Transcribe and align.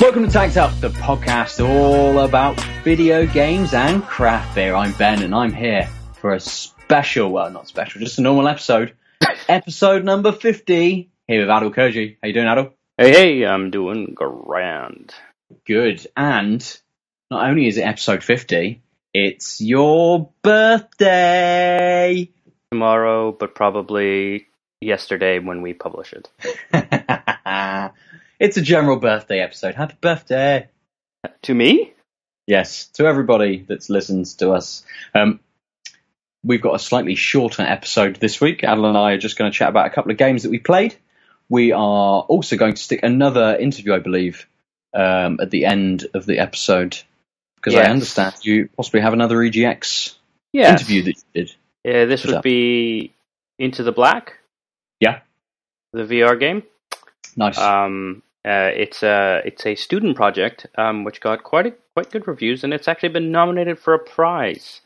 Welcome 0.00 0.24
to 0.24 0.30
Tanked 0.30 0.56
Up, 0.56 0.80
the 0.80 0.88
podcast 0.88 1.62
all 1.62 2.20
about 2.20 2.58
video 2.82 3.26
games 3.26 3.74
and 3.74 4.02
craft 4.02 4.54
beer. 4.54 4.74
I'm 4.74 4.92
Ben 4.94 5.22
and 5.22 5.34
I'm 5.34 5.52
here 5.52 5.90
for 6.14 6.32
a 6.32 6.40
special, 6.40 7.30
well 7.30 7.50
not 7.50 7.68
special, 7.68 8.00
just 8.00 8.18
a 8.18 8.22
normal 8.22 8.48
episode. 8.48 8.94
episode 9.48 10.02
number 10.02 10.32
50. 10.32 11.10
Here 11.30 11.38
with 11.42 11.48
Adil 11.48 11.72
Koji. 11.72 12.16
How 12.20 12.26
you 12.26 12.34
doing 12.34 12.48
Adil? 12.48 12.72
Hey, 12.98 13.12
hey, 13.12 13.46
I'm 13.46 13.70
doing 13.70 14.14
grand. 14.16 15.14
Good. 15.64 16.04
And 16.16 16.60
not 17.30 17.48
only 17.48 17.68
is 17.68 17.78
it 17.78 17.82
episode 17.82 18.24
50, 18.24 18.82
it's 19.14 19.60
your 19.60 20.32
birthday! 20.42 22.28
Tomorrow, 22.72 23.30
but 23.30 23.54
probably 23.54 24.48
yesterday 24.80 25.38
when 25.38 25.62
we 25.62 25.72
publish 25.72 26.12
it. 26.14 26.28
it's 28.40 28.56
a 28.56 28.62
general 28.62 28.96
birthday 28.96 29.38
episode. 29.38 29.76
Happy 29.76 29.94
birthday! 30.00 30.68
To 31.42 31.54
me? 31.54 31.92
Yes, 32.48 32.86
to 32.94 33.06
everybody 33.06 33.64
that's 33.68 33.88
listened 33.88 34.26
to 34.38 34.50
us. 34.50 34.84
Um, 35.14 35.38
we've 36.42 36.60
got 36.60 36.74
a 36.74 36.80
slightly 36.80 37.14
shorter 37.14 37.62
episode 37.62 38.16
this 38.16 38.40
week. 38.40 38.62
Adil 38.62 38.86
and 38.86 38.98
I 38.98 39.12
are 39.12 39.18
just 39.18 39.38
going 39.38 39.52
to 39.52 39.56
chat 39.56 39.68
about 39.68 39.86
a 39.86 39.90
couple 39.90 40.10
of 40.10 40.18
games 40.18 40.42
that 40.42 40.50
we 40.50 40.58
played. 40.58 40.96
We 41.50 41.72
are 41.72 42.22
also 42.22 42.56
going 42.56 42.74
to 42.74 42.82
stick 42.82 43.00
another 43.02 43.56
interview, 43.56 43.92
I 43.92 43.98
believe, 43.98 44.46
um, 44.94 45.38
at 45.40 45.50
the 45.50 45.66
end 45.66 46.06
of 46.14 46.24
the 46.24 46.38
episode 46.38 46.96
because 47.56 47.74
I 47.78 47.90
understand 47.90 48.34
you 48.42 48.68
possibly 48.76 49.00
have 49.00 49.12
another 49.12 49.36
EGX 49.36 50.14
Yes. 50.52 50.80
interview 50.80 51.02
that 51.04 51.16
you 51.16 51.44
did. 51.44 51.54
Yeah, 51.84 52.04
this 52.06 52.24
would 52.24 52.36
up? 52.36 52.42
be 52.42 53.14
Into 53.58 53.82
the 53.82 53.92
Black. 53.92 54.38
Yeah. 54.98 55.20
The 55.92 56.04
VR 56.04 56.38
game. 56.38 56.62
Nice. 57.36 57.58
Um, 57.58 58.22
uh, 58.44 58.70
it's 58.74 59.02
a 59.02 59.42
it's 59.44 59.66
a 59.66 59.74
student 59.74 60.16
project, 60.16 60.66
um, 60.76 61.04
which 61.04 61.20
got 61.20 61.42
quite 61.44 61.66
a, 61.66 61.74
quite 61.94 62.10
good 62.10 62.26
reviews, 62.26 62.64
and 62.64 62.72
it's 62.72 62.88
actually 62.88 63.10
been 63.10 63.30
nominated 63.30 63.78
for 63.78 63.94
a 63.94 63.98
prize 63.98 64.80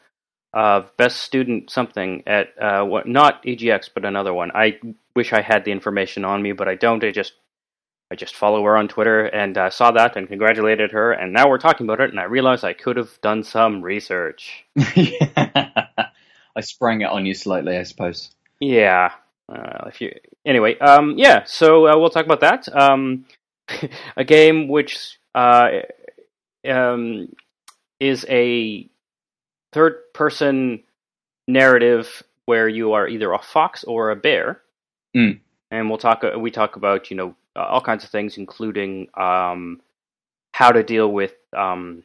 of 0.53 0.97
best 0.97 1.21
student 1.21 1.71
something 1.71 2.23
at 2.27 2.49
uh, 2.61 2.85
what 2.85 3.07
not 3.07 3.43
EGX 3.45 3.91
but 3.95 4.05
another 4.05 4.35
one. 4.35 4.51
I 4.55 4.79
wish 5.17 5.33
I 5.33 5.43
had 5.43 5.65
the 5.65 5.73
information 5.73 6.25
on 6.25 6.43
me, 6.43 6.53
but 6.53 6.69
I 6.69 6.75
don't. 6.75 7.03
I 7.05 7.11
just 7.11 7.35
I 8.11 8.17
just 8.17 8.37
follow 8.37 8.63
her 8.65 8.77
on 8.77 8.89
Twitter 8.89 9.25
and 9.25 9.57
uh, 9.57 9.71
saw 9.71 9.91
that 9.93 10.17
and 10.17 10.29
congratulated 10.29 10.93
her, 10.93 11.13
and 11.13 11.33
now 11.33 11.49
we're 11.49 11.59
talking 11.59 11.87
about 11.87 12.01
it, 12.01 12.11
and 12.11 12.21
I 12.21 12.25
realized 12.25 12.65
I 12.65 12.75
could 12.75 12.97
have 12.97 13.21
done 13.23 13.43
some 13.43 13.83
research. 13.83 14.65
I 16.57 16.61
sprang 16.61 17.01
it 17.01 17.11
on 17.11 17.27
you 17.27 17.35
slightly, 17.35 17.77
I 17.77 17.83
suppose. 17.83 18.31
Yeah. 18.61 19.11
Uh, 19.49 19.89
if 19.89 20.01
you 20.01 20.15
anyway, 20.45 20.79
um, 20.79 21.15
yeah. 21.19 21.45
So 21.45 21.87
uh, 21.87 21.99
we'll 21.99 22.11
talk 22.11 22.25
about 22.25 22.41
that. 22.41 22.69
Um, 22.75 23.27
a 24.17 24.25
game 24.25 24.69
which 24.69 25.19
uh, 25.35 25.81
um, 26.69 27.35
is 28.01 28.25
a 28.29 28.89
third-person 29.73 30.83
narrative 31.49 32.23
where 32.47 32.69
you 32.69 32.93
are 32.93 33.09
either 33.09 33.33
a 33.33 33.39
fox 33.39 33.85
or 33.85 34.11
a 34.11 34.17
bear, 34.17 34.61
Mm. 35.17 35.41
and 35.71 35.89
we'll 35.89 35.99
talk. 35.99 36.25
We 36.37 36.51
talk 36.51 36.77
about 36.77 37.11
you 37.11 37.17
know 37.17 37.35
uh, 37.57 37.65
all 37.65 37.81
kinds 37.81 38.05
of 38.05 38.11
things, 38.11 38.37
including 38.37 39.09
um, 39.15 39.81
how 40.53 40.73
to 40.73 40.83
deal 40.83 41.11
with 41.11 41.35
um, 41.57 42.03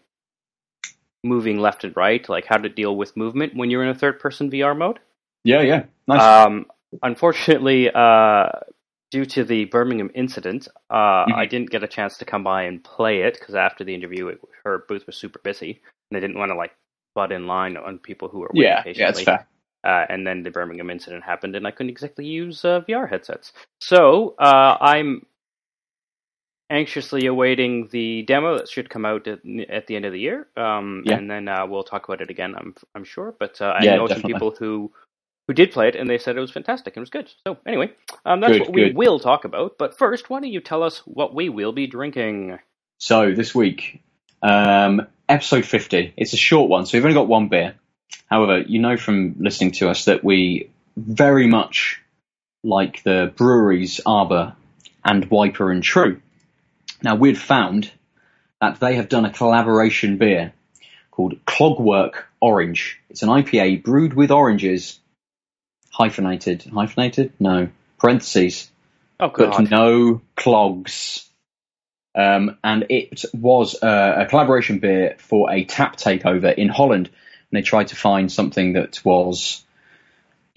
moving 1.24 1.58
left 1.60 1.84
and 1.84 1.96
right, 1.96 2.28
like 2.30 2.46
how 2.46 2.58
to 2.58 2.70
deal 2.70 2.96
with 2.96 3.18
movement 3.18 3.56
when 3.56 3.70
you're 3.70 3.84
in 3.84 3.90
a 3.90 3.96
third-person 3.96 4.50
VR 4.52 4.78
mode. 4.78 5.00
Yeah, 5.44 5.62
yeah. 5.62 5.84
Nice. 6.08 6.22
Um, 6.22 6.66
unfortunately, 7.02 7.90
uh, 7.94 8.50
due 9.12 9.26
to 9.26 9.44
the 9.44 9.66
Birmingham 9.66 10.12
incident, 10.14 10.68
uh, 10.90 11.26
Mhm. 11.26 11.34
I 11.36 11.46
didn't 11.46 11.72
get 11.72 11.84
a 11.84 11.88
chance 11.88 12.18
to 12.20 12.26
come 12.26 12.44
by 12.44 12.64
and 12.64 12.84
play 12.84 13.22
it 13.22 13.38
because 13.40 13.56
after 13.56 13.84
the 13.84 13.94
interview, 13.94 14.28
it, 14.28 14.40
her 14.64 14.86
booth 14.88 15.06
was 15.08 15.16
super 15.16 15.40
busy, 15.44 15.72
and 15.72 16.16
they 16.16 16.20
didn't 16.20 16.38
want 16.38 16.52
to 16.52 16.56
like 16.56 16.76
butt 17.16 17.32
in 17.32 17.48
line 17.48 17.76
on 17.76 18.00
people 18.00 18.28
who 18.30 18.40
were 18.40 18.52
waiting 18.54 18.70
yeah, 18.72 18.82
patiently. 18.84 19.02
yeah, 19.02 19.08
that's 19.12 19.24
fair. 19.24 19.48
Uh, 19.84 20.06
and 20.10 20.28
then 20.28 20.44
the 20.44 20.52
Birmingham 20.52 20.90
incident 20.90 21.24
happened, 21.24 21.56
and 21.56 21.66
I 21.66 21.72
couldn't 21.72 21.90
exactly 21.92 22.26
use 22.26 22.66
uh, 22.66 22.82
VR 22.82 23.10
headsets. 23.10 23.54
So 23.80 24.36
uh, 24.38 24.78
I'm 24.82 25.26
anxiously 26.70 27.26
awaiting 27.26 27.88
the 27.92 28.24
demo 28.24 28.58
that 28.58 28.70
should 28.70 28.90
come 28.90 29.06
out 29.06 29.28
at, 29.28 29.40
at 29.70 29.88
the 29.88 29.96
end 29.96 30.06
of 30.06 30.12
the 30.12 30.20
year. 30.20 30.48
Um, 30.56 31.04
Yeah. 31.06 31.18
And 31.18 31.30
then 31.30 31.48
uh, 31.48 31.66
we'll 31.66 31.84
talk 31.84 32.08
about 32.08 32.22
it 32.22 32.30
again. 32.30 32.56
I'm 32.56 32.76
I'm 32.94 33.04
sure, 33.04 33.34
but 33.40 33.62
uh, 33.62 33.66
I 33.66 33.84
Yeah, 33.84 33.96
know 33.96 34.08
definitely. 34.08 34.34
some 34.34 34.40
people 34.40 34.56
who 34.60 34.92
who 35.48 35.54
did 35.54 35.72
play 35.72 35.88
it, 35.88 35.96
and 35.96 36.08
they 36.10 36.20
said 36.20 36.38
it 36.38 36.42
was 36.42 36.52
fantastic 36.52 36.96
and 36.96 37.02
it 37.02 37.02
was 37.02 37.10
good. 37.10 37.32
So 37.48 37.58
anyway, 37.66 37.92
um, 38.26 38.40
that's 38.40 38.52
Good, 38.52 38.62
what 38.62 38.74
we 38.74 38.84
good. 38.84 38.96
will 38.96 39.20
talk 39.20 39.46
about. 39.46 39.78
But 39.80 39.98
first, 39.98 40.30
why 40.30 40.42
don't 40.42 40.52
you 40.52 40.62
tell 40.62 40.84
us 40.84 41.00
what 41.06 41.34
we 41.34 41.50
will 41.50 41.72
be 41.72 41.88
drinking? 41.88 42.60
So 43.00 43.34
this 43.34 43.56
week, 43.56 44.04
um, 44.44 45.08
episode 45.28 45.66
50. 45.66 46.14
It's 46.18 46.34
a 46.34 46.38
short 46.38 46.70
one, 46.70 46.86
so 46.86 46.98
we've 46.98 47.06
only 47.06 47.16
got 47.16 47.28
one 47.28 47.48
beer. 47.48 47.76
However, 48.30 48.60
you 48.62 48.80
know 48.80 48.98
from 48.98 49.36
listening 49.40 49.72
to 49.74 49.90
us 49.90 50.06
that 50.06 50.24
we 50.24 50.70
very 50.98 51.48
much 51.48 52.02
like 52.64 53.04
the 53.04 53.32
breweries 53.36 54.02
Arbor 54.06 54.56
and 55.04 55.30
Wiper 55.30 55.72
and 55.72 55.84
True. 55.84 56.22
Now, 57.02 57.16
we'd 57.16 57.38
found 57.38 57.92
that 58.60 58.80
they 58.80 58.96
have 58.96 59.10
done 59.10 59.26
a 59.26 59.32
collaboration 59.32 60.18
beer 60.18 60.54
called 61.12 61.44
Clogwork 61.46 62.26
Orange. 62.42 63.00
It's 63.10 63.24
an 63.24 63.30
IPA 63.30 63.84
brewed 63.84 64.14
with 64.14 64.32
oranges, 64.32 65.00
hyphenated. 65.92 66.64
Hyphenated? 66.64 67.34
No. 67.40 67.70
Parentheses 67.98 68.70
Oh 69.20 69.30
God. 69.30 69.52
but 69.52 69.70
no 69.70 70.22
clogs. 70.36 71.28
Um, 72.16 72.58
and 72.64 72.86
it 72.90 73.26
was 73.34 73.82
uh, 73.82 74.16
a 74.18 74.26
collaboration 74.26 74.80
beer 74.80 75.16
for 75.20 75.52
a 75.52 75.66
tap 75.66 75.98
takeover 75.98 76.54
in 76.54 76.70
Holland. 76.70 77.10
And 77.52 77.58
they 77.58 77.62
tried 77.62 77.90
to 77.90 77.96
find 77.96 78.32
something 78.32 78.74
that 78.74 79.04
was 79.04 79.64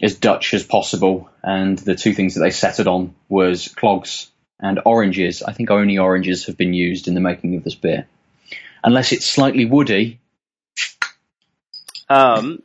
as 0.02 0.16
Dutch 0.16 0.52
as 0.54 0.64
possible. 0.64 1.30
And 1.42 1.78
the 1.78 1.94
two 1.94 2.12
things 2.12 2.34
that 2.34 2.40
they 2.40 2.50
settled 2.50 2.88
on 2.88 3.14
was 3.28 3.68
clogs 3.68 4.30
and 4.60 4.80
oranges. 4.84 5.42
I 5.42 5.52
think 5.52 5.70
only 5.70 5.98
oranges 5.98 6.46
have 6.46 6.56
been 6.56 6.74
used 6.74 7.08
in 7.08 7.14
the 7.14 7.20
making 7.20 7.56
of 7.56 7.64
this 7.64 7.74
beer. 7.74 8.06
Unless 8.84 9.12
it's 9.12 9.26
slightly 9.26 9.64
woody. 9.64 10.20
um, 12.08 12.62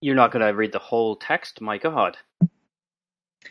you're 0.00 0.16
not 0.16 0.32
going 0.32 0.44
to 0.44 0.52
read 0.52 0.72
the 0.72 0.78
whole 0.78 1.16
text. 1.16 1.60
My 1.60 1.78
God. 1.78 2.16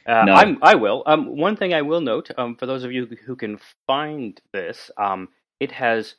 Uh, 0.06 0.26
No. 0.26 0.34
I'm, 0.34 0.60
I 0.62 0.76
will. 0.76 1.04
Um, 1.06 1.38
one 1.38 1.56
thing 1.56 1.74
I 1.74 1.82
will 1.82 2.02
note, 2.02 2.30
um, 2.38 2.56
for 2.56 2.66
those 2.66 2.84
of 2.84 2.92
you 2.92 3.06
who 3.26 3.36
can 3.36 3.60
find 3.88 4.40
this, 4.52 4.92
um, 4.98 5.30
it 5.60 5.72
has 5.72 6.16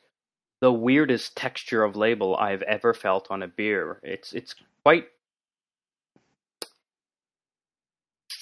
the 0.61 0.71
weirdest 0.71 1.35
texture 1.35 1.83
of 1.83 1.95
label 1.95 2.35
I've 2.35 2.61
ever 2.61 2.93
felt 2.93 3.27
on 3.29 3.43
a 3.43 3.47
beer. 3.47 3.99
It's 4.03 4.31
it's 4.33 4.55
quite. 4.83 5.05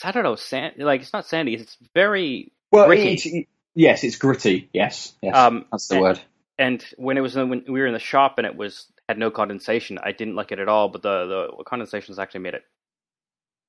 I 0.04 0.12
don't 0.12 0.24
know, 0.24 0.36
sand 0.36 0.76
like 0.78 1.02
it's 1.02 1.14
not 1.14 1.26
sandy. 1.26 1.56
It's 1.56 1.76
very 1.94 2.52
Well, 2.72 2.86
Gritty. 2.88 3.14
it's- 3.14 3.46
yes, 3.76 4.04
it's 4.04 4.16
gritty. 4.18 4.70
Yes, 4.74 5.14
yes, 5.22 5.36
Um, 5.36 5.66
that's 5.72 5.88
the 5.90 5.96
and- 5.96 6.04
word. 6.04 6.20
and 6.58 6.84
when 6.98 7.18
it 7.18 7.22
was 7.22 7.36
when 7.36 7.50
we 7.68 7.80
were 7.82 7.88
in 7.88 7.94
the 7.94 8.00
shop 8.00 8.38
and 8.38 8.48
it 8.48 8.56
was 8.56 8.92
had 9.10 9.18
no 9.18 9.30
condensation, 9.32 9.98
I 10.02 10.12
didn't 10.14 10.36
like 10.36 10.52
it 10.52 10.60
at 10.60 10.70
all. 10.70 10.88
But 10.90 11.02
the 11.02 11.26
the 11.58 11.64
condensations 11.66 12.18
actually 12.20 12.42
made 12.42 12.54
it 12.54 12.64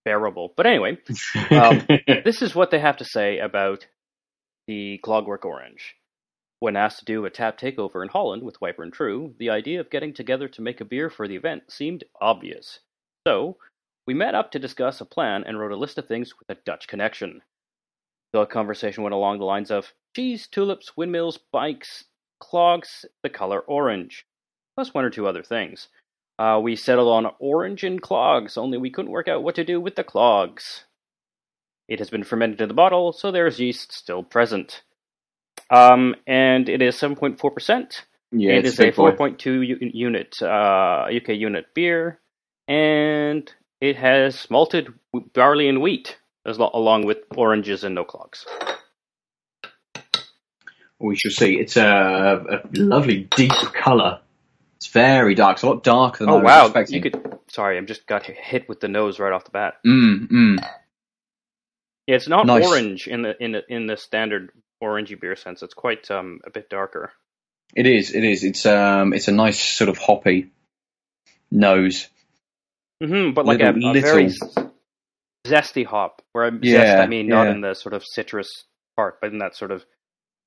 bearable. 0.05 0.53
But 0.57 0.67
anyway, 0.67 0.99
um, 1.51 1.87
this 2.25 2.43
is 2.43 2.55
what 2.55 2.71
they 2.71 2.79
have 2.79 2.99
to 2.99 3.05
say 3.05 3.39
about 3.39 3.87
the 4.69 5.01
Clogwork 5.03 5.45
Orange. 5.45 5.97
When 6.61 6.77
asked 6.77 6.99
to 6.99 7.05
do 7.07 7.25
a 7.25 7.31
tap 7.31 7.59
takeover 7.59 8.03
in 8.03 8.11
Holland 8.11 8.43
with 8.43 8.61
Wiper 8.61 8.83
and 8.83 8.93
True, 8.93 9.35
the 9.39 9.49
idea 9.49 9.81
of 9.81 9.89
getting 9.89 10.13
together 10.13 10.47
to 10.49 10.61
make 10.61 10.81
a 10.83 10.85
beer 10.85 11.09
for 11.09 11.27
the 11.27 11.35
event 11.35 11.73
seemed 11.73 12.05
obvious. 12.21 12.81
So, 13.27 13.57
we 14.07 14.13
met 14.13 14.35
up 14.35 14.53
to 14.53 14.59
discuss 14.59 15.01
a 15.01 15.07
plan 15.07 15.43
and 15.45 15.59
wrote 15.59 15.73
a 15.73 15.77
list 15.77 15.97
of 15.97 16.07
things 16.07 16.39
with 16.39 16.51
a 16.51 16.61
Dutch 16.67 16.87
connection. 16.87 17.41
The 18.35 18.45
conversation 18.45 19.03
went 19.03 19.15
along 19.15 19.39
the 19.39 19.47
lines 19.47 19.71
of 19.71 19.95
cheese, 20.15 20.47
tulips, 20.47 20.99
windmills, 20.99 21.39
bikes, 21.51 22.05
clogs, 22.41 23.07
the 23.23 23.31
color 23.31 23.61
orange, 23.61 24.27
plus 24.77 24.93
one 24.93 25.07
or 25.07 25.11
two 25.11 25.27
other 25.27 25.43
things. 25.43 25.89
Uh, 26.39 26.61
we 26.63 26.77
settled 26.77 27.09
on 27.09 27.35
orange 27.39 27.85
and 27.85 28.03
clogs, 28.03 28.59
only 28.59 28.77
we 28.77 28.91
couldn't 28.91 29.11
work 29.11 29.29
out 29.29 29.43
what 29.43 29.55
to 29.55 29.65
do 29.65 29.81
with 29.81 29.97
the 29.97 30.05
clogs. 30.05 30.85
It 31.89 32.01
has 32.01 32.11
been 32.11 32.25
fermented 32.25 32.61
in 32.61 32.69
the 32.69 32.75
bottle, 32.75 33.15
so 33.15 33.31
there 33.31 33.47
is 33.47 33.59
yeast 33.59 33.93
still 33.93 34.23
present. 34.23 34.83
Um, 35.71 36.17
and 36.27 36.69
it 36.69 36.83
is 36.83 36.97
7.4%. 36.97 38.03
yeah, 38.33 38.53
it 38.53 38.65
is 38.67 38.79
a 38.81 38.93
4.2 38.93 39.45
u- 39.67 39.79
unit, 39.93 40.37
uh, 40.43 41.07
UK 41.15 41.31
unit 41.31 41.67
beer, 41.75 42.21
and 42.69 43.53
it 43.81 43.97
has 43.97 44.49
malted 44.51 44.89
w- 45.13 45.31
barley 45.35 45.69
and 45.69 45.81
wheat, 45.83 46.19
as 46.47 46.59
lo- 46.59 46.71
along 46.75 47.07
with 47.07 47.19
oranges 47.37 47.85
and 47.85 47.95
no 47.95 48.05
clogs. 48.05 48.47
we 50.99 51.17
shall 51.17 51.33
see. 51.33 51.59
It's 51.59 51.77
a, 51.77 51.85
a 51.85 52.69
lovely 52.75 53.29
deep 53.37 53.53
colour. 53.75 54.21
It's 54.77 54.89
very 54.89 55.35
dark. 55.35 55.57
It's 55.57 55.63
a 55.63 55.67
lot 55.69 55.83
darker 55.85 56.25
than 56.25 56.31
I 56.31 56.37
Oh 56.37 56.39
was 56.39 56.45
wow! 56.45 56.65
expecting. 56.67 56.97
You 56.97 57.03
could. 57.03 57.39
Sorry, 57.49 57.79
I'm 57.79 57.87
just 57.87 58.07
got 58.07 58.25
hit 58.27 58.69
with 58.69 58.81
the 58.81 58.89
nose 58.89 59.19
right 59.19 59.33
off 59.33 59.45
the 59.45 59.51
bat. 59.51 59.75
Mm, 59.87 60.29
mm. 60.31 60.69
Yeah, 62.07 62.17
it's 62.17 62.29
not 62.29 62.47
Nice. 62.47 62.65
orange 62.65 63.07
in 63.09 63.23
the 63.23 63.35
in 63.43 63.53
the 63.53 63.63
in 63.69 63.87
the 63.87 63.97
standard 63.97 64.51
orangey 64.83 65.19
beer 65.21 65.37
sense. 65.37 65.63
It's 65.63 65.75
quite 65.75 66.11
um 66.11 66.41
a 66.45 66.51
bit 66.51 66.69
darker. 66.71 67.13
It 67.75 67.87
is. 67.87 68.15
It 68.15 68.25
is. 68.25 68.43
It's 68.45 68.67
um. 68.67 69.13
It's 69.13 69.29
a 69.29 69.33
nice 69.33 69.61
sort 69.61 69.89
of 69.91 69.99
hoppy 69.99 70.51
nose. 71.51 72.09
hmm 73.03 73.31
but 73.33 73.47
like 73.47 73.61
a, 73.61 73.71
Little- 73.73 73.97
a 73.97 74.01
very 74.01 74.29
little- 74.29 74.49
z- 74.49 74.71
zesty 75.47 75.85
hop. 75.87 76.23
Where 76.33 76.45
I'm 76.45 76.61
Yeah, 76.63 76.79
zest, 76.83 77.03
I 77.03 77.07
mean 77.07 77.29
not 77.29 77.45
yeah. 77.45 77.53
in 77.53 77.61
the 77.61 77.75
sort 77.75 77.93
of 77.95 78.05
citrus 78.05 78.49
part, 78.97 79.21
but 79.21 79.33
in 79.33 79.39
that 79.39 79.57
sort 79.57 79.71
of 79.71 79.85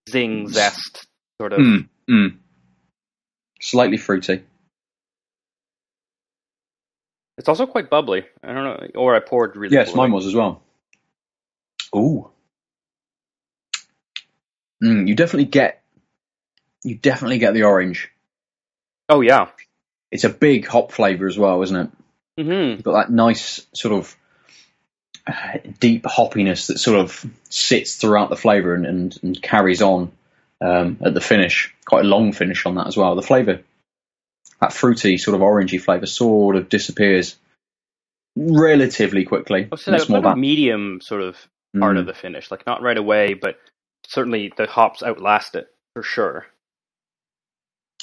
zing 0.10 0.50
zest 0.50 1.08
sort 1.40 1.54
of. 1.54 1.60
Mm, 1.60 1.90
mm. 2.10 2.38
Slightly 3.62 3.98
fruity. 3.98 4.44
It's 7.38 7.50
also 7.50 7.66
quite 7.66 7.90
bubbly. 7.90 8.26
I 8.44 8.54
don't 8.54 8.64
know, 8.64 8.88
or 8.96 9.16
I 9.16 9.20
poured 9.20 9.56
really. 9.56 9.74
Yes, 9.76 9.88
poorly. 9.92 9.98
mine 10.10 10.12
was 10.12 10.26
as 10.28 10.36
well. 10.36 10.62
Ooh. 11.96 12.30
Mm, 14.84 15.08
you 15.08 15.16
definitely 15.16 15.46
get. 15.46 15.82
You 16.84 16.96
definitely 16.96 17.38
get 17.38 17.54
the 17.54 17.64
orange. 17.64 18.12
Oh 19.08 19.22
yeah. 19.22 19.48
It's 20.12 20.26
a 20.26 20.30
big 20.30 20.68
hop 20.68 20.92
flavour 20.92 21.28
as 21.28 21.38
well, 21.38 21.62
isn't 21.64 21.76
it? 22.38 22.44
hmm 22.44 22.52
You've 22.52 22.84
got 22.84 22.94
that 22.94 23.12
nice 23.12 23.66
sort 23.74 23.94
of 23.96 24.16
uh, 25.26 25.60
deep 25.80 26.04
hoppiness 26.04 26.68
that 26.68 26.80
sort 26.80 27.00
of 27.00 27.26
sits 27.50 27.96
throughout 27.96 28.30
the 28.30 28.36
flavour 28.36 28.76
and, 28.76 28.86
and, 28.86 29.20
and 29.24 29.42
carries 29.42 29.82
on 29.82 30.12
um, 30.60 30.98
at 31.06 31.14
the 31.14 31.22
finish. 31.22 31.74
Quite 31.86 32.06
a 32.06 32.08
long 32.08 32.34
finish 32.34 32.66
on 32.66 32.76
that 32.76 32.88
as 32.88 32.98
well. 32.98 33.16
The 33.16 33.22
flavour, 33.22 33.62
that 34.60 34.74
fruity 34.74 35.18
sort 35.18 35.36
of 35.36 35.42
orangey 35.42 35.82
flavour, 35.82 36.06
sort 36.06 36.56
of 36.58 36.70
disappears 36.70 37.38
relatively 38.36 39.24
quickly. 39.24 39.70
Oh, 39.72 39.76
so 39.78 39.92
And 39.92 39.94
that 39.94 40.02
it's 40.02 40.10
more 40.10 40.22
that 40.22 40.38
medium 40.38 41.00
sort 41.02 41.22
of 41.22 41.38
part 41.80 41.96
mm, 41.96 42.00
of 42.00 42.06
the 42.06 42.14
finish, 42.14 42.52
like 42.52 42.66
not 42.66 42.82
right 42.82 42.98
away, 42.98 43.34
but 43.34 43.58
certainly 44.14 44.52
the 44.56 44.68
hops 44.68 45.02
outlast 45.04 45.56
it 45.56 45.68
for 45.96 46.04
sure. 46.04 46.46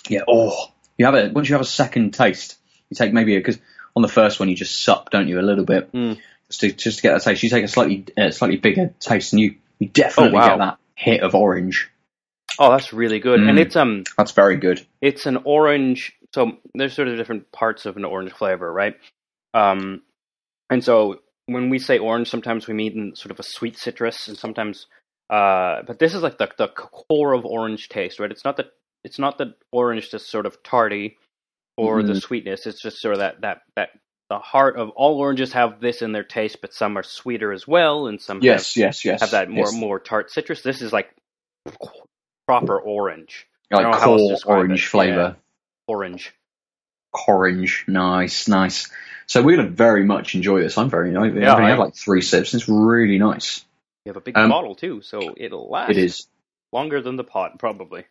yeah. 0.08 0.20
Oh, 0.28 0.66
you 0.98 1.04
have 1.06 1.14
it 1.14 1.32
once 1.32 1.48
you 1.48 1.54
have 1.54 1.62
a 1.62 1.64
second 1.66 2.12
taste. 2.12 2.58
You 2.90 2.94
take 2.96 3.12
maybe 3.12 3.36
because 3.36 3.58
on 3.94 4.02
the 4.02 4.08
first 4.08 4.40
one 4.40 4.48
you 4.48 4.56
just 4.56 4.82
suck, 4.82 5.10
don't 5.10 5.28
you, 5.28 5.38
a 5.40 5.42
little 5.42 5.64
bit 5.64 5.92
Mm. 5.92 6.18
just 6.48 6.60
to 6.60 6.72
just 6.72 6.96
to 6.98 7.02
get 7.02 7.12
that 7.12 7.22
taste. 7.22 7.42
You 7.42 7.48
take 7.50 7.64
a 7.64 7.68
slightly 7.68 8.04
uh, 8.18 8.30
slightly 8.30 8.56
bigger 8.56 8.92
taste, 9.00 9.32
and 9.32 9.40
you 9.40 9.56
you 9.78 9.88
definitely 9.88 10.38
Oh, 10.38 10.40
wow. 10.40 10.48
get 10.48 10.58
that 10.58 10.78
hit 10.94 11.22
of 11.22 11.34
orange. 11.34 11.88
Oh, 12.58 12.70
that's 12.70 12.92
really 12.92 13.20
good, 13.20 13.40
and 13.40 13.58
Mm. 13.58 13.62
it's 13.62 13.76
um 13.76 14.04
That's 14.18 14.32
very 14.32 14.56
good. 14.56 14.84
it's 15.00 15.26
an 15.26 15.38
orange. 15.44 16.12
So 16.34 16.58
there's 16.74 16.92
sort 16.94 17.08
of 17.08 17.16
different 17.16 17.50
parts 17.52 17.86
of 17.86 17.96
an 17.96 18.04
orange 18.04 18.32
flavor, 18.32 18.72
right? 18.72 18.94
Um, 19.54 20.02
and 20.68 20.84
so 20.84 21.20
when 21.46 21.70
we 21.70 21.78
say 21.80 21.98
orange, 21.98 22.28
sometimes 22.30 22.68
we 22.68 22.74
mean 22.74 23.16
sort 23.16 23.32
of 23.32 23.40
a 23.40 23.42
sweet 23.42 23.76
citrus, 23.78 24.28
and 24.28 24.36
sometimes, 24.38 24.86
uh, 25.30 25.82
but 25.86 25.98
this 25.98 26.14
is 26.14 26.22
like 26.22 26.38
the 26.38 26.48
the 26.58 26.68
core 26.68 27.32
of 27.32 27.44
orange 27.46 27.88
taste, 27.88 28.18
right? 28.20 28.30
It's 28.30 28.44
not 28.44 28.56
the 28.56 28.70
it's 29.04 29.18
not 29.18 29.38
that 29.38 29.54
orange 29.72 30.10
that's 30.10 30.26
sort 30.26 30.44
of 30.46 30.62
tarty 30.62 31.16
or 31.76 32.02
the 32.02 32.12
Mhm. 32.14 32.20
sweetness. 32.22 32.66
It's 32.66 32.82
just 32.82 32.98
sort 33.00 33.14
of 33.14 33.20
that 33.20 33.40
that 33.42 33.62
that 33.76 33.90
the 34.28 34.38
heart 34.38 34.76
of 34.76 34.90
all 34.90 35.18
oranges 35.18 35.52
have 35.54 35.80
this 35.80 36.02
in 36.02 36.12
their 36.12 36.22
taste, 36.24 36.60
but 36.60 36.72
some 36.74 36.96
are 36.98 37.02
sweeter 37.02 37.52
as 37.52 37.66
well, 37.66 38.06
and 38.06 38.20
some 38.20 38.38
have 38.38 38.44
Yes, 38.44 38.76
yes, 38.76 39.04
yes. 39.04 39.20
have 39.22 39.30
that 39.32 39.48
more 39.50 39.64
yes. 39.66 39.74
more 39.74 39.98
tart 39.98 40.30
citrus. 40.30 40.62
This 40.62 40.82
is 40.82 40.92
like 40.92 41.10
proper 42.46 42.78
orange, 42.80 43.46
like 43.70 43.82
don't 43.82 43.92
know 43.92 43.98
how 43.98 44.12
else 44.14 44.40
to 44.40 44.46
core 44.46 44.56
orange 44.58 44.84
it. 44.84 44.88
flavour. 44.88 45.36
orange. 45.86 46.34
Orange, 47.26 47.84
nice, 47.88 48.46
nice. 48.48 48.90
So 49.26 49.42
we're 49.42 49.56
gonna 49.56 49.68
very 49.68 50.04
much 50.04 50.34
enjoy 50.34 50.60
this. 50.60 50.78
I'm 50.78 50.90
very. 50.90 51.16
I've 51.16 51.36
Yeah, 51.36 51.54
only 51.54 51.66
I- 51.66 51.70
had 51.70 51.78
like 51.78 51.94
three 51.96 52.22
sips. 52.22 52.54
It's 52.54 52.68
really 52.68 53.18
nice. 53.18 53.64
You 54.04 54.10
have 54.10 54.16
a 54.16 54.20
big 54.20 54.36
Um, 54.36 54.48
bottle 54.50 54.74
too, 54.74 55.02
so 55.02 55.34
it'll 55.36 55.68
last 55.70 55.90
It 55.90 55.98
is 55.98 56.26
longer 56.72 57.00
than 57.02 57.16
the 57.16 57.24
pot, 57.24 57.58
probably. 57.58 58.04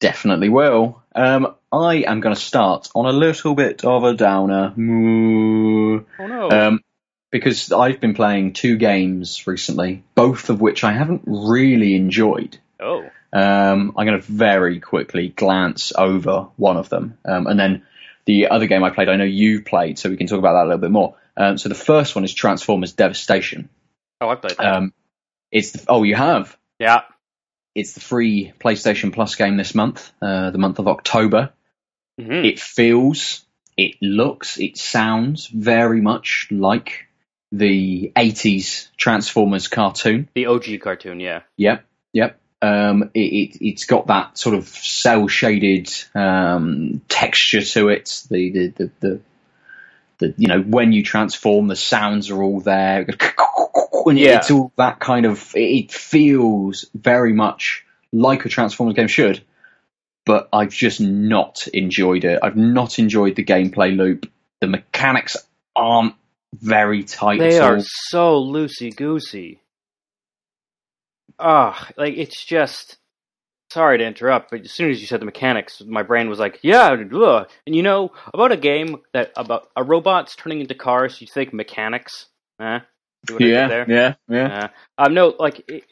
definitely 0.00 0.48
will. 0.48 1.02
Um, 1.14 1.54
I 1.72 1.96
am 2.06 2.20
going 2.20 2.34
to 2.34 2.40
start 2.40 2.88
on 2.94 3.06
a 3.06 3.12
little 3.12 3.54
bit 3.54 3.84
of 3.84 4.04
a 4.04 4.14
downer. 4.14 4.74
Oh 4.76 6.26
no! 6.26 6.50
Um, 6.50 6.80
because 7.30 7.72
I've 7.72 8.00
been 8.00 8.14
playing 8.14 8.52
two 8.54 8.76
games 8.76 9.46
recently, 9.46 10.02
both 10.14 10.50
of 10.50 10.60
which 10.60 10.84
I 10.84 10.92
haven't 10.92 11.22
really 11.26 11.94
enjoyed. 11.94 12.58
oh, 12.80 13.04
Um, 13.32 13.94
I'm 13.96 14.06
going 14.06 14.20
to 14.20 14.26
very 14.32 14.80
quickly 14.80 15.28
glance 15.28 15.92
over 15.96 16.48
one 16.56 16.76
of 16.76 16.88
them, 16.88 17.18
um, 17.24 17.46
and 17.46 17.58
then 17.58 17.82
the 18.26 18.48
other 18.48 18.66
game 18.66 18.82
I 18.82 18.90
played, 18.90 19.08
I 19.08 19.16
know 19.16 19.24
you 19.24 19.62
played, 19.62 19.98
so 19.98 20.10
we 20.10 20.16
can 20.16 20.26
talk 20.26 20.38
about 20.40 20.54
that 20.54 20.64
a 20.64 20.68
little 20.68 20.80
bit 20.80 20.90
more. 20.90 21.14
Um, 21.36 21.56
so 21.58 21.68
the 21.68 21.74
first 21.76 22.14
one 22.16 22.24
is 22.24 22.34
Transformers 22.34 22.92
Devastation. 22.92 23.68
oh, 24.20 24.28
I 24.28 24.34
played 24.34 24.56
that. 24.58 24.76
It's 25.56 25.72
the, 25.72 25.84
oh, 25.88 26.02
you 26.02 26.14
have. 26.14 26.56
yeah, 26.78 27.02
It's 27.74 27.92
the 27.94 28.00
free 28.00 28.52
PlayStation 28.60 29.12
Plus 29.12 29.34
game 29.36 29.56
this 29.56 29.74
month, 29.74 30.12
uh, 30.20 30.50
the 30.50 30.58
month 30.58 30.78
of 30.78 30.86
October. 30.88 31.52
hmm 32.20 32.44
It 32.44 32.60
feels, 32.60 33.44
it 33.76 33.96
looks, 34.02 34.58
it 34.58 34.76
sounds 34.76 35.46
very 35.46 36.00
much 36.00 36.48
like 36.50 37.06
the 37.52 38.12
80s 38.14 38.88
Transformers 38.98 39.68
cartoon. 39.68 40.28
the 40.34 40.46
OG 40.46 40.80
cartoon. 40.82 41.20
Yeah, 41.20 41.42
Yep, 41.56 41.84
yep. 42.12 42.38
Um, 42.62 43.10
it, 43.14 43.20
it, 43.20 43.58
it's 43.60 43.84
got 43.84 44.08
that 44.08 44.36
sort 44.38 44.56
of 44.56 44.66
cell 44.68 45.28
shaded 45.28 45.88
um, 46.14 47.00
texture 47.08 47.62
to 47.62 47.88
it. 47.88 48.22
The, 48.30 48.50
the, 48.50 48.68
the, 48.68 48.90
the, 49.00 49.20
the, 50.18 50.34
you 50.36 50.48
know, 50.48 50.60
when 50.60 50.92
you 50.92 51.02
transform, 51.02 51.68
the 51.68 51.76
sounds 51.76 52.30
are 52.30 52.42
all 52.42 52.60
there. 52.60 53.06
And 54.06 54.18
Yeah. 54.18 54.38
It's 54.38 54.50
all 54.50 54.72
that 54.76 55.00
kind 55.00 55.26
of, 55.26 55.52
it 55.54 55.92
feels 55.92 56.86
very 56.94 57.32
much 57.32 57.84
like 58.12 58.44
a 58.44 58.48
Transformers 58.48 58.94
game 58.94 59.08
should, 59.08 59.42
but 60.24 60.48
I've 60.52 60.70
just 60.70 61.00
not 61.00 61.66
enjoyed 61.68 62.24
it. 62.24 62.38
I've 62.42 62.56
not 62.56 62.98
enjoyed 62.98 63.36
the 63.36 63.44
gameplay 63.44 63.96
loop. 63.96 64.30
The 64.60 64.68
mechanics 64.68 65.36
aren't 65.74 66.14
very 66.54 67.04
tight 67.04 67.38
they 67.38 67.58
are 67.58 67.80
so 67.80 68.42
loosey 68.42 68.94
goosey. 68.94 69.60
Ah, 71.38 71.88
like 71.96 72.14
it's 72.16 72.44
just. 72.44 72.96
Sorry 73.68 73.98
to 73.98 74.04
interrupt, 74.06 74.52
but 74.52 74.60
as 74.60 74.70
soon 74.70 74.90
as 74.90 75.00
you 75.00 75.08
said 75.08 75.20
the 75.20 75.26
mechanics, 75.26 75.82
my 75.84 76.04
brain 76.04 76.30
was 76.30 76.38
like, 76.38 76.60
"Yeah." 76.62 76.96
Ugh. 77.12 77.50
And 77.66 77.74
you 77.74 77.82
know 77.82 78.12
about 78.32 78.52
a 78.52 78.56
game 78.56 78.98
that 79.12 79.32
about 79.36 79.68
a 79.74 79.82
robots 79.82 80.36
turning 80.36 80.60
into 80.60 80.74
cars. 80.74 81.20
You 81.20 81.26
think 81.26 81.52
mechanics? 81.52 82.26
Eh? 82.60 82.78
See 83.26 83.34
what 83.34 83.42
I 83.42 83.46
did 83.46 83.68
Yeah, 83.68 83.84
yeah, 83.88 84.14
yeah. 84.28 84.68
Uh, 84.98 85.04
um, 85.04 85.14
no, 85.14 85.34
like 85.38 85.64
it, 85.68 85.84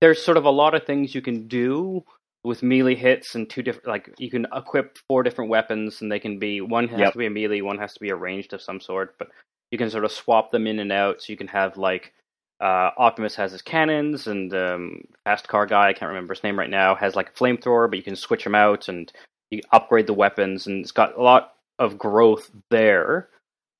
there's 0.00 0.22
sort 0.22 0.36
of 0.36 0.44
a 0.44 0.50
lot 0.50 0.74
of 0.74 0.84
things 0.84 1.14
you 1.14 1.22
can 1.22 1.48
do 1.48 2.04
with 2.44 2.62
melee 2.62 2.94
hits 2.94 3.34
and 3.34 3.48
two 3.48 3.62
different. 3.62 3.88
Like 3.88 4.14
you 4.18 4.30
can 4.30 4.46
equip 4.54 4.98
four 5.08 5.22
different 5.22 5.50
weapons, 5.50 6.02
and 6.02 6.10
they 6.12 6.20
can 6.20 6.38
be 6.38 6.60
one 6.60 6.88
has 6.88 7.00
Yep. 7.00 7.12
to 7.12 7.18
be 7.18 7.26
a 7.26 7.30
melee, 7.30 7.62
one 7.62 7.78
has 7.78 7.94
to 7.94 8.00
be 8.00 8.10
a 8.10 8.16
ranged 8.16 8.52
of 8.52 8.62
some 8.62 8.80
sort. 8.80 9.16
But 9.18 9.28
you 9.70 9.78
can 9.78 9.90
sort 9.90 10.04
of 10.04 10.12
swap 10.12 10.50
them 10.50 10.66
in 10.66 10.78
and 10.78 10.92
out. 10.92 11.22
So 11.22 11.32
you 11.32 11.36
can 11.36 11.48
have 11.48 11.76
like 11.76 12.12
uh, 12.60 12.90
Optimus 12.98 13.34
has 13.36 13.52
his 13.52 13.62
cannons, 13.62 14.26
and 14.26 14.54
um, 14.54 15.02
fast 15.24 15.48
car 15.48 15.66
guy 15.66 15.88
I 15.88 15.92
can't 15.92 16.10
remember 16.10 16.34
his 16.34 16.44
name 16.44 16.58
right 16.58 16.70
now 16.70 16.94
has 16.94 17.16
like 17.16 17.30
a 17.30 17.32
flamethrower, 17.32 17.88
but 17.88 17.96
you 17.96 18.04
can 18.04 18.16
switch 18.16 18.44
them 18.44 18.54
out 18.54 18.88
and 18.88 19.10
you 19.50 19.60
upgrade 19.72 20.06
the 20.06 20.14
weapons, 20.14 20.66
and 20.66 20.82
it's 20.82 20.92
got 20.92 21.16
a 21.16 21.22
lot 21.22 21.54
of 21.78 21.98
growth 21.98 22.50
there. 22.70 23.28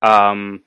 Um, 0.01 0.63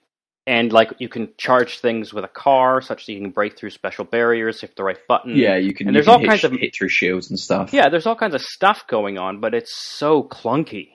and 0.48 0.72
like 0.72 0.92
you 0.98 1.08
can 1.08 1.28
charge 1.36 1.78
things 1.80 2.12
with 2.14 2.24
a 2.24 2.28
car, 2.28 2.80
such 2.80 3.06
that 3.06 3.12
you 3.12 3.20
can 3.20 3.30
break 3.30 3.56
through 3.58 3.70
special 3.70 4.04
barriers 4.04 4.62
if 4.64 4.74
the 4.74 4.82
right 4.82 4.98
button. 5.06 5.36
Yeah, 5.36 5.56
you 5.56 5.72
can. 5.74 5.86
And 5.88 5.94
there's 5.94 6.06
can 6.06 6.14
all 6.14 6.18
hit, 6.20 6.28
kinds 6.28 6.44
of- 6.44 6.52
hit 6.52 6.74
through 6.74 6.88
shields 6.88 7.30
and 7.30 7.38
stuff. 7.38 7.72
yeah. 7.72 7.88
There's 7.88 8.06
all 8.06 8.16
kinds 8.16 8.34
of 8.34 8.40
stuff 8.42 8.86
going 8.88 9.18
on, 9.18 9.40
but 9.40 9.54
it's 9.54 9.74
so 9.76 10.22
clunky. 10.24 10.88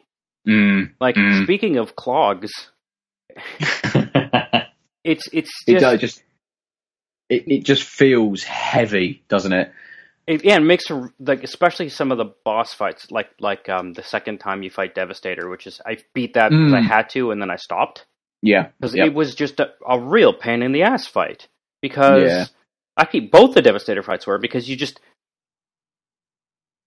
Mm. 0.48 0.92
Like 1.00 1.16
Mm. 1.16 1.44
speaking 1.44 1.78
of 1.78 1.96
clogs, 1.96 2.52
it 3.30 4.66
it's 5.04 5.28
it's 5.32 5.52
just, 5.66 5.82
does 5.82 6.00
just. 6.02 6.24
It 7.30 7.44
it 7.48 7.64
just 7.64 7.84
feels 7.84 8.44
heavy, 8.44 9.24
doesn't 9.30 9.54
it? 9.54 9.72
it, 10.28 10.44
yeah, 10.46 10.58
it 10.58 10.62
makes 10.62 10.86
like 11.20 11.44
especially 11.44 11.90
some 11.90 12.12
of 12.12 12.18
the 12.18 12.32
boss 12.46 12.74
fights, 12.74 13.10
like 13.12 13.30
like 13.40 13.70
um 13.70 13.94
the 13.94 14.04
second 14.04 14.40
time 14.40 14.64
you 14.64 14.70
fight 14.70 14.94
Devastator, 14.96 15.50
which 15.50 15.66
is 15.68 15.80
I 15.86 15.98
beat 16.14 16.34
that 16.34 16.50
because 16.50 16.74
I 16.74 16.82
Mm. 16.82 16.88
had 16.88 17.10
to, 17.12 17.32
and 17.32 17.42
then 17.42 17.50
I 17.50 17.56
stopped 17.56 18.06
Yeah. 18.44 18.68
because 18.80 18.94
Yep. 18.94 19.08
it 19.08 19.14
was 19.16 19.34
just 19.36 19.60
a, 19.60 19.72
a 19.88 20.00
real 20.00 20.34
pain 20.34 20.62
in 20.62 20.72
the 20.74 20.84
ass 20.84 21.08
fight. 21.08 21.48
Because 21.82 22.30
Yeah. 22.30 22.46
actually, 23.00 23.22
both 23.22 23.54
the 23.56 23.62
Devastator 23.62 24.04
fights 24.04 24.28
were 24.28 24.38
because 24.38 24.70
you 24.70 24.76
just 24.76 25.00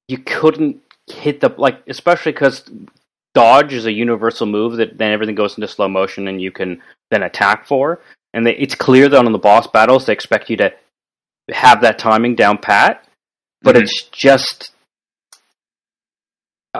you 0.08 0.18
couldn't 0.18 0.80
hit 1.08 1.40
the 1.40 1.48
like, 1.56 1.82
especially 1.88 2.32
because 2.32 2.70
dodge 3.34 3.72
is 3.72 3.86
a 3.86 3.92
universal 3.92 4.46
move 4.46 4.76
that 4.76 4.98
then 4.98 5.12
everything 5.12 5.34
goes 5.34 5.56
into 5.56 5.68
slow 5.68 5.88
motion 5.88 6.28
and 6.28 6.40
you 6.40 6.50
can 6.52 6.80
then 7.10 7.22
attack 7.22 7.66
for. 7.66 8.00
And 8.34 8.46
they, 8.46 8.54
it's 8.56 8.75
clear 8.75 9.08
that 9.08 9.18
on 9.25 9.32
the 9.32 9.38
boss 9.38 9.66
battles 9.66 10.06
they 10.06 10.12
expect 10.12 10.50
you 10.50 10.56
to 10.58 10.72
have 11.50 11.80
that 11.82 11.98
timing 11.98 12.34
down 12.34 12.58
pat, 12.58 13.06
but 13.62 13.76
Mhm. 13.76 13.82
it's 13.82 14.02
just 14.10 14.72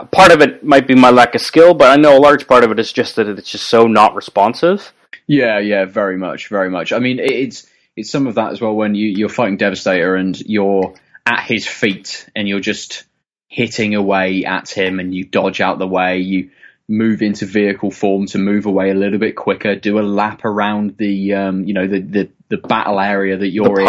part 0.05 0.31
of 0.31 0.41
it 0.41 0.63
might 0.63 0.87
be 0.87 0.95
my 0.95 1.09
lack 1.09 1.35
of 1.35 1.41
skill, 1.41 1.73
but 1.73 1.91
I 1.91 1.95
know 1.95 2.17
a 2.17 2.19
large 2.19 2.47
part 2.47 2.63
of 2.63 2.71
it 2.71 2.79
is 2.79 2.91
just 2.91 3.15
that 3.15 3.27
it's 3.27 3.51
just 3.51 3.67
so 3.67 3.83
not 3.83 4.15
responsive. 4.15 4.93
Yeah, 5.27 5.59
yeah, 5.59 5.85
very 5.85 6.17
much, 6.17 6.47
very 6.47 6.69
much. 6.69 6.93
I 6.93 6.99
mean, 6.99 7.19
it's 7.19 7.67
it's 7.95 8.09
some 8.09 8.27
of 8.27 8.35
that 8.35 8.51
as 8.51 8.61
well 8.61 8.75
when 8.75 8.95
you, 8.95 9.07
you're 9.07 9.29
fighting 9.29 9.57
Devastator 9.57 10.15
and 10.15 10.39
you're 10.41 10.93
at 11.25 11.43
his 11.43 11.67
feet 11.67 12.29
and 12.35 12.47
you're 12.47 12.59
just 12.59 13.03
hitting 13.47 13.95
away 13.95 14.45
at 14.45 14.69
him 14.69 14.99
and 14.99 15.13
you 15.13 15.25
dodge 15.25 15.61
out 15.61 15.79
the 15.79 15.87
way. 15.87 16.19
You 16.19 16.51
move 16.87 17.21
into 17.21 17.45
vehicle 17.45 17.91
form 17.91 18.27
to 18.27 18.37
move 18.37 18.65
away 18.65 18.91
a 18.91 18.95
little 18.95 19.19
bit 19.19 19.35
quicker. 19.35 19.75
Do 19.75 19.99
a 19.99 20.01
lap 20.01 20.45
around 20.45 20.97
the 20.97 21.33
um, 21.33 21.63
you 21.63 21.73
know 21.73 21.87
the, 21.87 21.99
the 21.99 22.29
the 22.49 22.57
battle 22.57 22.99
area 22.99 23.37
that 23.37 23.49
you're 23.49 23.81
in. 23.81 23.85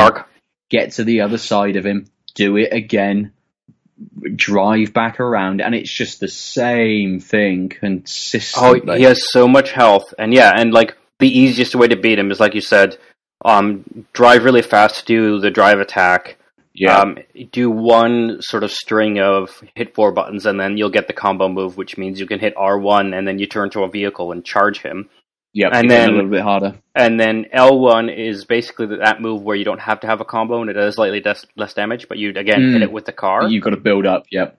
Get 0.70 0.92
to 0.92 1.04
the 1.04 1.22
other 1.22 1.38
side 1.38 1.76
of 1.76 1.86
him. 1.86 2.06
Do 2.34 2.56
it 2.56 2.72
again 2.72 3.32
drive 4.34 4.92
back 4.92 5.20
around, 5.20 5.60
and 5.60 5.74
it's 5.74 5.92
just 5.92 6.20
the 6.20 6.28
same 6.28 7.20
thing 7.20 7.68
consistently. 7.68 8.82
Oh, 8.86 8.96
he 8.96 9.04
has 9.04 9.30
so 9.30 9.48
much 9.48 9.72
health, 9.72 10.14
and 10.18 10.32
yeah, 10.32 10.52
and 10.54 10.72
like 10.72 10.96
the 11.18 11.28
easiest 11.28 11.74
way 11.74 11.88
to 11.88 11.96
beat 11.96 12.18
him 12.18 12.30
is 12.30 12.40
like 12.40 12.54
you 12.54 12.60
said, 12.60 12.96
um, 13.44 14.06
drive 14.12 14.44
really 14.44 14.62
fast, 14.62 15.00
to 15.00 15.04
do 15.06 15.40
the 15.40 15.50
drive 15.50 15.80
attack. 15.80 16.36
Yeah. 16.74 16.98
Um, 16.98 17.18
do 17.50 17.70
one 17.70 18.40
sort 18.40 18.62
of 18.62 18.70
string 18.70 19.18
of 19.18 19.62
hit 19.74 19.96
four 19.96 20.12
buttons, 20.12 20.46
and 20.46 20.60
then 20.60 20.76
you'll 20.76 20.90
get 20.90 21.08
the 21.08 21.12
combo 21.12 21.48
move, 21.48 21.76
which 21.76 21.98
means 21.98 22.20
you 22.20 22.26
can 22.26 22.38
hit 22.38 22.54
R 22.56 22.78
one, 22.78 23.14
and 23.14 23.26
then 23.26 23.40
you 23.40 23.46
turn 23.46 23.70
to 23.70 23.82
a 23.82 23.88
vehicle 23.88 24.30
and 24.30 24.44
charge 24.44 24.82
him. 24.82 25.08
Yeah, 25.58 25.70
and 25.72 25.90
then 25.90 26.10
a 26.10 26.12
little 26.12 26.30
bit 26.30 26.42
harder. 26.42 26.76
And 26.94 27.18
then 27.18 27.46
L 27.50 27.80
one 27.80 28.08
is 28.08 28.44
basically 28.44 28.86
that 28.98 29.20
move 29.20 29.42
where 29.42 29.56
you 29.56 29.64
don't 29.64 29.80
have 29.80 29.98
to 30.00 30.06
have 30.06 30.20
a 30.20 30.24
combo, 30.24 30.60
and 30.60 30.70
it 30.70 30.74
does 30.74 30.94
slightly 30.94 31.18
des- 31.18 31.48
less 31.56 31.74
damage, 31.74 32.06
but 32.08 32.16
you 32.16 32.30
again 32.30 32.60
mm. 32.60 32.72
hit 32.74 32.82
it 32.82 32.92
with 32.92 33.06
the 33.06 33.12
car. 33.12 33.48
You've 33.48 33.64
got 33.64 33.70
to 33.70 33.76
build 33.76 34.06
up. 34.06 34.26
Yep. 34.30 34.56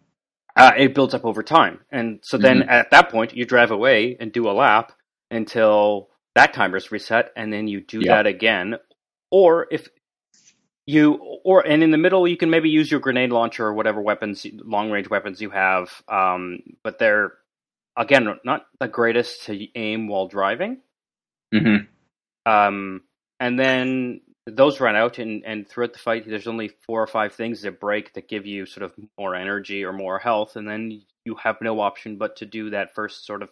Uh, 0.58 0.72
it 0.77 0.94
builds 0.94 1.13
up 1.13 1.24
over 1.24 1.41
time, 1.41 1.79
and 1.89 2.20
so 2.22 2.38
then 2.38 2.60
mm-hmm. 2.60 2.70
at 2.70 2.91
that 2.91 3.10
point 3.10 3.34
you 3.34 3.46
drive 3.46 3.72
away 3.72 4.18
and 4.20 4.34
do 4.34 4.50
a 4.50 4.51
lap 4.51 4.91
until 5.32 6.10
that 6.36 6.53
timer's 6.53 6.91
reset, 6.91 7.32
and 7.38 7.53
then 7.53 7.70
you 7.70 7.79
do 7.79 8.00
yep. 8.00 8.08
that 8.08 8.27
again. 8.27 8.75
Or 9.32 9.68
if 9.72 9.88
you 10.86 11.13
or 11.46 11.65
and 11.65 11.82
in 11.82 11.91
the 11.91 11.98
middle 11.98 12.27
you 12.27 12.36
can 12.36 12.50
maybe 12.50 12.70
use 12.70 12.91
your 12.91 13.00
grenade 13.00 13.29
launcher 13.29 13.68
or 13.68 13.74
whatever 13.74 14.01
weapons 14.01 14.46
long 14.65 14.91
range 14.91 15.10
weapons 15.10 15.39
you 15.39 15.51
have 15.51 15.89
um, 16.08 16.60
but 16.84 16.98
they're 16.98 17.34
again 17.96 18.27
not 18.44 18.65
the 18.79 18.88
greatest 18.88 19.44
to 19.44 19.68
aim 19.75 20.08
while 20.08 20.27
driving 20.27 20.79
mm-hmm. 21.53 22.51
um, 22.51 23.01
and 23.39 23.60
then 23.60 24.22
those 24.46 24.79
run 24.79 24.96
out 24.96 25.20
and, 25.20 25.44
and 25.46 25.68
throughout 25.68 25.94
the 25.94 26.00
fight 26.00 26.24
there's 26.27 26.48
only 26.48 26.70
four 26.86 27.01
or 27.01 27.08
five 27.08 27.34
things 27.34 27.62
that 27.62 27.79
break 27.79 28.13
that 28.13 28.27
give 28.27 28.46
you 28.46 28.65
sort 28.65 28.84
of 28.84 28.94
more 29.18 29.36
energy 29.36 29.84
or 29.84 29.94
more 29.94 30.18
health 30.18 30.56
and 30.56 30.68
then 30.68 31.01
you 31.25 31.36
have 31.36 31.58
no 31.62 31.79
option 31.79 32.18
but 32.18 32.38
to 32.38 32.46
do 32.46 32.72
that 32.72 32.96
first 32.96 33.25
sort 33.25 33.44
of 33.44 33.51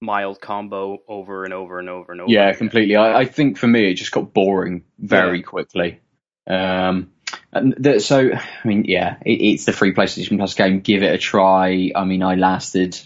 mild 0.00 0.40
combo 0.40 0.98
over 1.08 1.44
and 1.44 1.52
over 1.52 1.80
and 1.80 1.88
over 1.88 2.12
and 2.12 2.20
over 2.20 2.30
yeah 2.30 2.48
again. 2.48 2.58
completely 2.58 2.94
I, 2.94 3.20
I, 3.20 3.24
think 3.24 3.58
for 3.58 3.66
me 3.66 3.90
it 3.90 3.94
just 3.94 4.12
got 4.12 4.32
boring 4.32 4.84
very 5.00 5.38
yeah. 5.38 5.44
quickly 5.44 6.00
um, 6.46 7.10
the, 7.52 8.00
so, 8.00 8.30
I 8.32 8.66
mean, 8.66 8.84
yeah, 8.86 9.16
it, 9.24 9.32
it's 9.32 9.64
the 9.64 9.72
free 9.72 9.94
PlayStation 9.94 10.38
Plus 10.38 10.54
game. 10.54 10.80
Give 10.80 11.02
it 11.02 11.14
a 11.14 11.18
try. 11.18 11.92
I 11.94 12.04
mean, 12.04 12.22
I 12.22 12.34
lasted 12.34 12.98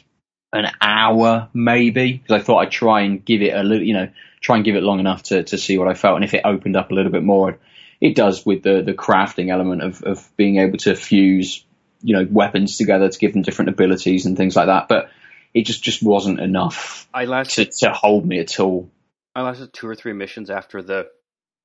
an 0.53 0.67
hour 0.81 1.49
maybe 1.55 2.13
because 2.13 2.41
I 2.41 2.45
thought 2.45 2.59
I'd 2.59 2.71
try 2.71 3.03
and 3.03 3.25
give 3.25 3.43
it 3.43 3.55
a 3.55 3.63
little, 3.63 3.87
you 3.87 3.95
know, 3.95 4.09
try 4.41 4.57
and 4.57 4.65
give 4.65 4.77
it 4.77 4.83
long 4.83 5.01
enough 5.01 5.23
to, 5.25 5.43
to 5.45 5.59
see 5.59 5.79
what 5.79 5.89
I 5.89 5.95
felt. 5.95 6.17
And 6.17 6.25
if 6.25 6.35
it 6.35 6.43
opened 6.45 6.77
up 6.77 6.91
a 6.91 6.95
little 6.95 7.13
bit 7.13 7.23
more, 7.23 7.59
it 8.01 8.15
does 8.15 8.45
with 8.45 8.63
the, 8.63 8.83
the 8.83 8.93
crafting 8.93 9.51
element 9.51 9.83
of, 9.83 10.03
of 10.03 10.37
being 10.37 10.59
able 10.59 10.79
to 10.79 10.95
fuse, 10.95 11.65
you 12.03 12.15
know, 12.17 12.27
weapons 12.31 12.77
together 12.77 13.09
to 13.09 13.19
give 13.19 13.33
them 13.33 13.43
different 13.43 13.71
abilities 13.71 14.27
and 14.27 14.37
things 14.37 14.57
like 14.57 14.67
that. 14.67 14.89
But 14.89 15.11
it 15.55 15.65
just, 15.65 15.83
just 15.83 16.03
wasn't 16.03 16.41
enough 16.41 17.09
I 17.15 17.25
lasted, 17.25 17.73
to, 17.73 17.87
to 17.87 17.93
hold 17.93 18.27
me 18.27 18.41
at 18.41 18.59
all. 18.61 18.91
I 19.35 19.43
lasted 19.43 19.73
two 19.73 19.89
or 19.89 19.95
three 19.95 20.13
missions 20.13 20.51
after 20.51 20.83
the 20.83 21.09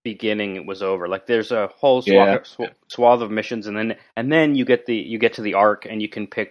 beginning 0.04 0.56
it 0.56 0.66
was 0.66 0.82
over. 0.82 1.10
Like 1.10 1.26
there's 1.26 1.52
a 1.52 1.68
whole 1.68 2.02
swath, 2.02 2.56
yeah. 2.60 2.68
swath 2.88 3.22
of 3.22 3.30
missions, 3.30 3.68
and 3.68 3.76
then 3.76 3.98
and 4.16 4.32
then 4.32 4.56
you 4.56 4.64
get 4.64 4.86
the 4.86 4.96
you 4.96 5.20
get 5.20 5.34
to 5.34 5.42
the 5.42 5.56
arc, 5.56 5.86
and 5.86 6.02
you 6.02 6.08
can 6.08 6.28
pick 6.28 6.50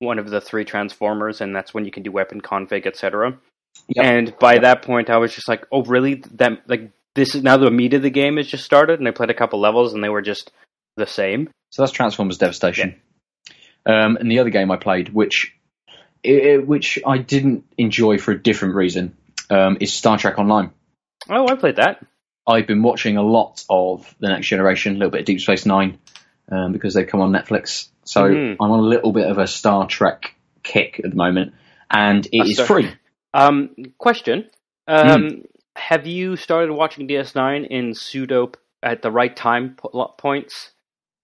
one 0.00 0.18
of 0.18 0.28
the 0.28 0.40
three 0.40 0.64
transformers, 0.64 1.40
and 1.40 1.54
that's 1.54 1.72
when 1.72 1.84
you 1.84 1.90
can 1.90 2.02
do 2.02 2.10
weapon 2.10 2.40
config, 2.40 2.86
etc. 2.86 3.38
Yep. 3.88 4.04
And 4.04 4.38
by 4.38 4.54
yep. 4.54 4.62
that 4.62 4.82
point, 4.82 5.10
I 5.10 5.18
was 5.18 5.32
just 5.32 5.48
like, 5.48 5.66
oh, 5.70 5.84
really? 5.84 6.22
That 6.32 6.68
like 6.68 6.90
this 7.14 7.34
is 7.34 7.42
now 7.42 7.56
the 7.56 7.70
meat 7.70 7.94
of 7.94 8.02
the 8.02 8.10
game 8.10 8.36
has 8.36 8.48
just 8.48 8.64
started, 8.64 8.98
and 8.98 9.06
I 9.06 9.12
played 9.12 9.30
a 9.30 9.34
couple 9.34 9.60
levels, 9.60 9.94
and 9.94 10.02
they 10.02 10.08
were 10.08 10.22
just 10.22 10.50
the 10.96 11.06
same. 11.06 11.48
So 11.70 11.82
that's 11.82 11.92
Transformers 11.92 12.38
Devastation. 12.38 13.00
Yeah. 13.86 14.04
Um, 14.04 14.16
and 14.16 14.30
the 14.30 14.40
other 14.40 14.50
game 14.50 14.70
I 14.70 14.76
played, 14.76 15.10
which 15.10 15.54
it, 16.22 16.66
which 16.66 16.98
I 17.06 17.18
didn't 17.18 17.64
enjoy 17.78 18.18
for 18.18 18.32
a 18.32 18.42
different 18.42 18.74
reason, 18.74 19.16
um, 19.48 19.78
is 19.80 19.92
Star 19.92 20.18
Trek 20.18 20.38
Online. 20.38 20.70
Oh, 21.28 21.46
I 21.48 21.54
played 21.54 21.76
that. 21.76 22.04
I've 22.46 22.66
been 22.66 22.82
watching 22.82 23.16
a 23.16 23.22
lot 23.22 23.64
of 23.68 24.14
The 24.18 24.28
Next 24.28 24.48
Generation, 24.48 24.96
a 24.96 24.98
little 24.98 25.10
bit 25.10 25.20
of 25.20 25.26
Deep 25.26 25.40
Space 25.40 25.66
Nine, 25.66 25.98
um, 26.50 26.72
because 26.72 26.94
they 26.94 27.04
come 27.04 27.20
on 27.20 27.32
Netflix. 27.32 27.88
So 28.10 28.24
mm. 28.24 28.56
I'm 28.60 28.70
on 28.72 28.80
a 28.80 28.82
little 28.82 29.12
bit 29.12 29.30
of 29.30 29.38
a 29.38 29.46
Star 29.46 29.86
Trek 29.86 30.34
kick 30.64 31.00
at 31.04 31.10
the 31.10 31.16
moment, 31.16 31.54
and 31.88 32.26
it 32.32 32.38
That's 32.38 32.58
is 32.58 32.66
free. 32.66 32.92
Um, 33.32 33.70
question: 33.98 34.50
um, 34.88 35.06
mm. 35.06 35.46
Have 35.76 36.08
you 36.08 36.34
started 36.34 36.72
watching 36.72 37.06
DS9 37.06 37.68
in 37.68 37.94
pseudo 37.94 38.50
at 38.82 39.02
the 39.02 39.12
right 39.12 39.34
time 39.34 39.76
points? 40.18 40.72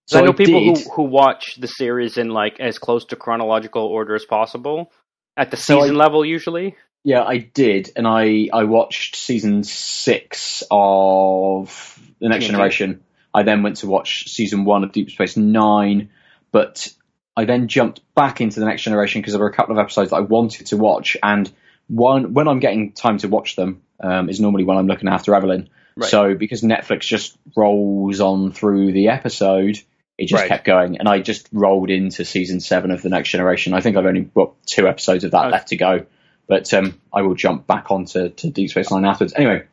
So 0.06 0.20
I 0.20 0.22
know 0.22 0.30
I 0.30 0.34
people 0.34 0.62
who, 0.62 0.74
who 0.92 1.02
watch 1.02 1.56
the 1.58 1.66
series 1.66 2.18
in 2.18 2.28
like 2.28 2.60
as 2.60 2.78
close 2.78 3.04
to 3.06 3.16
chronological 3.16 3.82
order 3.82 4.14
as 4.14 4.24
possible 4.24 4.92
at 5.36 5.50
the 5.50 5.56
season 5.56 5.80
so 5.80 5.86
I, 5.86 5.88
level 5.88 6.24
usually. 6.24 6.76
Yeah, 7.02 7.24
I 7.24 7.38
did, 7.38 7.90
and 7.96 8.06
I 8.06 8.48
I 8.52 8.62
watched 8.62 9.16
season 9.16 9.64
six 9.64 10.62
of 10.70 11.98
The 12.20 12.28
Next 12.28 12.46
Generation. 12.46 13.02
I 13.34 13.42
then 13.42 13.64
went 13.64 13.78
to 13.78 13.88
watch 13.88 14.28
season 14.28 14.64
one 14.64 14.84
of 14.84 14.92
Deep 14.92 15.10
Space 15.10 15.36
Nine, 15.36 16.10
but 16.52 16.92
I 17.36 17.44
then 17.44 17.68
jumped 17.68 18.00
back 18.14 18.40
into 18.40 18.60
The 18.60 18.66
Next 18.66 18.82
Generation 18.82 19.20
because 19.20 19.34
there 19.34 19.40
were 19.40 19.48
a 19.48 19.52
couple 19.52 19.76
of 19.76 19.82
episodes 19.82 20.10
that 20.10 20.16
I 20.16 20.20
wanted 20.20 20.66
to 20.68 20.76
watch, 20.76 21.16
and 21.22 21.50
one 21.88 22.34
when 22.34 22.48
I'm 22.48 22.60
getting 22.60 22.92
time 22.92 23.18
to 23.18 23.28
watch 23.28 23.56
them 23.56 23.82
um, 24.00 24.28
is 24.28 24.40
normally 24.40 24.64
when 24.64 24.76
I'm 24.76 24.86
looking 24.86 25.08
after 25.08 25.34
Evelyn. 25.34 25.68
Right. 25.96 26.10
So 26.10 26.34
because 26.34 26.62
Netflix 26.62 27.02
just 27.02 27.36
rolls 27.56 28.20
on 28.20 28.52
through 28.52 28.92
the 28.92 29.08
episode, 29.08 29.78
it 30.18 30.26
just 30.26 30.40
right. 30.40 30.48
kept 30.48 30.64
going, 30.64 30.98
and 30.98 31.08
I 31.08 31.20
just 31.20 31.48
rolled 31.52 31.90
into 31.90 32.24
season 32.24 32.60
seven 32.60 32.90
of 32.90 33.02
The 33.02 33.08
Next 33.10 33.30
Generation. 33.30 33.74
I 33.74 33.80
think 33.80 33.96
I've 33.96 34.06
only 34.06 34.22
got 34.22 34.54
two 34.66 34.88
episodes 34.88 35.24
of 35.24 35.32
that 35.32 35.46
okay. 35.46 35.52
left 35.52 35.68
to 35.68 35.76
go. 35.76 36.06
But 36.48 36.72
um, 36.74 37.00
I 37.12 37.22
will 37.22 37.34
jump 37.34 37.66
back 37.66 37.90
onto 37.90 38.28
to 38.28 38.50
Deep 38.50 38.70
Space 38.70 38.90
Nine 38.90 39.04
afterwards. 39.04 39.34
Anyway, 39.34 39.64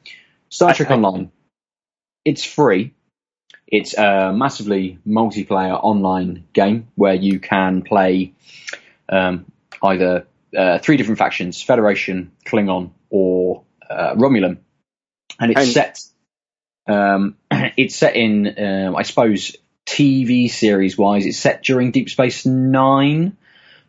Star 0.50 0.74
Trek 0.74 0.90
Online. 0.92 1.32
It's 2.26 2.44
free. 2.44 2.94
It's 3.74 3.98
a 3.98 4.32
massively 4.32 5.00
multiplayer 5.08 5.74
online 5.74 6.44
game 6.54 6.90
where 6.94 7.16
you 7.16 7.40
can 7.40 7.82
play 7.82 8.34
um, 9.10 9.52
either 9.82 10.28
uh, 10.56 10.78
three 10.78 10.96
different 10.96 11.18
factions: 11.18 11.60
Federation, 11.64 12.34
Klingon, 12.46 12.92
or 13.10 13.64
uh, 13.90 14.14
Romulan. 14.14 14.60
And 15.40 15.52
it's 15.52 15.62
and- 15.62 15.70
set. 15.70 16.00
Um, 16.88 17.36
it's 17.52 17.96
set 17.96 18.16
in, 18.16 18.54
um, 18.60 18.96
I 18.96 19.02
suppose, 19.02 19.58
TV 19.88 20.52
series 20.52 20.96
wise. 20.96 21.26
It's 21.26 21.40
set 21.40 21.64
during 21.64 21.90
Deep 21.90 22.12
Space 22.12 22.46
Nine. 22.46 23.38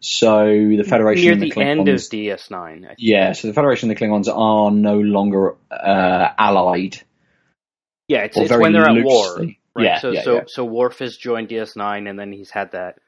So 0.00 0.46
the 0.46 0.84
Federation 0.84 1.24
near 1.24 1.32
and 1.34 1.42
the, 1.42 1.50
the 1.50 1.60
end 1.60 1.88
of 1.90 1.96
DS9. 1.96 2.94
Yeah, 2.96 3.32
so 3.32 3.48
the 3.48 3.54
Federation 3.54 3.90
and 3.90 3.98
the 3.98 4.02
Klingons 4.02 4.34
are 4.34 4.70
no 4.70 4.98
longer 4.98 5.56
uh, 5.70 6.28
allied. 6.38 7.02
Yeah, 8.08 8.20
it's, 8.20 8.38
it's 8.38 8.50
when 8.50 8.72
they're 8.72 8.88
at 8.88 9.04
war. 9.04 9.46
Right? 9.74 9.84
Yeah, 9.84 9.98
so 9.98 10.10
yeah, 10.10 10.22
so 10.22 10.34
yeah. 10.36 10.44
so 10.46 10.64
Worf 10.64 10.98
has 11.00 11.16
joined 11.16 11.48
DS9, 11.48 12.08
and 12.08 12.18
then 12.18 12.32
he's 12.32 12.50
had 12.50 12.72
that 12.72 12.98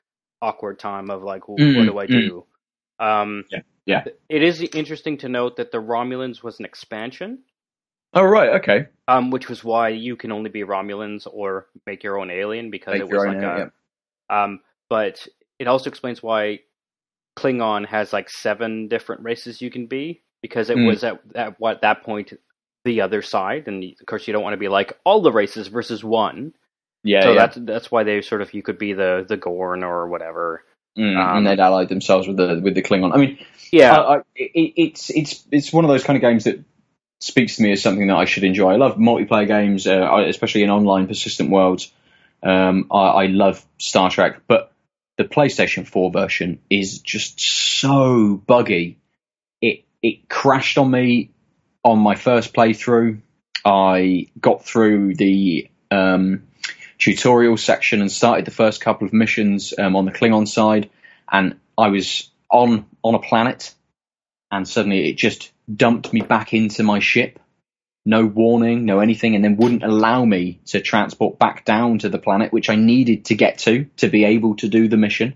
awkward 0.43 0.79
time 0.79 1.11
of 1.11 1.23
like, 1.23 1.49
well, 1.49 1.59
mm, 1.59 1.77
what 1.77 1.85
do 1.85 1.99
I 1.99 2.07
do? 2.07 2.45
Mm. 3.01 3.23
Um, 3.23 3.45
yeah, 3.51 3.61
yeah. 3.85 4.05
It 4.29 4.43
is 4.43 4.61
interesting 4.75 5.19
to 5.19 5.29
note 5.29 5.57
that 5.57 5.71
the 5.71 5.79
Romulans 5.79 6.43
was 6.43 6.59
an 6.59 6.65
expansion. 6.65 7.41
Oh 8.15 8.23
right, 8.23 8.61
okay. 8.61 8.87
Um, 9.09 9.31
which 9.31 9.49
was 9.49 9.63
why 9.63 9.91
you 9.91 10.17
can 10.17 10.33
only 10.33 10.51
be 10.51 10.63
Romulans 10.63 11.27
or 11.31 11.67
make 11.87 12.03
your 12.03 12.19
own 12.19 12.31
alien 12.31 12.71
because 12.71 12.95
make 12.95 13.03
it 13.03 13.09
was 13.09 13.27
like 13.27 13.37
a. 13.37 13.71
Yeah. 14.31 14.45
Um, 14.45 14.61
but 14.89 15.27
it 15.59 15.69
also 15.69 15.91
explains 15.91 16.23
why 16.23 16.61
Klingon 17.37 17.87
has 17.87 18.13
like 18.13 18.31
seven 18.31 18.89
different 18.89 19.23
races 19.23 19.61
you 19.61 19.71
can 19.71 19.87
be 19.87 20.23
because 20.43 20.71
it 20.71 20.77
mm. 20.77 20.87
was 20.87 21.05
at, 21.05 21.21
at 21.35 21.61
what 21.61 21.83
that 21.83 22.03
point 22.03 22.33
the 22.87 23.03
other 23.03 23.21
side, 23.21 23.69
and 23.69 23.85
of 23.85 24.07
course 24.07 24.27
you 24.27 24.33
don't 24.33 24.43
want 24.43 24.55
to 24.55 24.59
be 24.59 24.69
like 24.69 24.99
all 25.05 25.21
the 25.21 25.33
races 25.33 25.67
versus 25.69 26.03
one. 26.03 26.55
Yeah, 27.05 27.23
so 27.23 27.33
yeah. 27.33 27.39
that's 27.39 27.57
that's 27.61 27.91
why 27.91 28.05
they 28.05 28.23
sort 28.23 28.41
of 28.41 28.55
you 28.55 28.63
could 28.63 28.79
be 28.79 28.95
the 28.95 29.27
the 29.29 29.37
Gorn 29.37 29.85
or 29.85 30.09
whatever. 30.09 30.65
Mm, 30.99 31.17
um, 31.17 31.37
and 31.37 31.47
they'd 31.47 31.61
allied 31.61 31.91
themselves 31.91 32.27
with 32.27 32.39
the 32.39 32.61
with 32.63 32.75
the 32.75 32.83
Klingon. 32.83 33.13
I 33.13 33.19
mean, 33.19 33.39
yeah, 33.71 33.95
I, 33.95 34.15
I, 34.15 34.19
it, 34.35 34.73
it's 34.77 35.11
it's 35.11 35.45
it's 35.53 35.73
one 35.73 35.85
of 35.85 35.91
those 35.91 36.05
kind 36.05 36.17
of 36.17 36.23
games 36.23 36.45
that 36.45 36.65
speaks 37.21 37.57
to 37.57 37.63
me 37.63 37.73
as 37.73 37.83
something 37.83 38.07
that 38.07 38.17
I 38.17 38.25
should 38.25 38.45
enjoy. 38.45 38.73
I 38.73 38.77
love 38.77 38.97
multiplayer 38.97 39.47
games, 39.47 39.87
uh, 39.87 40.25
especially 40.27 40.63
in 40.63 40.71
online 40.71 41.07
persistent 41.07 41.51
worlds. 41.51 41.93
Um, 42.43 42.89
I, 42.91 42.97
I, 42.97 43.27
love 43.27 43.65
Star 43.79 44.11
Trek, 44.11 44.43
but 44.47 44.73
the 45.17 45.25
PlayStation 45.25 45.87
4 45.87 46.11
version 46.11 46.61
is 46.69 47.01
just 47.01 47.41
so 47.41 48.41
buggy. 48.47 48.99
It 49.63 49.85
it 50.03 50.29
crashed 50.29 50.79
on 50.79 50.91
me 50.91 51.31
on 51.87 52.01
my 52.01 52.17
first 52.17 52.53
playthrough. 52.53 53.21
I 53.65 54.27
got 54.41 54.65
through 54.65 55.15
the 55.15 55.71
um, 55.91 56.49
tutorial 56.99 57.57
section 57.57 58.01
and 58.01 58.11
started 58.11 58.45
the 58.45 58.51
first 58.51 58.81
couple 58.81 59.07
of 59.07 59.13
missions 59.13 59.73
um, 59.79 59.95
on 59.95 60.05
the 60.05 60.11
Klingon 60.11 60.49
side, 60.49 60.91
and 61.31 61.59
I 61.79 61.89
was 61.89 62.29
on 62.51 62.87
on 63.05 63.15
a 63.15 63.21
planet, 63.21 63.73
and 64.51 64.69
suddenly 64.69 65.09
it 65.09 65.17
just 65.17 65.53
dumped 65.73 66.13
me 66.13 66.23
back 66.23 66.53
into 66.53 66.83
my 66.83 66.99
ship, 66.99 67.39
no 68.05 68.27
warning, 68.27 68.85
no 68.85 68.99
anything, 68.99 69.37
and 69.37 69.45
then 69.45 69.57
wouldn't 69.57 69.85
allow 69.85 70.25
me 70.25 70.61
to 70.67 70.81
transport 70.81 71.39
back 71.39 71.65
down 71.65 72.01
to 72.01 72.09
the 72.09 72.19
planet, 72.19 72.53
which 72.53 72.69
I 72.69 72.75
needed 72.75 73.27
to 73.27 73.37
get 73.37 73.59
to 73.59 73.85
to 73.99 74.09
be 74.09 74.25
able 74.25 74.57
to 74.57 74.69
do 74.69 74.89
the 74.89 74.97
mission. 74.97 75.35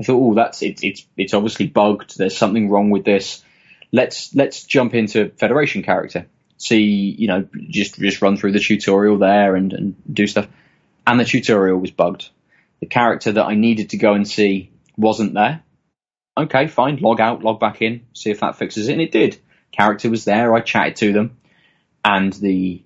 I 0.00 0.02
thought, 0.02 0.20
oh, 0.20 0.34
that's 0.34 0.60
it's 0.62 0.82
it's 0.82 1.06
it's 1.16 1.34
obviously 1.34 1.68
bugged. 1.68 2.18
There's 2.18 2.36
something 2.36 2.68
wrong 2.68 2.90
with 2.90 3.04
this. 3.04 3.44
Let's 3.92 4.34
let's 4.34 4.64
jump 4.64 4.94
into 4.94 5.30
Federation 5.30 5.82
character. 5.82 6.26
See, 6.56 7.14
you 7.18 7.28
know, 7.28 7.48
just 7.68 7.98
just 7.98 8.22
run 8.22 8.36
through 8.36 8.52
the 8.52 8.60
tutorial 8.60 9.18
there 9.18 9.54
and, 9.56 9.72
and 9.72 9.94
do 10.12 10.26
stuff. 10.26 10.48
And 11.06 11.20
the 11.20 11.24
tutorial 11.24 11.78
was 11.78 11.90
bugged. 11.90 12.30
The 12.80 12.86
character 12.86 13.32
that 13.32 13.44
I 13.44 13.54
needed 13.54 13.90
to 13.90 13.98
go 13.98 14.14
and 14.14 14.26
see 14.26 14.70
wasn't 14.96 15.34
there. 15.34 15.62
Okay, 16.36 16.66
fine. 16.66 16.96
Log 16.96 17.20
out, 17.20 17.42
log 17.42 17.60
back 17.60 17.80
in, 17.82 18.06
see 18.12 18.30
if 18.30 18.40
that 18.40 18.56
fixes 18.56 18.88
it, 18.88 18.92
and 18.92 19.02
it 19.02 19.12
did. 19.12 19.38
Character 19.72 20.10
was 20.10 20.24
there. 20.24 20.54
I 20.54 20.60
chatted 20.60 20.96
to 20.96 21.12
them, 21.12 21.38
and 22.04 22.32
the 22.32 22.82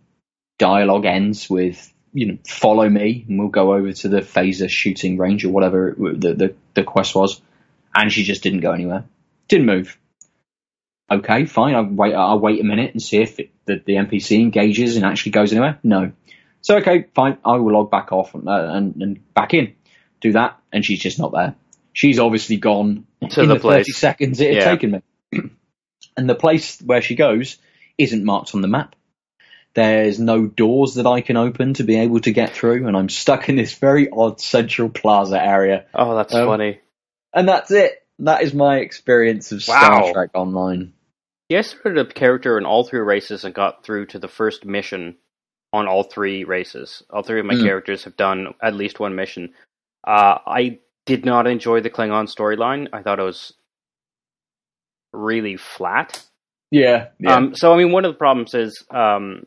dialogue 0.59 1.07
ends 1.07 1.49
with 1.49 1.93
you 2.13 2.27
know 2.27 2.39
follow 2.47 2.89
me, 2.89 3.25
and 3.29 3.39
we'll 3.39 3.49
go 3.49 3.75
over 3.75 3.93
to 3.93 4.09
the 4.09 4.21
phaser 4.21 4.69
shooting 4.69 5.17
range 5.17 5.45
or 5.45 5.51
whatever 5.51 5.95
the 5.97 6.35
the, 6.35 6.55
the 6.75 6.85
quest 6.85 7.15
was. 7.15 7.41
And 7.95 8.13
she 8.13 8.23
just 8.23 8.43
didn't 8.43 8.61
go 8.61 8.73
anywhere. 8.73 9.05
Didn't 9.49 9.67
move. 9.67 9.99
Okay, 11.11 11.47
fine. 11.47 11.75
I'll 11.75 11.85
wait. 11.85 12.15
I'll 12.15 12.39
wait 12.39 12.61
a 12.61 12.65
minute 12.65 12.93
and 12.93 13.03
see 13.03 13.19
if 13.19 13.39
it, 13.41 13.51
the, 13.65 13.83
the 13.85 13.95
NPC 13.95 14.41
engages 14.41 14.97
and 14.97 15.05
actually 15.07 15.33
goes 15.33 15.53
anywhere. 15.53 15.79
No. 15.83 16.13
So 16.61 16.77
okay, 16.79 17.07
fine. 17.15 17.39
I 17.45 17.57
will 17.57 17.73
log 17.73 17.91
back 17.91 18.13
off 18.13 18.35
and, 18.35 18.49
uh, 18.49 18.71
and, 18.73 19.01
and 19.03 19.35
back 19.35 19.55
in. 19.55 19.75
Do 20.21 20.33
that, 20.33 20.59
and 20.73 20.85
she's 20.85 21.01
just 21.01 21.19
not 21.19 21.33
there. 21.33 21.55
She's 21.93 22.19
obviously 22.19 22.57
gone 22.57 23.07
To 23.31 23.43
in 23.43 23.49
the 23.49 23.55
the, 23.55 23.61
place. 23.61 23.87
30 23.87 23.93
seconds 23.93 24.41
it 24.41 24.55
had 24.55 24.65
taken 24.65 24.91
me. 24.91 25.03
and 26.17 26.29
the 26.29 26.35
place 26.35 26.81
where 26.81 27.01
she 27.01 27.15
goes 27.15 27.57
isn't 27.97 28.25
marked 28.25 28.55
on 28.55 28.61
the 28.61 28.69
map. 28.69 28.95
There's 29.75 30.19
no 30.19 30.47
doors 30.47 30.95
that 30.95 31.07
I 31.07 31.21
can 31.21 31.37
open 31.37 31.75
to 31.75 31.85
be 31.85 31.99
able 32.01 32.21
to 32.21 32.33
get 32.33 32.51
through, 32.53 32.87
and 32.89 32.97
I'm 32.97 33.09
stuck 33.09 33.49
in 33.49 33.57
this 33.57 33.75
very 33.75 34.09
odd 34.11 34.41
central 34.41 34.89
plaza 34.89 35.41
area. 35.43 35.87
Oh, 35.95 36.17
that's 36.17 36.35
Um, 36.35 36.47
funny. 36.47 36.81
And 37.33 37.49
that's 37.49 37.71
it. 37.71 38.03
That 38.21 38.43
is 38.43 38.53
my 38.53 38.79
experience 38.79 39.53
of 39.53 39.63
Star 39.63 40.13
Trek 40.13 40.31
Online. 40.35 40.93
Yeah, 41.49 41.59
I 41.59 41.63
started 41.63 42.11
a 42.11 42.13
character 42.13 42.59
in 42.59 42.67
all 42.67 42.85
three 42.85 43.01
races 43.01 43.45
and 43.45 43.55
got 43.55 43.85
through 43.85 44.07
to 44.07 44.19
the 44.19 44.29
first 44.29 44.65
mission 44.65 45.17
on 45.73 45.89
all 45.89 46.03
three 46.03 46.45
races. 46.45 47.03
All 47.11 47.23
three 47.23 47.41
of 47.41 47.47
my 47.47 47.55
Mm. 47.55 47.65
characters 47.65 48.05
have 48.05 48.17
done 48.17 48.55
at 48.63 48.75
least 48.75 49.01
one 49.01 49.15
mission. 49.15 49.55
Uh, 50.07 50.39
I 50.47 50.79
did 51.07 51.25
not 51.25 51.47
enjoy 51.47 51.81
the 51.81 51.91
Klingon 51.91 52.27
storyline. 52.29 52.89
I 52.93 53.03
thought 53.03 53.19
it 53.19 53.23
was 53.23 53.55
really 55.13 55.57
flat. 55.57 56.25
Yeah. 56.71 57.09
yeah. 57.19 57.35
Um, 57.35 57.55
so, 57.55 57.73
I 57.73 57.79
mean, 57.79 57.93
one 57.93 58.05
of 58.05 58.13
the 58.13 58.19
problems 58.19 58.55
is 58.55 58.85
um, 58.91 59.47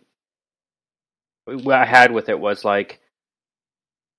what 1.46 1.76
I 1.76 1.86
had 1.86 2.12
with 2.12 2.30
it 2.30 2.40
was 2.40 2.66
like, 2.66 3.00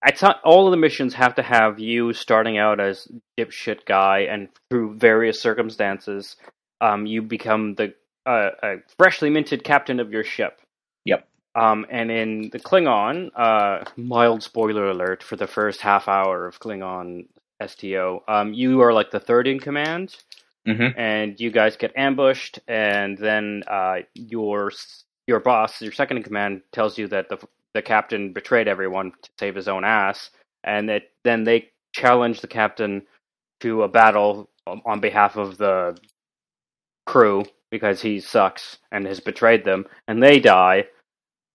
it's 0.05 0.23
not 0.23 0.41
all 0.45 0.67
of 0.67 0.71
the 0.73 0.77
missions 0.77 1.15
have 1.15 1.35
to 1.37 1.43
have 1.43 1.79
you 1.79 2.12
starting 2.12 2.59
out 2.59 2.81
as 2.81 3.09
dipshit 3.39 3.85
guy, 3.87 4.21
and 4.21 4.49
through 4.71 4.99
various 4.99 5.40
circumstances, 5.40 6.37
um, 6.83 7.07
you 7.07 7.23
become 7.23 7.75
the 7.77 7.95
uh, 8.27 8.51
a 8.62 8.77
freshly 8.99 9.31
minted 9.31 9.64
captain 9.64 9.99
of 10.01 10.12
your 10.12 10.25
ship. 10.25 10.61
Yep. 11.07 11.27
Um, 11.55 11.87
and 11.90 12.11
in 12.11 12.51
the 12.53 12.59
Klingon, 12.61 13.31
uh, 13.35 13.85
mild 13.97 14.42
spoiler 14.42 14.90
alert 14.90 15.23
for 15.23 15.37
the 15.37 15.47
first 15.47 15.81
half 15.81 16.09
hour 16.09 16.47
of 16.47 16.61
Klingon 16.61 17.27
STO, 17.66 18.23
um, 18.29 18.53
you 18.55 18.81
are 18.81 18.92
like 18.92 19.11
the 19.11 19.21
third 19.21 19.47
in 19.49 19.59
command 19.61 20.16
Mhm. 20.66 20.95
and 20.97 21.40
you 21.40 21.51
guys 21.51 21.77
get 21.77 21.92
ambushed, 21.97 22.61
and 22.68 23.18
then 23.18 23.64
uh, 23.66 23.99
your 24.14 24.71
your 25.27 25.40
boss, 25.40 25.83
your 25.83 25.92
second 25.92 26.18
in 26.18 26.23
command, 26.23 26.62
tells 26.73 26.99
you 26.99 27.09
that 27.09 27.29
the 27.29 27.38
the 27.75 27.83
captain 27.83 28.33
betrayed 28.33 28.68
everyone 28.68 29.12
to 29.23 29.31
save 29.40 29.55
his 29.57 29.68
own 29.68 29.85
ass, 29.85 30.31
and 30.62 30.88
that 30.88 31.11
then 31.25 31.45
they 31.45 31.71
challenge 31.92 32.40
the 32.40 32.49
captain 32.49 33.03
to 33.61 33.83
a 33.83 33.88
battle 33.88 34.49
on 34.66 35.01
behalf 35.01 35.37
of 35.37 35.59
the 35.59 35.99
crew 37.05 37.45
because 37.71 38.03
he 38.03 38.21
sucks 38.21 38.79
and 38.91 39.07
has 39.07 39.21
betrayed 39.21 39.65
them, 39.65 39.87
and 40.07 40.23
they 40.23 40.41
die. 40.41 40.85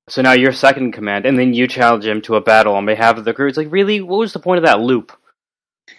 So 0.10 0.22
now 0.22 0.34
you're 0.34 0.54
second 0.54 0.86
in 0.86 0.92
command, 0.92 1.26
and 1.26 1.38
then 1.38 1.54
you 1.54 1.68
challenge 1.68 2.06
him 2.06 2.22
to 2.24 2.36
a 2.36 2.42
battle 2.42 2.76
on 2.76 2.86
behalf 2.86 3.18
of 3.18 3.26
the 3.26 3.34
crew. 3.34 3.48
It's 3.48 3.58
like, 3.58 3.72
really, 3.72 4.02
what 4.02 4.20
was 4.20 4.34
the 4.34 4.40
point 4.40 4.60
of 4.60 4.66
that 4.66 4.80
loop? 4.80 5.12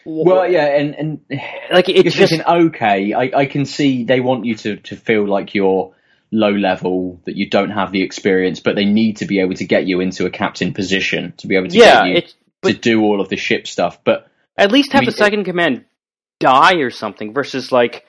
Well, 0.04 0.50
yeah, 0.50 0.66
and 0.66 0.94
and 0.94 1.20
like 1.72 1.88
it's 1.88 2.14
just 2.14 2.32
thinking, 2.32 2.46
okay, 2.46 3.12
I, 3.12 3.30
I 3.34 3.46
can 3.46 3.64
see 3.64 4.04
they 4.04 4.20
want 4.20 4.44
you 4.44 4.54
to, 4.56 4.76
to 4.76 4.96
feel 4.96 5.26
like 5.26 5.54
you're 5.54 5.94
low 6.30 6.50
level, 6.50 7.20
that 7.24 7.36
you 7.36 7.48
don't 7.48 7.70
have 7.70 7.92
the 7.92 8.02
experience, 8.02 8.60
but 8.60 8.76
they 8.76 8.84
need 8.84 9.18
to 9.18 9.26
be 9.26 9.40
able 9.40 9.54
to 9.54 9.64
get 9.64 9.86
you 9.86 10.00
into 10.00 10.26
a 10.26 10.30
captain 10.30 10.74
position 10.74 11.32
to 11.38 11.46
be 11.46 11.56
able 11.56 11.68
to 11.68 11.76
yeah, 11.76 12.06
get 12.06 12.06
you 12.06 12.16
it's 12.16 12.34
to 12.64 12.72
do 12.74 13.02
all 13.02 13.20
of 13.20 13.28
the 13.28 13.36
ship 13.36 13.66
stuff. 13.66 14.02
But 14.04 14.28
At 14.56 14.72
least 14.72 14.92
have 14.92 15.00
I 15.00 15.02
mean, 15.02 15.06
the 15.06 15.16
second 15.16 15.44
command 15.44 15.84
die 16.40 16.76
or 16.76 16.90
something 16.90 17.32
versus 17.32 17.72
like 17.72 18.04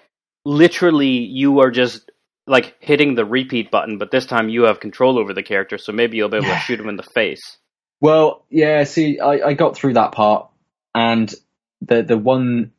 literally 0.50 1.20
you 1.20 1.60
are 1.60 1.72
just 1.72 2.10
like 2.48 2.76
hitting 2.80 3.14
the 3.14 3.24
repeat 3.24 3.70
button, 3.70 4.00
but 4.00 4.10
this 4.10 4.26
time 4.26 4.50
you 4.50 4.64
have 4.64 4.80
control 4.80 5.20
over 5.20 5.34
the 5.34 5.44
character, 5.44 5.78
so 5.78 5.92
maybe 5.92 6.18
you'll 6.18 6.30
be 6.30 6.38
able 6.38 6.48
to 6.48 6.60
shoot 6.60 6.80
him 6.80 6.90
in 6.90 6.98
the 6.98 7.04
face. 7.04 7.58
well, 8.02 8.46
yeah, 8.50 8.84
see, 8.84 9.20
I, 9.20 9.50
I 9.50 9.54
got 9.54 9.76
through 9.76 9.94
that 9.94 10.12
part, 10.12 10.50
and 10.96 11.34
the 11.82 12.02
the 12.02 12.18
one 12.18 12.72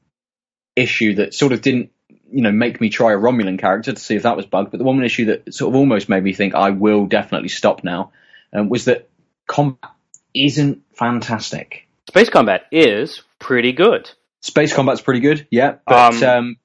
issue 0.74 1.14
that 1.16 1.34
sort 1.34 1.52
of 1.52 1.62
didn't 1.62 1.90
you 2.08 2.42
know 2.42 2.52
make 2.52 2.80
me 2.80 2.88
try 2.90 3.12
a 3.12 3.16
Romulan 3.16 3.58
character 3.58 3.92
to 3.92 4.00
see 4.00 4.16
if 4.16 4.24
that 4.24 4.36
was 4.36 4.46
bugged, 4.46 4.72
but 4.72 4.78
the 4.78 4.84
one 4.84 5.02
issue 5.04 5.26
that 5.26 5.54
sort 5.54 5.72
of 5.72 5.76
almost 5.76 6.08
made 6.08 6.24
me 6.24 6.32
think 6.32 6.54
I 6.54 6.70
will 6.70 7.06
definitely 7.06 7.48
stop 7.48 7.84
now 7.84 8.12
um, 8.52 8.68
was 8.68 8.86
that 8.86 9.08
combat 9.46 9.92
isn't 10.34 10.82
fantastic. 10.94 11.86
Space 12.08 12.30
combat 12.30 12.62
is 12.72 13.22
pretty 13.38 13.72
good. 13.72 14.10
Space 14.42 14.72
combat's 14.72 15.02
pretty 15.02 15.20
good, 15.20 15.46
yeah, 15.50 15.76
but 15.86 16.14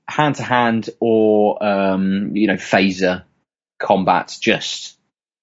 hand 0.07 0.35
to 0.35 0.43
hand 0.43 0.89
or 0.99 1.61
um, 1.63 2.35
you 2.35 2.47
know 2.47 2.55
phaser 2.55 3.23
combat's 3.77 4.39
just 4.39 4.97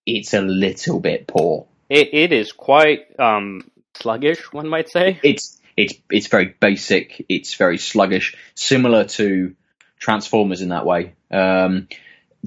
it's 0.06 0.34
a 0.34 0.40
little 0.40 1.00
bit 1.00 1.26
poor. 1.26 1.66
It 1.88 2.14
it 2.14 2.32
is 2.32 2.52
quite 2.52 3.20
um 3.20 3.70
sluggish, 3.94 4.52
one 4.52 4.68
might 4.68 4.88
say. 4.88 5.20
It's 5.22 5.60
it's 5.76 5.94
it's 6.10 6.26
very 6.26 6.54
basic. 6.58 7.24
It's 7.28 7.54
very 7.54 7.78
sluggish, 7.78 8.34
similar 8.54 9.04
to 9.04 9.54
Transformers 9.98 10.62
in 10.62 10.70
that 10.70 10.84
way. 10.84 11.14
Um, 11.30 11.88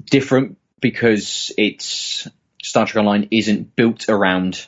different 0.04 0.58
because 0.80 1.52
it's 1.56 2.28
Star 2.62 2.86
Trek 2.86 3.00
Online 3.00 3.28
isn't 3.30 3.74
built 3.74 4.08
around 4.08 4.66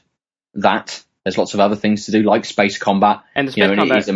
that. 0.54 1.02
There's 1.24 1.36
lots 1.36 1.54
of 1.54 1.60
other 1.60 1.76
things 1.76 2.06
to 2.06 2.12
do, 2.12 2.22
like 2.22 2.44
space 2.44 2.78
combat. 2.78 3.22
And 3.34 3.48
the 3.48 3.52
you 3.56 3.66
know, 3.66 3.74
combat 3.74 4.08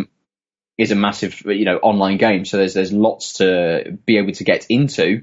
is 0.78 0.90
a 0.90 0.96
massive 0.96 1.42
you 1.46 1.64
know 1.64 1.76
online 1.78 2.18
game. 2.18 2.44
So 2.44 2.56
there's 2.56 2.74
there's 2.74 2.92
lots 2.92 3.34
to 3.34 3.98
be 4.06 4.18
able 4.18 4.32
to 4.32 4.44
get 4.44 4.66
into. 4.68 5.22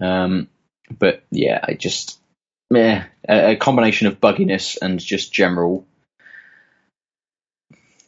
Um, 0.00 0.48
but 0.96 1.22
yeah, 1.30 1.60
I 1.62 1.74
just 1.74 2.18
yeah, 2.70 3.06
a, 3.28 3.52
a 3.52 3.56
combination 3.56 4.06
of 4.06 4.20
bugginess 4.20 4.76
and 4.80 4.98
just 5.00 5.32
general 5.32 5.86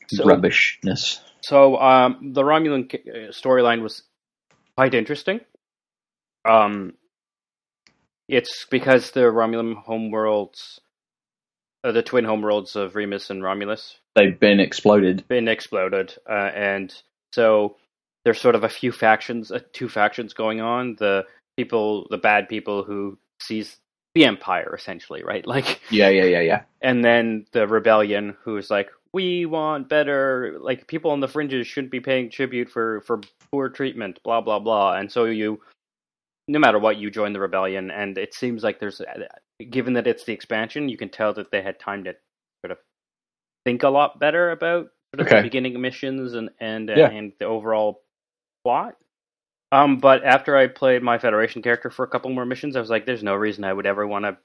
So- 0.08 0.24
rubbishness. 0.24 1.20
So 1.42 1.78
um, 1.78 2.32
the 2.34 2.42
Romulan 2.42 2.94
uh, 2.94 3.32
storyline 3.32 3.82
was 3.82 4.02
quite 4.76 4.94
interesting. 4.94 5.40
Um, 6.46 6.94
it's 8.28 8.66
because 8.70 9.10
the 9.12 9.20
Romulan 9.20 9.82
homeworlds, 9.84 10.78
uh, 11.82 11.92
the 11.92 12.02
twin 12.02 12.24
homeworlds 12.24 12.76
of 12.76 12.94
Remus 12.94 13.30
and 13.30 13.42
Romulus, 13.42 13.99
They've 14.16 14.38
been 14.38 14.60
exploded. 14.60 15.26
been 15.28 15.48
exploded, 15.48 16.14
uh, 16.28 16.50
and 16.54 16.94
so 17.32 17.76
there's 18.24 18.40
sort 18.40 18.54
of 18.54 18.64
a 18.64 18.68
few 18.68 18.92
factions, 18.92 19.52
uh, 19.52 19.60
two 19.72 19.88
factions 19.88 20.32
going 20.34 20.60
on. 20.60 20.96
The 20.98 21.26
people, 21.56 22.06
the 22.10 22.18
bad 22.18 22.48
people 22.48 22.82
who 22.82 23.18
sees 23.40 23.76
the 24.14 24.24
Empire, 24.24 24.74
essentially, 24.74 25.22
right? 25.22 25.46
Like 25.46 25.80
Yeah, 25.90 26.08
yeah, 26.08 26.24
yeah, 26.24 26.40
yeah. 26.40 26.62
and 26.82 27.04
then 27.04 27.46
the 27.52 27.66
rebellion 27.66 28.36
who's 28.42 28.70
like 28.70 28.90
we 29.12 29.46
want 29.46 29.88
better 29.88 30.56
like 30.60 30.86
people 30.86 31.10
on 31.10 31.20
the 31.20 31.28
fringes 31.28 31.66
shouldn't 31.66 31.90
be 31.90 32.00
paying 32.00 32.30
tribute 32.30 32.68
for 32.70 33.00
for 33.02 33.20
poor 33.50 33.68
treatment 33.68 34.20
blah 34.22 34.40
blah 34.40 34.58
blah 34.58 34.94
and 34.94 35.10
so 35.10 35.24
you 35.24 35.60
no 36.48 36.58
matter 36.58 36.78
what 36.78 36.96
you 36.96 37.10
join 37.10 37.32
the 37.32 37.40
rebellion 37.40 37.90
and 37.90 38.16
it 38.18 38.34
seems 38.34 38.62
like 38.62 38.78
there's 38.78 39.02
given 39.70 39.94
that 39.94 40.06
it's 40.06 40.24
the 40.24 40.32
expansion 40.32 40.88
you 40.88 40.96
can 40.96 41.08
tell 41.08 41.32
that 41.32 41.50
they 41.50 41.62
had 41.62 41.78
time 41.78 42.04
to 42.04 42.14
sort 42.14 42.16
of 42.16 42.29
think 43.64 43.82
a 43.82 43.88
lot 43.88 44.18
better 44.20 44.50
about 44.50 44.88
sort 45.14 45.20
of 45.20 45.26
Okay. 45.26 45.36
the 45.36 45.42
beginning 45.42 45.80
missions 45.80 46.34
and 46.34 46.50
and 46.60 46.90
Yeah. 46.90 47.08
and 47.08 47.32
the 47.38 47.46
overall 47.46 48.02
plot. 48.64 48.96
Um, 49.72 49.98
but 49.98 50.24
after 50.24 50.56
I 50.56 50.66
played 50.68 51.02
my 51.02 51.18
Federation 51.18 51.62
character 51.62 51.90
for 51.90 52.04
a 52.04 52.08
couple 52.08 52.30
more 52.30 52.46
missions, 52.46 52.76
I 52.76 52.80
was 52.80 52.90
like, 52.90 53.06
"There's 53.06 53.22
no 53.22 53.34
reason 53.36 53.64
I 53.64 53.72
would 53.72 53.86
ever 53.86 54.06
want 54.06 54.24
to." 54.24 54.36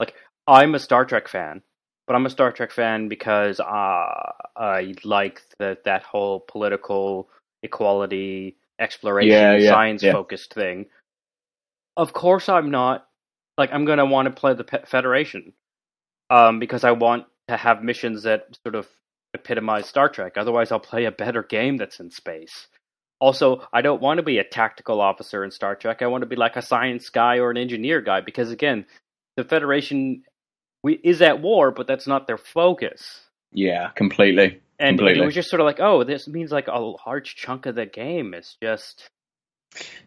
Like, 0.00 0.14
I'm 0.46 0.74
a 0.74 0.78
Star 0.80 1.04
Trek 1.04 1.28
fan, 1.28 1.62
but 2.06 2.16
I'm 2.16 2.26
a 2.26 2.30
Star 2.30 2.52
Trek 2.52 2.72
fan 2.72 3.08
because 3.08 3.60
uh, 3.60 4.32
I 4.56 4.94
like 5.04 5.42
that 5.58 5.84
that 5.84 6.02
whole 6.04 6.40
political 6.40 7.30
equality, 7.62 8.56
exploration, 8.80 9.30
Yeah, 9.32 9.56
yeah, 9.56 9.70
science 9.70 10.02
focused 10.04 10.54
thing. 10.54 10.86
Of 11.96 12.12
course, 12.12 12.48
I'm 12.48 12.70
not. 12.70 13.08
Like, 13.58 13.72
I'm 13.72 13.84
gonna 13.84 14.06
want 14.06 14.26
to 14.26 14.32
play 14.32 14.54
the 14.54 14.64
Federation, 14.86 15.52
um, 16.30 16.58
because 16.60 16.84
I 16.84 16.92
want 16.92 17.26
to 17.48 17.56
have 17.56 17.82
missions 17.82 18.22
that 18.24 18.56
sort 18.64 18.74
of 18.74 18.86
epitomize 19.34 19.86
Star 19.86 20.08
Trek. 20.08 20.34
Otherwise, 20.36 20.72
I'll 20.72 20.80
play 20.80 21.04
a 21.04 21.12
better 21.12 21.42
game 21.42 21.76
that's 21.76 22.00
in 22.00 22.10
space. 22.10 22.66
Also, 23.20 23.66
I 23.72 23.82
don't 23.82 24.00
want 24.00 24.18
to 24.18 24.22
be 24.22 24.38
a 24.38 24.44
tactical 24.44 25.00
officer 25.00 25.42
in 25.44 25.50
Star 25.50 25.74
Trek. 25.74 26.02
I 26.02 26.06
want 26.06 26.22
to 26.22 26.26
be 26.26 26.36
like 26.36 26.56
a 26.56 26.62
science 26.62 27.08
guy 27.10 27.38
or 27.38 27.50
an 27.50 27.56
engineer 27.56 28.00
guy 28.00 28.20
because, 28.20 28.50
again, 28.50 28.86
the 29.36 29.44
Federation 29.44 30.22
we, 30.84 30.94
is 31.02 31.20
at 31.20 31.40
war, 31.42 31.70
but 31.72 31.86
that's 31.88 32.06
not 32.06 32.26
their 32.26 32.38
focus. 32.38 33.20
Yeah, 33.52 33.90
completely. 33.96 34.60
And, 34.80 34.96
Completely. 34.96 35.22
it 35.22 35.26
was 35.26 35.34
just 35.34 35.50
sort 35.50 35.58
of 35.58 35.66
like, 35.66 35.80
oh, 35.80 36.04
this 36.04 36.28
means 36.28 36.52
like 36.52 36.68
a 36.68 36.78
large 36.78 37.34
chunk 37.34 37.66
of 37.66 37.74
the 37.74 37.86
game 37.86 38.32
is 38.32 38.56
just 38.62 39.08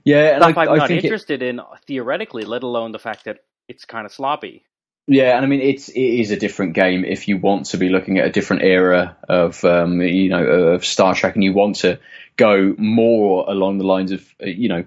Yeah, 0.05 0.35
and 0.35 0.43
stuff 0.43 0.57
I, 0.57 0.61
I'm 0.63 0.69
I 0.69 0.75
not 0.77 0.87
think 0.87 0.99
it- 0.99 1.05
interested 1.05 1.43
in 1.43 1.59
theoretically, 1.85 2.45
let 2.45 2.63
alone 2.63 2.93
the 2.93 2.99
fact 2.99 3.25
that 3.25 3.39
it's 3.67 3.83
kind 3.83 4.05
of 4.05 4.13
sloppy. 4.13 4.63
Yeah, 5.07 5.35
and 5.35 5.45
I 5.45 5.47
mean 5.47 5.61
it's 5.61 5.89
it 5.89 5.99
is 5.99 6.31
a 6.31 6.37
different 6.37 6.73
game 6.73 7.03
if 7.03 7.27
you 7.27 7.37
want 7.37 7.67
to 7.67 7.77
be 7.77 7.89
looking 7.89 8.19
at 8.19 8.25
a 8.27 8.31
different 8.31 8.63
era 8.63 9.17
of 9.27 9.63
um, 9.65 10.01
you 10.01 10.29
know 10.29 10.43
of 10.45 10.85
Star 10.85 11.15
Trek 11.15 11.35
and 11.35 11.43
you 11.43 11.53
want 11.53 11.77
to 11.77 11.99
go 12.37 12.75
more 12.77 13.49
along 13.49 13.77
the 13.77 13.83
lines 13.83 14.11
of 14.11 14.21
uh, 14.41 14.45
you 14.45 14.69
know 14.69 14.85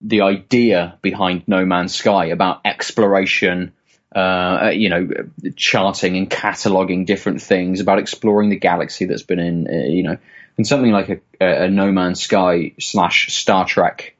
the 0.00 0.22
idea 0.22 0.98
behind 1.02 1.44
No 1.46 1.64
Man's 1.64 1.94
Sky 1.94 2.26
about 2.26 2.60
exploration, 2.64 3.72
uh, 4.14 4.70
you 4.72 4.88
know, 4.88 5.08
charting 5.56 6.16
and 6.16 6.30
cataloging 6.30 7.04
different 7.04 7.42
things 7.42 7.80
about 7.80 7.98
exploring 7.98 8.48
the 8.48 8.56
galaxy 8.56 9.04
that's 9.04 9.22
been 9.22 9.38
in, 9.38 9.66
uh, 9.68 9.86
you 9.86 10.02
know, 10.02 10.16
and 10.56 10.66
something 10.66 10.90
like 10.90 11.22
a, 11.40 11.64
a 11.66 11.68
No 11.68 11.92
Man's 11.92 12.22
Sky 12.22 12.72
slash 12.80 13.32
Star 13.34 13.66
Trek 13.66 14.16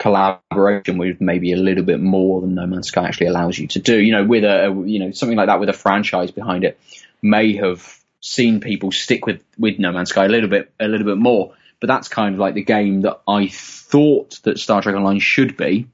collaboration 0.00 0.96
with 0.96 1.20
maybe 1.20 1.52
a 1.52 1.56
little 1.56 1.84
bit 1.84 2.00
more 2.00 2.40
than 2.40 2.54
No 2.54 2.66
Man's 2.66 2.88
Sky 2.88 3.04
actually 3.06 3.28
allows 3.28 3.58
you 3.58 3.68
to 3.68 3.78
do. 3.78 4.00
You 4.00 4.12
know, 4.12 4.24
with 4.24 4.44
a, 4.44 4.82
you 4.86 4.98
know 4.98 5.12
something 5.12 5.36
like 5.36 5.46
that 5.46 5.60
with 5.60 5.68
a 5.68 5.74
franchise 5.74 6.30
behind 6.30 6.64
it 6.64 6.80
may 7.22 7.54
have 7.56 7.98
seen 8.20 8.60
people 8.60 8.90
stick 8.90 9.26
with 9.26 9.44
with 9.58 9.78
No 9.78 9.92
Man's 9.92 10.08
Sky 10.10 10.24
a 10.24 10.28
little 10.28 10.48
bit 10.48 10.72
a 10.80 10.88
little 10.88 11.06
bit 11.06 11.18
more. 11.18 11.52
But 11.80 11.86
that's 11.86 12.08
kind 12.08 12.34
of 12.34 12.40
like 12.40 12.54
the 12.54 12.64
game 12.64 13.02
that 13.02 13.20
I 13.28 13.48
thought 13.48 14.40
that 14.42 14.58
Star 14.58 14.82
Trek 14.82 14.94
Online 14.94 15.20
should 15.20 15.56
be. 15.56 15.86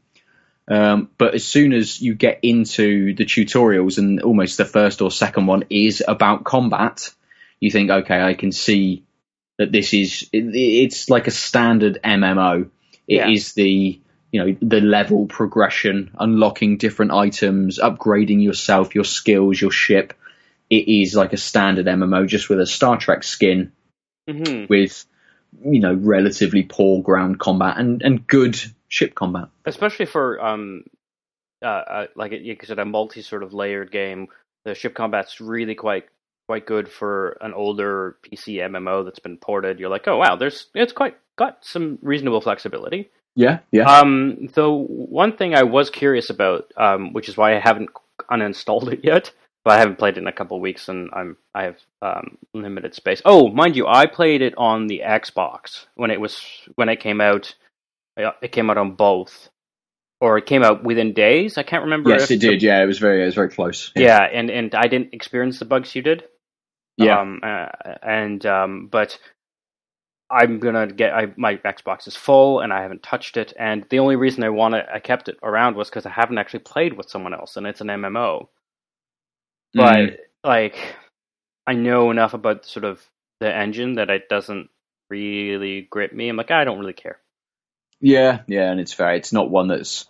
Um, 0.69 1.11
but 1.17 1.35
as 1.35 1.45
soon 1.45 1.73
as 1.73 2.01
you 2.01 2.15
get 2.15 2.41
into 2.43 3.15
the 3.15 3.25
tutorials 3.25 3.99
and 3.99 4.21
almost 4.21 4.57
the 4.57 4.65
first 4.65 5.01
or 5.01 5.13
second 5.13 5.47
one 5.47 5.65
is 5.71 6.03
about 6.07 6.43
combat, 6.43 7.13
you 7.61 7.71
think, 7.71 7.91
okay, 7.91 8.21
I 8.21 8.35
can 8.35 8.51
see 8.51 9.05
that 9.59 9.71
this 9.71 9.95
is 9.95 10.29
it, 10.33 10.45
it's 10.55 11.09
like 11.09 11.27
a 11.27 11.31
standard 11.31 12.01
MMO. 12.05 12.71
It 13.09 13.29
is 13.31 13.57
Yeah. 13.57 13.63
the 13.65 14.01
you 14.33 14.45
know 14.45 14.57
the 14.61 14.81
level 14.81 15.27
progression, 15.27 16.11
unlocking 16.19 16.77
different 16.79 17.13
items, 17.13 17.79
upgrading 17.79 18.43
yourself, 18.43 18.95
your 18.95 19.05
skills, 19.05 19.61
your 19.61 19.71
ship. 19.71 20.13
It 20.69 20.89
is 20.89 21.15
like 21.15 21.33
a 21.33 21.37
standard 21.37 21.87
MMO, 21.87 22.27
just 22.27 22.49
with 22.49 22.61
a 22.61 22.67
Star 22.67 22.97
Trek 22.97 23.23
skin, 23.23 23.73
hmm 24.29 24.65
with 24.69 25.05
you 25.65 25.81
know 25.81 25.95
relatively 25.95 26.63
poor 26.65 27.03
ground 27.03 27.39
combat 27.39 27.79
and 27.79 28.03
and 28.03 28.27
good 28.27 28.59
ship 28.89 29.15
combat. 29.15 29.49
especially 29.65 30.07
for 30.07 30.45
um 30.45 30.85
uh, 31.65 31.67
uh 31.67 32.07
like 32.17 32.33
it, 32.33 32.43
you 32.43 32.57
said 32.63 32.79
a 32.79 32.85
multi 32.85 33.23
sort 33.23 33.43
of 33.43 33.55
layered 33.55 33.91
game 33.91 34.29
the 34.65 34.75
ship 34.75 34.95
combat's 34.95 35.41
really 35.41 35.75
quite 35.75 36.05
quite 36.49 36.67
good 36.67 36.89
for 36.91 37.39
an 37.41 37.55
older 37.55 38.19
pc 38.23 38.57
mmo 38.71 39.05
that's 39.05 39.19
been 39.19 39.37
ported 39.39 39.79
you're 39.81 39.89
like 39.89 40.07
oh 40.09 40.17
wow 40.19 40.37
there's 40.37 40.67
it's 40.75 40.93
quite 40.93 41.17
got 41.37 41.65
some 41.65 41.99
reasonable 42.03 42.41
flexibility 42.41 43.11
Yeah, 43.35 43.61
yeah. 43.71 43.89
um 44.01 44.49
though 44.55 44.77
one 44.85 45.37
thing 45.37 45.55
i 45.55 45.63
was 45.63 45.91
curious 45.91 46.31
about 46.31 46.73
um 46.77 47.13
which 47.13 47.29
is 47.29 47.37
why 47.37 47.57
i 47.57 47.61
haven't 47.61 47.91
uninstalled 48.31 48.93
it 48.93 49.01
yet 49.05 49.33
but 49.65 49.75
i 49.75 49.79
haven't 49.79 49.99
played 49.99 50.17
it 50.17 50.21
in 50.21 50.27
a 50.27 50.33
couple 50.33 50.59
weeks 50.61 50.89
and 50.89 51.11
i'm 51.13 51.37
i 51.55 51.65
have 51.65 51.77
um 52.03 52.39
limited 52.55 52.95
space 52.95 53.21
oh 53.25 53.49
mind 53.49 53.77
you 53.77 53.87
i 53.87 54.07
played 54.07 54.43
it 54.43 54.55
on 54.57 54.87
the 54.87 55.03
xbox 55.05 55.87
when 55.95 56.11
it 56.11 56.21
was 56.21 56.41
when 56.77 56.89
it 56.89 57.01
came 57.01 57.21
out 57.21 57.55
it 58.17 58.53
came 58.53 58.71
out 58.71 58.79
on 58.79 58.93
both 58.93 59.51
or 60.23 60.39
it 60.39 60.47
came 60.47 60.63
out 60.63 60.83
within 60.83 61.13
days 61.13 61.59
i 61.59 61.63
can't 61.63 61.85
remember 61.85 62.09
yes, 62.11 62.31
it 62.31 62.41
the- 62.41 62.49
did. 62.49 62.63
Yeah, 62.63 62.83
it 62.83 62.87
was 62.87 62.99
very 62.99 63.23
it 63.23 63.27
was 63.27 63.35
very 63.35 63.51
close. 63.51 63.93
yeah 63.95 64.23
and 64.23 64.49
and 64.51 64.75
i 64.75 64.87
didn't 64.89 65.13
experience 65.13 65.59
the 65.59 65.67
bugs 65.67 65.95
you 65.95 66.01
did 66.03 66.25
yeah. 66.97 67.21
um, 67.21 67.41
uh, 67.43 67.67
and 68.03 68.47
um, 68.47 68.89
but 68.91 69.19
I'm 70.31 70.59
gonna 70.61 70.87
get 70.89 71.15
I, 71.15 71.33
my 71.37 71.57
Xbox 71.57 72.09
is 72.09 72.17
full 72.17 72.61
and 72.61 72.73
I 72.73 72.83
haven't 72.83 73.03
touched 73.03 73.37
it. 73.37 73.53
And 73.59 73.87
the 73.91 74.01
only 74.01 74.17
reason 74.17 74.45
I 74.45 74.51
want 74.51 74.75
I 74.75 74.99
kept 75.01 75.29
it 75.29 75.39
around 75.43 75.77
was 75.77 75.89
because 75.91 76.07
I 76.07 76.11
haven't 76.11 76.39
actually 76.39 76.61
played 76.61 76.95
with 76.95 77.11
someone 77.11 77.35
else, 77.35 77.57
and 77.57 77.67
it's 77.67 77.81
an 77.81 77.89
MMO. 77.89 78.49
But 79.77 80.11
Mm. 80.11 80.17
like, 80.45 80.97
I 81.67 81.75
know 81.75 82.11
enough 82.11 82.35
about 82.35 82.67
sort 82.67 82.85
of 82.85 83.03
the 83.41 83.55
engine 83.55 83.95
that 83.97 84.11
it 84.11 84.29
doesn't 84.29 84.71
really 85.11 85.83
grip 85.91 86.13
me. 86.13 86.29
I'm 86.29 86.37
like, 86.37 86.51
I 86.51 86.65
don't 86.65 86.79
really 86.81 86.93
care. 86.95 87.19
Yeah, 88.01 88.41
yeah, 88.47 88.71
and 88.71 88.81
it's 88.81 88.93
fair. 88.93 89.15
It's 89.15 89.33
not 89.33 89.51
one 89.51 89.69
that's 89.69 90.07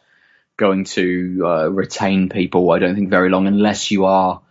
going 0.57 0.85
to 0.85 1.43
uh, 1.47 1.69
retain 1.69 2.29
people. 2.29 2.71
I 2.71 2.79
don't 2.79 2.95
think 2.95 3.11
very 3.11 3.31
long, 3.31 3.47
unless 3.47 3.91
you 3.91 4.07
are 4.07 4.43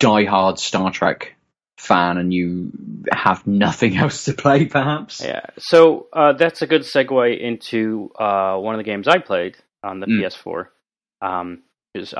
diehard 0.00 0.58
Star 0.58 0.90
Trek 0.90 1.34
fan 1.80 2.18
and 2.18 2.32
you 2.32 2.70
have 3.12 3.46
nothing 3.46 3.96
else 4.02 4.24
to 4.26 4.34
play. 4.34 4.66
Perhaps. 4.66 5.22
Yeah. 5.24 5.46
So 5.58 6.06
uh, 6.12 6.32
that's 6.34 6.62
a 6.62 6.66
good 6.66 6.82
segue 6.82 7.38
into 7.40 8.10
uh, 8.18 8.56
one 8.58 8.74
of 8.74 8.78
the 8.78 8.84
games 8.84 9.08
I 9.08 9.18
played 9.18 9.56
on 9.82 10.00
the 10.00 10.06
Mm. 10.06 10.20
PS4. 10.22 10.66
Um, 11.22 11.62
is 11.94 12.14
uh, 12.14 12.16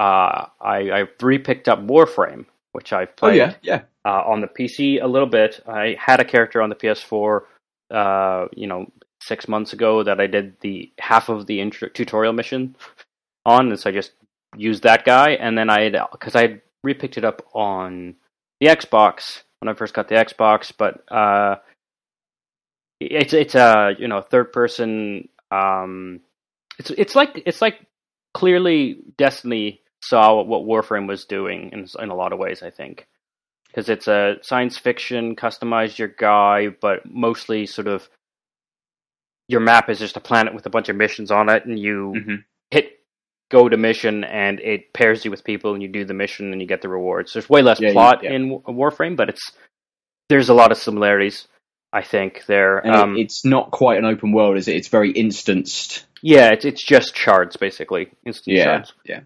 I 0.60 0.78
I 0.90 1.04
repicked 1.20 1.68
up 1.68 1.78
Warframe, 1.86 2.46
which 2.72 2.92
I've 2.92 3.08
Oh 3.10 3.16
played 3.16 3.36
yeah, 3.36 3.54
yeah. 3.62 3.82
uh, 4.04 4.22
on 4.26 4.40
the 4.40 4.48
PC 4.48 5.00
a 5.02 5.06
little 5.06 5.28
bit. 5.28 5.60
I 5.66 5.96
had 5.98 6.20
a 6.20 6.24
character 6.24 6.60
on 6.60 6.68
the 6.70 6.74
PS4, 6.74 7.42
uh, 7.90 8.46
you 8.52 8.66
know, 8.66 8.90
six 9.22 9.46
months 9.48 9.72
ago 9.72 10.02
that 10.02 10.20
I 10.20 10.26
did 10.26 10.56
the 10.60 10.90
half 10.98 11.28
of 11.28 11.46
the 11.46 11.60
intro- 11.60 11.88
tutorial 11.88 12.32
mission 12.32 12.74
on, 13.46 13.68
and 13.70 13.78
so 13.78 13.90
I 13.90 13.92
just 13.92 14.12
used 14.56 14.82
that 14.82 15.04
guy. 15.04 15.30
And 15.30 15.56
then 15.56 15.70
I 15.70 15.90
because 16.12 16.34
I 16.34 16.60
repicked 16.84 17.16
it 17.16 17.24
up 17.24 17.46
on 17.54 18.16
the 18.60 18.66
Xbox 18.66 19.42
when 19.60 19.68
I 19.68 19.74
first 19.74 19.94
got 19.94 20.08
the 20.08 20.16
Xbox, 20.16 20.72
but 20.76 21.04
uh, 21.12 21.56
it's 23.00 23.32
it's 23.32 23.54
a 23.54 23.94
you 23.98 24.08
know 24.08 24.20
third 24.22 24.52
person. 24.52 25.28
Um, 25.50 26.20
it's 26.78 26.90
it's 26.90 27.14
like 27.14 27.42
it's 27.46 27.62
like 27.62 27.80
clearly 28.34 29.00
Destiny 29.18 29.82
saw 30.02 30.42
what 30.42 30.62
Warframe 30.62 31.08
was 31.08 31.24
doing 31.24 31.70
in 31.72 31.86
in 32.02 32.08
a 32.10 32.14
lot 32.14 32.32
of 32.32 32.38
ways. 32.38 32.62
I 32.62 32.70
think 32.70 33.06
because 33.68 33.88
it's 33.88 34.08
a 34.08 34.36
science 34.42 34.78
fiction, 34.78 35.36
customize 35.36 35.98
your 35.98 36.08
guy, 36.08 36.68
but 36.68 37.06
mostly 37.06 37.66
sort 37.66 37.86
of 37.86 38.08
your 39.48 39.60
map 39.60 39.90
is 39.90 39.98
just 39.98 40.16
a 40.16 40.20
planet 40.20 40.54
with 40.54 40.66
a 40.66 40.70
bunch 40.70 40.88
of 40.88 40.96
missions 40.96 41.30
on 41.30 41.48
it, 41.48 41.66
and 41.66 41.78
you 41.78 42.20
hmm 42.20 42.36
hit 42.70 42.99
go 43.50 43.68
to 43.68 43.76
mission, 43.76 44.24
and 44.24 44.58
it 44.60 44.92
pairs 44.94 45.24
you 45.24 45.30
with 45.30 45.44
people, 45.44 45.74
and 45.74 45.82
you 45.82 45.88
do 45.88 46.04
the 46.04 46.14
mission, 46.14 46.52
and 46.52 46.60
you 46.62 46.66
get 46.66 46.80
the 46.82 46.88
rewards. 46.88 47.32
There's 47.34 47.48
way 47.48 47.62
less 47.62 47.80
Yeah, 47.80 47.92
plot 47.92 48.22
yeah. 48.22 48.32
in 48.32 48.60
Warframe, 48.60 49.16
but 49.16 49.28
it's 49.28 49.52
there's 50.28 50.48
a 50.48 50.54
lot 50.54 50.72
of 50.72 50.78
similarities. 50.78 51.46
I 51.92 52.02
think 52.02 52.46
there. 52.46 52.78
And 52.78 52.94
Um, 52.94 53.16
it, 53.16 53.22
it's 53.22 53.44
not 53.44 53.72
quite 53.72 53.98
an 53.98 54.04
open 54.04 54.30
world, 54.32 54.56
is 54.56 54.68
it? 54.68 54.76
It's 54.76 54.86
very 54.88 55.10
instanced. 55.10 56.06
yeah, 56.22 56.50
it's 56.52 56.64
it's 56.64 56.84
just 56.84 57.16
shards 57.16 57.56
basically, 57.56 58.12
instant 58.24 58.56
Yeah, 58.56 58.64
shards. 58.64 58.92
yeah. 59.04 59.20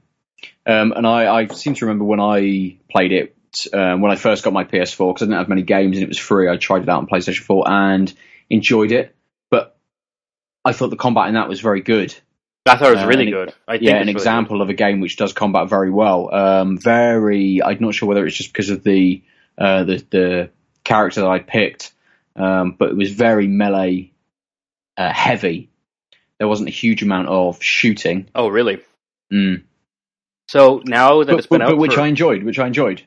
Um, 0.66 0.92
and 0.92 1.06
I, 1.06 1.40
I 1.40 1.46
seem 1.48 1.74
to 1.74 1.84
remember 1.84 2.04
when 2.06 2.20
I 2.20 2.78
played 2.90 3.12
it 3.12 3.36
um, 3.74 4.00
when 4.00 4.10
I 4.10 4.16
first 4.16 4.42
got 4.44 4.52
my 4.54 4.64
PS4 4.64 5.12
because 5.14 5.22
I 5.22 5.26
didn't 5.26 5.38
have 5.38 5.48
many 5.48 5.62
games 5.62 5.96
and 5.96 6.02
it 6.04 6.08
was 6.08 6.18
free. 6.18 6.48
I 6.48 6.56
tried 6.56 6.82
it 6.82 6.88
out 6.88 6.98
on 7.00 7.06
PlayStation 7.06 7.42
4 7.42 7.70
and 7.70 8.12
enjoyed 8.50 8.90
it, 8.92 9.14
but 9.50 9.76
I 10.64 10.72
thought 10.72 10.88
the 10.90 10.96
combat 10.96 11.28
in 11.28 11.34
that 11.34 11.48
was 11.48 11.60
very 11.60 11.82
good. 11.82 12.14
I 12.66 12.76
thought 12.76 12.88
it 12.88 12.94
was 12.96 13.04
Uh, 13.04 13.08
really 13.08 13.30
good. 13.30 13.54
I 13.68 13.72
think 13.72 13.82
yeah, 13.82 13.96
an 13.96 14.00
really 14.00 14.12
example 14.12 14.62
of 14.62 14.70
a 14.70 14.74
game 14.74 15.00
which 15.00 15.16
does 15.16 15.32
combat 15.32 15.68
very 15.68 15.90
well. 15.90 16.34
Um, 16.34 16.78
very, 16.78 17.62
I'm 17.62 17.78
not 17.80 17.94
sure 17.94 18.08
whether 18.08 18.26
it's 18.26 18.36
just 18.36 18.52
because 18.52 18.70
of 18.70 18.82
the 18.82 19.22
uh, 19.58 19.84
the 19.84 20.04
the 20.10 20.50
character 20.82 21.20
that 21.20 21.28
I 21.28 21.38
picked, 21.40 21.92
um, 22.36 22.76
but 22.78 22.90
it 22.90 22.96
was 22.96 23.12
very 23.12 23.46
melee 23.46 24.12
uh, 24.96 25.12
heavy. 25.12 25.70
There 26.38 26.48
wasn't 26.48 26.68
a 26.70 26.72
huge 26.72 27.02
amount 27.02 27.28
of 27.28 27.62
shooting. 27.62 28.28
Oh, 28.34 28.48
really? 28.48 28.80
mm. 29.32 29.62
So 30.48 30.82
now 30.84 31.20
that 31.20 31.30
but, 31.30 31.38
it's 31.38 31.46
been 31.46 31.60
but, 31.60 31.66
out 31.66 31.70
but 31.72 31.78
which 31.78 31.94
for, 31.94 32.00
I 32.00 32.06
enjoyed. 32.08 32.44
Which 32.44 32.58
I 32.58 32.66
enjoyed. 32.66 33.02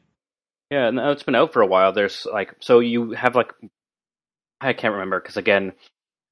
Yeah, 0.71 0.89
no, 0.89 1.11
it's 1.11 1.23
been 1.23 1.35
out 1.35 1.53
for 1.53 1.61
a 1.61 1.67
while. 1.67 1.93
There's 1.93 2.27
like 2.31 2.53
so 2.59 2.79
you 2.79 3.11
have 3.11 3.35
like 3.35 3.53
I 4.61 4.73
can't 4.73 4.93
remember 4.93 5.19
because 5.19 5.37
again, 5.37 5.73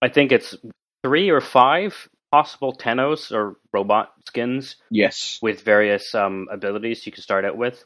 I 0.01 0.09
think 0.09 0.31
it's 0.31 0.55
three 1.03 1.29
or 1.29 1.41
five 1.41 2.09
possible 2.35 2.73
Tennos 2.75 3.31
or 3.31 3.57
robot 3.71 4.11
skins 4.27 4.75
Yes. 4.91 5.39
with 5.41 5.61
various 5.61 6.13
um, 6.13 6.47
abilities 6.51 7.05
you 7.05 7.11
can 7.13 7.23
start 7.23 7.45
out 7.45 7.55
with. 7.55 7.83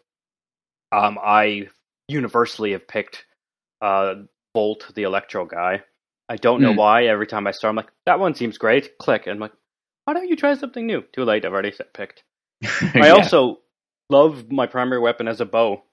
Um, 0.92 1.20
I 1.24 1.68
universally 2.08 2.72
have 2.72 2.88
picked 2.88 3.26
uh, 3.80 4.16
Volt, 4.56 4.92
the 4.96 5.04
Electro 5.04 5.46
guy. 5.46 5.84
I 6.28 6.38
don't 6.38 6.62
know 6.62 6.72
Hmm. 6.72 6.78
why. 6.80 7.04
Every 7.06 7.28
time 7.28 7.46
I 7.46 7.52
start, 7.52 7.70
I'm 7.70 7.76
like, 7.76 7.92
that 8.08 8.20
one 8.20 8.34
seems 8.34 8.58
great. 8.58 8.98
Click, 8.98 9.28
and 9.28 9.34
I'm 9.36 9.40
like, 9.40 9.54
why 10.06 10.14
don't 10.16 10.28
you 10.28 10.36
try 10.36 10.56
something 10.56 10.86
new? 10.88 11.04
Too 11.14 11.26
late. 11.26 11.46
I've 11.46 11.54
already 11.54 11.72
set 11.72 11.94
picked. 11.94 12.24
I 12.96 13.10
also 13.10 13.60
love 14.10 14.52
my 14.52 14.66
primary 14.66 15.00
weapon 15.00 15.28
as 15.28 15.42
a 15.42 15.46
bow. 15.46 15.84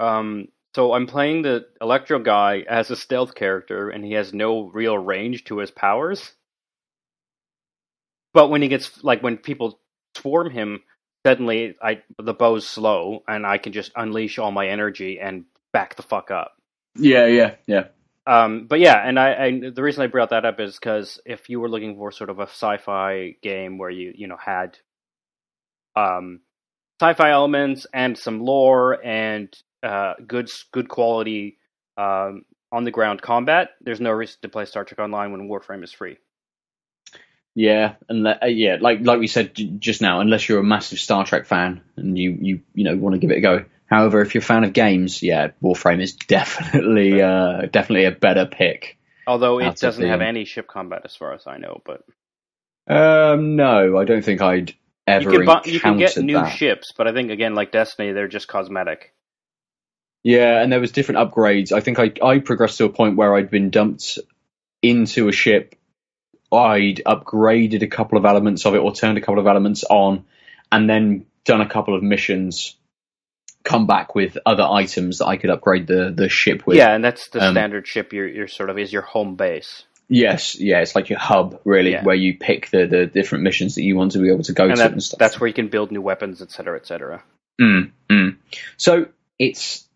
Um, 0.00 0.48
so 0.74 0.94
I'm 0.94 1.06
playing 1.06 1.42
the 1.42 1.66
Electro 1.82 2.18
guy 2.20 2.64
as 2.68 2.90
a 2.90 2.96
stealth 2.96 3.34
character, 3.34 3.90
and 3.90 4.02
he 4.02 4.12
has 4.12 4.32
no 4.32 4.62
real 4.72 4.96
range 4.96 5.44
to 5.44 5.58
his 5.58 5.70
powers. 5.70 6.32
But 8.34 8.48
when 8.48 8.62
he 8.62 8.68
gets 8.68 9.02
like 9.04 9.22
when 9.22 9.36
people 9.36 9.80
swarm 10.16 10.50
him, 10.50 10.82
suddenly 11.26 11.76
I 11.82 12.02
the 12.18 12.34
bow's 12.34 12.66
slow, 12.66 13.22
and 13.28 13.46
I 13.46 13.58
can 13.58 13.72
just 13.72 13.92
unleash 13.96 14.38
all 14.38 14.50
my 14.50 14.68
energy 14.68 15.20
and 15.20 15.44
back 15.72 15.96
the 15.96 16.02
fuck 16.02 16.30
up. 16.30 16.52
Yeah, 16.96 17.26
yeah, 17.26 17.54
yeah. 17.66 17.84
Um, 18.26 18.66
but 18.68 18.78
yeah, 18.78 18.96
and 18.96 19.18
I, 19.18 19.46
I 19.46 19.70
the 19.74 19.82
reason 19.82 20.02
I 20.02 20.06
brought 20.06 20.30
that 20.30 20.44
up 20.44 20.60
is 20.60 20.76
because 20.76 21.20
if 21.26 21.48
you 21.48 21.60
were 21.60 21.68
looking 21.68 21.96
for 21.96 22.12
sort 22.12 22.30
of 22.30 22.38
a 22.38 22.44
sci-fi 22.44 23.36
game 23.42 23.78
where 23.78 23.90
you 23.90 24.12
you 24.14 24.28
know 24.28 24.36
had 24.36 24.78
um, 25.96 26.40
sci-fi 27.00 27.30
elements 27.30 27.86
and 27.92 28.16
some 28.16 28.40
lore 28.40 29.04
and 29.04 29.52
uh, 29.82 30.14
good 30.26 30.48
good 30.70 30.88
quality 30.88 31.58
um, 31.96 32.44
on 32.70 32.84
the 32.84 32.92
ground 32.92 33.20
combat, 33.20 33.70
there's 33.80 34.00
no 34.00 34.12
reason 34.12 34.36
to 34.42 34.48
play 34.48 34.66
Star 34.66 34.84
Trek 34.84 35.00
Online 35.00 35.32
when 35.32 35.48
Warframe 35.48 35.82
is 35.82 35.92
free. 35.92 36.16
Yeah, 37.54 37.96
and 38.08 38.26
uh, 38.26 38.36
yeah, 38.46 38.78
like 38.80 39.00
like 39.02 39.18
we 39.20 39.26
said 39.26 39.54
j- 39.54 39.66
just 39.78 40.00
now, 40.00 40.20
unless 40.20 40.48
you're 40.48 40.60
a 40.60 40.64
massive 40.64 40.98
Star 40.98 41.24
Trek 41.26 41.46
fan 41.46 41.82
and 41.96 42.18
you 42.18 42.38
you 42.40 42.60
you 42.74 42.84
know 42.84 42.96
want 42.96 43.14
to 43.14 43.18
give 43.18 43.30
it 43.30 43.38
a 43.38 43.40
go. 43.42 43.64
However, 43.86 44.22
if 44.22 44.34
you're 44.34 44.40
a 44.40 44.44
fan 44.44 44.64
of 44.64 44.72
games, 44.72 45.22
yeah, 45.22 45.48
Warframe 45.62 46.00
is 46.02 46.14
definitely 46.28 47.20
uh, 47.20 47.66
definitely 47.70 48.06
a 48.06 48.10
better 48.10 48.46
pick. 48.46 48.96
Although 49.26 49.58
it 49.60 49.76
doesn't 49.76 50.08
have 50.08 50.22
any 50.22 50.44
ship 50.46 50.66
combat 50.66 51.02
as 51.04 51.14
far 51.14 51.34
as 51.34 51.46
I 51.46 51.58
know, 51.58 51.82
but 51.84 52.02
Um, 52.88 53.56
no, 53.56 53.98
I 53.98 54.04
don't 54.04 54.24
think 54.24 54.40
I'd 54.40 54.70
you 54.70 54.74
ever 55.06 55.30
can, 55.30 55.44
bu- 55.44 55.70
you 55.70 55.78
can 55.80 55.98
get 55.98 56.16
new 56.16 56.34
that. 56.34 56.56
ships. 56.56 56.92
But 56.96 57.06
I 57.06 57.12
think 57.12 57.30
again, 57.30 57.54
like 57.54 57.70
Destiny, 57.70 58.12
they're 58.12 58.28
just 58.28 58.48
cosmetic. 58.48 59.12
Yeah, 60.24 60.62
and 60.62 60.72
there 60.72 60.80
was 60.80 60.92
different 60.92 61.20
upgrades. 61.30 61.72
I 61.72 61.80
think 61.80 61.98
I 61.98 62.12
I 62.24 62.38
progressed 62.38 62.78
to 62.78 62.84
a 62.84 62.88
point 62.88 63.16
where 63.16 63.34
I'd 63.34 63.50
been 63.50 63.70
dumped 63.70 64.18
into 64.80 65.28
a 65.28 65.32
ship. 65.32 65.74
I'd 66.52 67.02
upgraded 67.06 67.82
a 67.82 67.86
couple 67.86 68.18
of 68.18 68.24
elements 68.24 68.66
of 68.66 68.74
it 68.74 68.78
or 68.78 68.92
turned 68.92 69.18
a 69.18 69.20
couple 69.20 69.38
of 69.38 69.46
elements 69.46 69.84
on, 69.84 70.24
and 70.70 70.88
then 70.88 71.26
done 71.44 71.60
a 71.60 71.68
couple 71.68 71.96
of 71.96 72.02
missions. 72.02 72.76
Come 73.64 73.86
back 73.86 74.14
with 74.16 74.36
other 74.44 74.64
items 74.64 75.18
that 75.18 75.26
I 75.26 75.36
could 75.36 75.50
upgrade 75.50 75.86
the 75.86 76.12
the 76.14 76.28
ship 76.28 76.66
with. 76.66 76.76
yeah, 76.76 76.94
and 76.94 77.04
that's 77.04 77.28
the 77.28 77.44
um, 77.44 77.54
standard 77.54 77.86
ship. 77.86 78.12
You're, 78.12 78.26
you're 78.26 78.48
sort 78.48 78.70
of 78.70 78.78
is 78.78 78.92
your 78.92 79.02
home 79.02 79.36
base. 79.36 79.84
Yes, 80.08 80.58
yeah, 80.60 80.80
it's 80.80 80.94
like 80.96 81.08
your 81.08 81.20
hub 81.20 81.60
really, 81.64 81.92
Yeah. 81.92 82.02
where 82.02 82.16
you 82.16 82.36
pick 82.36 82.70
the 82.70 82.86
the 82.86 83.06
different 83.06 83.44
missions 83.44 83.76
that 83.76 83.82
you 83.82 83.96
want 83.96 84.12
to 84.12 84.18
be 84.18 84.30
able 84.30 84.42
to 84.42 84.52
go 84.52 84.64
and 84.64 84.74
to 84.74 84.82
that, 84.82 84.92
and 84.92 85.02
stuff. 85.02 85.18
that's 85.18 85.40
where 85.40 85.46
you 85.46 85.54
can 85.54 85.68
build 85.68 85.92
new 85.92 86.02
weapons, 86.02 86.42
etc., 86.42 86.76
etc. 86.76 87.22
Mm, 87.60 87.92
mm. 88.10 88.36
So 88.76 89.06
it's 89.38 89.86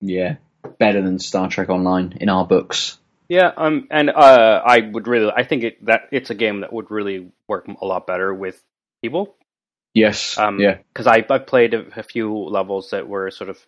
yeah 0.00 0.36
better 0.78 1.02
than 1.02 1.18
Star 1.18 1.48
Trek 1.48 1.68
Online 1.68 2.16
in 2.20 2.28
our 2.28 2.46
books. 2.46 2.98
Yeah, 3.28 3.52
um, 3.56 3.88
and 3.90 4.08
uh, 4.08 4.62
I 4.64 4.80
would 4.80 5.06
really, 5.06 5.30
I 5.34 5.44
think 5.44 5.62
it, 5.62 5.84
that 5.84 6.08
it's 6.12 6.30
a 6.30 6.34
game 6.34 6.60
that 6.60 6.72
would 6.72 6.90
really 6.90 7.30
work 7.46 7.68
a 7.68 7.84
lot 7.84 8.06
better 8.06 8.32
with 8.32 8.62
people. 9.02 9.36
Yes, 9.94 10.38
Um, 10.38 10.60
yeah, 10.60 10.78
because 10.92 11.06
I 11.06 11.24
I've 11.28 11.46
played 11.46 11.74
a, 11.74 11.84
a 11.96 12.02
few 12.02 12.32
levels 12.34 12.90
that 12.90 13.08
were 13.08 13.30
sort 13.30 13.50
of 13.50 13.58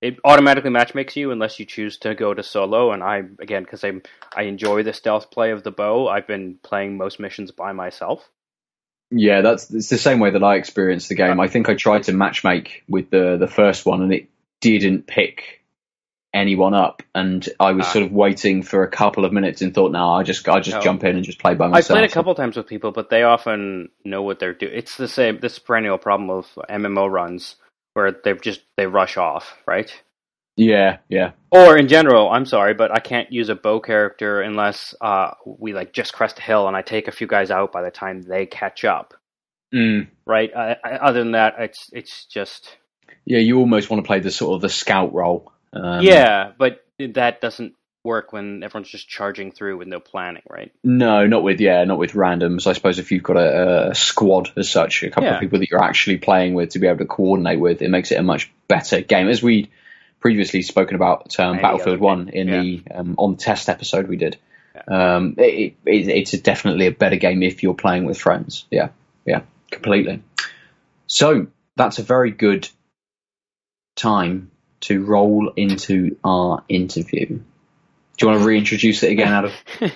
it 0.00 0.18
automatically 0.24 0.70
matchmakes 0.70 1.16
you 1.16 1.30
unless 1.30 1.58
you 1.58 1.66
choose 1.66 1.98
to 1.98 2.14
go 2.14 2.34
to 2.34 2.42
solo. 2.42 2.92
And 2.92 3.02
I 3.02 3.22
again 3.40 3.62
because 3.62 3.84
I 3.84 3.92
I 4.34 4.42
enjoy 4.42 4.82
the 4.82 4.92
stealth 4.92 5.30
play 5.30 5.50
of 5.52 5.62
the 5.62 5.70
bow. 5.70 6.08
I've 6.08 6.26
been 6.26 6.58
playing 6.62 6.96
most 6.96 7.20
missions 7.20 7.50
by 7.50 7.72
myself. 7.72 8.28
yeah. 9.10 9.40
That's 9.40 9.70
it's 9.70 9.88
the 9.88 9.98
same 9.98 10.20
way 10.20 10.30
that 10.30 10.42
I 10.42 10.56
experienced 10.56 11.08
the 11.08 11.14
game. 11.14 11.40
I 11.40 11.48
think 11.48 11.68
I 11.68 11.74
tried 11.74 12.04
to 12.04 12.12
matchmake 12.12 12.82
with 12.88 13.10
the 13.10 13.36
the 13.38 13.48
first 13.48 13.86
one, 13.86 14.02
and 14.02 14.12
it 14.12 14.28
didn't 14.60 15.06
pick 15.06 15.62
anyone 16.36 16.74
up. 16.74 17.02
And 17.14 17.48
I 17.58 17.72
was 17.72 17.86
Ah. 17.86 17.92
sort 17.92 18.04
of 18.04 18.12
waiting 18.12 18.62
for 18.62 18.82
a 18.84 18.90
couple 18.90 19.24
of 19.24 19.32
minutes 19.32 19.62
and 19.62 19.74
thought, 19.74 19.90
no, 19.92 20.10
I 20.10 20.22
just 20.22 20.48
I 20.48 20.60
just 20.60 20.76
No. 20.76 20.82
jump 20.82 21.02
in 21.04 21.16
and 21.16 21.24
just 21.24 21.38
play 21.40 21.54
by 21.54 21.66
myself. 21.66 21.96
I've 21.96 22.02
played 22.02 22.10
a 22.10 22.14
couple 22.14 22.34
times 22.34 22.56
with 22.56 22.66
people, 22.66 22.92
but 22.92 23.10
they 23.10 23.22
often 23.22 23.88
know 24.04 24.22
what 24.22 24.38
they're 24.38 24.54
doing. 24.54 24.72
It's 24.74 24.96
the 24.96 25.08
same 25.08 25.40
this 25.40 25.58
perennial 25.58 25.98
problem 25.98 26.30
of 26.30 26.46
MMO 26.68 27.06
runs 27.10 27.56
where 27.94 28.12
they've 28.12 28.40
just 28.40 28.60
they 28.76 28.86
rush 28.86 29.16
off, 29.16 29.56
right? 29.66 29.90
Yeah, 30.58 30.98
yeah, 31.10 31.32
Or 31.50 31.76
in 31.76 31.86
general, 31.86 32.30
I'm 32.30 32.46
sorry, 32.46 32.72
but 32.72 32.90
I 32.90 32.98
can't 32.98 33.30
use 33.30 33.50
a 33.50 33.54
bow 33.54 33.78
character 33.78 34.40
unless 34.40 34.94
uh, 35.02 35.32
we 35.44 35.74
like 35.74 35.92
just 35.92 36.14
crest 36.14 36.38
a 36.38 36.42
hill 36.42 36.66
and 36.66 36.74
I 36.74 36.80
take 36.80 37.08
a 37.08 37.12
few 37.12 37.26
guys 37.26 37.50
out 37.50 37.72
by 37.72 37.82
the 37.82 37.90
time 37.90 38.22
they 38.22 38.46
catch 38.46 38.82
up. 38.82 39.12
mm. 39.74 40.06
Right. 40.26 40.50
I, 40.56 40.76
I, 40.82 40.90
other 40.92 41.18
than 41.18 41.32
that, 41.32 41.56
it's 41.58 41.90
it's 41.92 42.24
just 42.24 42.76
yeah. 43.26 43.38
You 43.40 43.58
almost 43.58 43.90
want 43.90 44.02
to 44.02 44.06
play 44.06 44.20
the 44.20 44.30
sort 44.30 44.54
of 44.56 44.62
the 44.62 44.70
scout 44.70 45.12
role. 45.12 45.52
Um, 45.76 46.02
yeah, 46.02 46.52
but 46.56 46.84
that 46.98 47.40
doesn't 47.40 47.74
work 48.04 48.32
when 48.32 48.62
everyone's 48.62 48.88
just 48.88 49.08
charging 49.08 49.50
through 49.50 49.76
with 49.78 49.88
no 49.88 50.00
planning, 50.00 50.42
right? 50.48 50.72
No, 50.84 51.26
not 51.26 51.42
with 51.42 51.60
yeah, 51.60 51.84
not 51.84 51.98
with 51.98 52.12
randoms. 52.12 52.66
I 52.66 52.72
suppose 52.72 52.98
if 52.98 53.10
you've 53.10 53.22
got 53.22 53.36
a, 53.36 53.90
a 53.90 53.94
squad 53.94 54.50
as 54.56 54.70
such, 54.70 55.02
a 55.02 55.10
couple 55.10 55.24
Yeah. 55.24 55.34
of 55.34 55.40
people 55.40 55.58
that 55.58 55.70
you're 55.70 55.82
actually 55.82 56.18
playing 56.18 56.54
with 56.54 56.70
to 56.70 56.78
be 56.78 56.86
able 56.86 56.98
to 56.98 57.06
coordinate 57.06 57.60
with, 57.60 57.82
it 57.82 57.90
makes 57.90 58.12
it 58.12 58.18
a 58.18 58.22
much 58.22 58.50
better 58.68 59.00
game. 59.00 59.28
As 59.28 59.42
we 59.42 59.70
previously 60.20 60.62
spoken 60.62 60.96
about 60.96 61.38
um, 61.38 61.58
Battlefield 61.58 62.00
One 62.00 62.28
in 62.28 62.50
the 62.50 62.82
um, 62.94 63.14
on 63.18 63.32
the 63.32 63.38
test 63.38 63.68
episode 63.68 64.08
we 64.08 64.16
did. 64.16 64.38
Um, 64.88 65.34
it, 65.38 65.74
it, 65.84 66.08
it's 66.08 66.32
a 66.34 66.40
definitely 66.40 66.86
a 66.86 66.92
better 66.92 67.16
game 67.16 67.42
if 67.42 67.62
you're 67.62 67.74
playing 67.74 68.04
with 68.04 68.18
friends. 68.18 68.66
Yeah, 68.70 68.90
yeah, 69.24 69.42
completely. 69.70 70.22
So 71.06 71.48
that's 71.76 71.98
a 71.98 72.02
very 72.02 72.30
good 72.30 72.68
time 73.96 74.50
to 74.86 75.04
roll 75.04 75.52
into 75.56 76.16
our 76.24 76.64
interview. 76.68 77.26
Do 77.26 77.42
you 78.20 78.28
want 78.28 78.40
to 78.40 78.46
reintroduce 78.46 79.02
it 79.02 79.12
again, 79.12 79.32
Adam? 79.32 79.52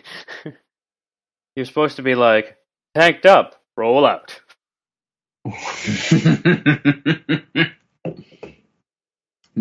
You're 1.56 1.66
supposed 1.66 1.96
to 1.96 2.02
be 2.02 2.14
like 2.14 2.56
tanked 2.94 3.26
up, 3.26 3.62
roll 3.76 4.04
out. 4.04 4.40
no, 5.44 5.52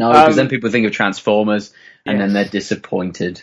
because 0.09 0.29
Um, 0.29 0.35
then 0.35 0.49
people 0.49 0.69
think 0.69 0.85
of 0.85 0.91
Transformers 0.91 1.73
and 2.05 2.19
then 2.19 2.33
they're 2.33 2.45
disappointed. 2.45 3.41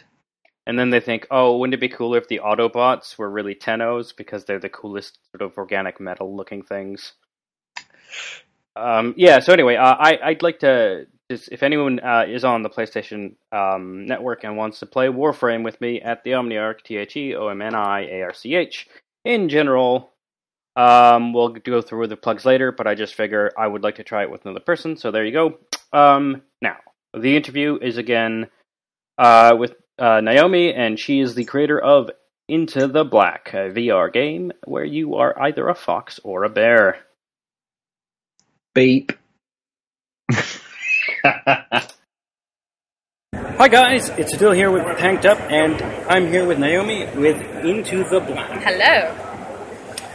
And 0.67 0.79
then 0.79 0.91
they 0.91 1.01
think, 1.01 1.29
oh, 1.31 1.57
wouldn't 1.59 1.75
it 1.75 1.81
be 1.81 1.89
cooler 1.89 2.19
if 2.19 2.29
the 2.29 2.41
Autobots 2.45 3.17
were 3.17 3.31
really 3.31 3.55
Tennos 3.55 4.15
because 4.15 4.45
they're 4.45 4.59
the 4.59 4.69
coolest 4.69 5.19
sort 5.31 5.43
of 5.43 5.57
organic 5.57 6.01
metal 6.01 6.37
looking 6.37 6.63
things? 6.63 7.13
Um, 8.75 9.15
yeah. 9.17 9.39
So 9.39 9.53
anyway, 9.53 9.77
uh, 9.77 9.95
I 9.99 10.19
I'd 10.23 10.43
like 10.43 10.59
to 10.61 11.07
if 11.29 11.63
anyone 11.63 12.01
uh, 12.01 12.25
is 12.29 12.45
on 12.45 12.63
the 12.63 12.71
PlayStation 12.71 13.35
um, 13.53 14.07
network 14.07 14.45
and 14.45 14.57
wants 14.57 14.79
to 14.81 14.87
play 14.87 15.09
Warframe 15.09 15.65
with 15.65 15.81
me 15.81 16.01
at 16.01 16.23
the 16.25 16.31
Omniarch 16.31 16.83
T 16.83 16.97
H 16.97 17.17
E 17.17 17.35
O 17.35 17.49
M 17.49 17.63
N 17.63 17.75
I 17.75 18.07
A 18.07 18.23
R 18.23 18.35
C 18.35 18.55
H. 18.55 18.87
In 19.25 19.49
general, 19.49 20.13
um, 20.77 21.33
we'll 21.33 21.49
go 21.49 21.83
through 21.83 22.07
the 22.07 22.17
plugs 22.17 22.45
later, 22.45 22.71
but 22.71 22.87
I 22.87 22.95
just 22.95 23.15
figure 23.15 23.51
I 23.59 23.67
would 23.67 23.83
like 23.83 23.97
to 23.97 24.05
try 24.05 24.23
it 24.23 24.31
with 24.31 24.45
another 24.45 24.61
person. 24.61 24.97
So 24.97 25.11
there 25.11 25.25
you 25.25 25.33
go. 25.33 25.59
Um, 25.93 26.43
now 26.63 26.77
the 27.13 27.37
interview 27.37 27.79
is 27.81 27.97
again 27.97 28.49
uh, 29.19 29.57
with 29.59 29.75
uh, 29.99 30.21
Naomi, 30.21 30.75
and 30.75 30.99
she 30.99 31.21
is 31.21 31.35
the 31.35 31.45
creator 31.45 31.81
of 31.81 32.11
Into 32.49 32.87
the 32.87 33.05
Black, 33.05 33.53
a 33.53 33.71
VR 33.71 34.13
game 34.13 34.53
where 34.65 34.85
you 34.85 35.17
are 35.17 35.41
either 35.43 35.69
a 35.69 35.75
fox 35.75 36.21
or 36.23 36.45
a 36.45 36.51
bear. 36.51 36.99
Beep. 38.75 39.13
Hi 43.35 43.69
guys, 43.69 44.11
it's 44.11 44.33
Adil 44.33 44.55
here 44.55 44.71
with 44.71 44.85
Tanked 44.97 45.27
Up, 45.27 45.41
and 45.51 45.83
I'm 46.09 46.29
here 46.29 46.47
with 46.47 46.61
Naomi 46.61 47.05
with 47.17 47.41
Into 47.65 48.05
the 48.05 48.21
Black. 48.21 48.63
Hello. 48.63 49.13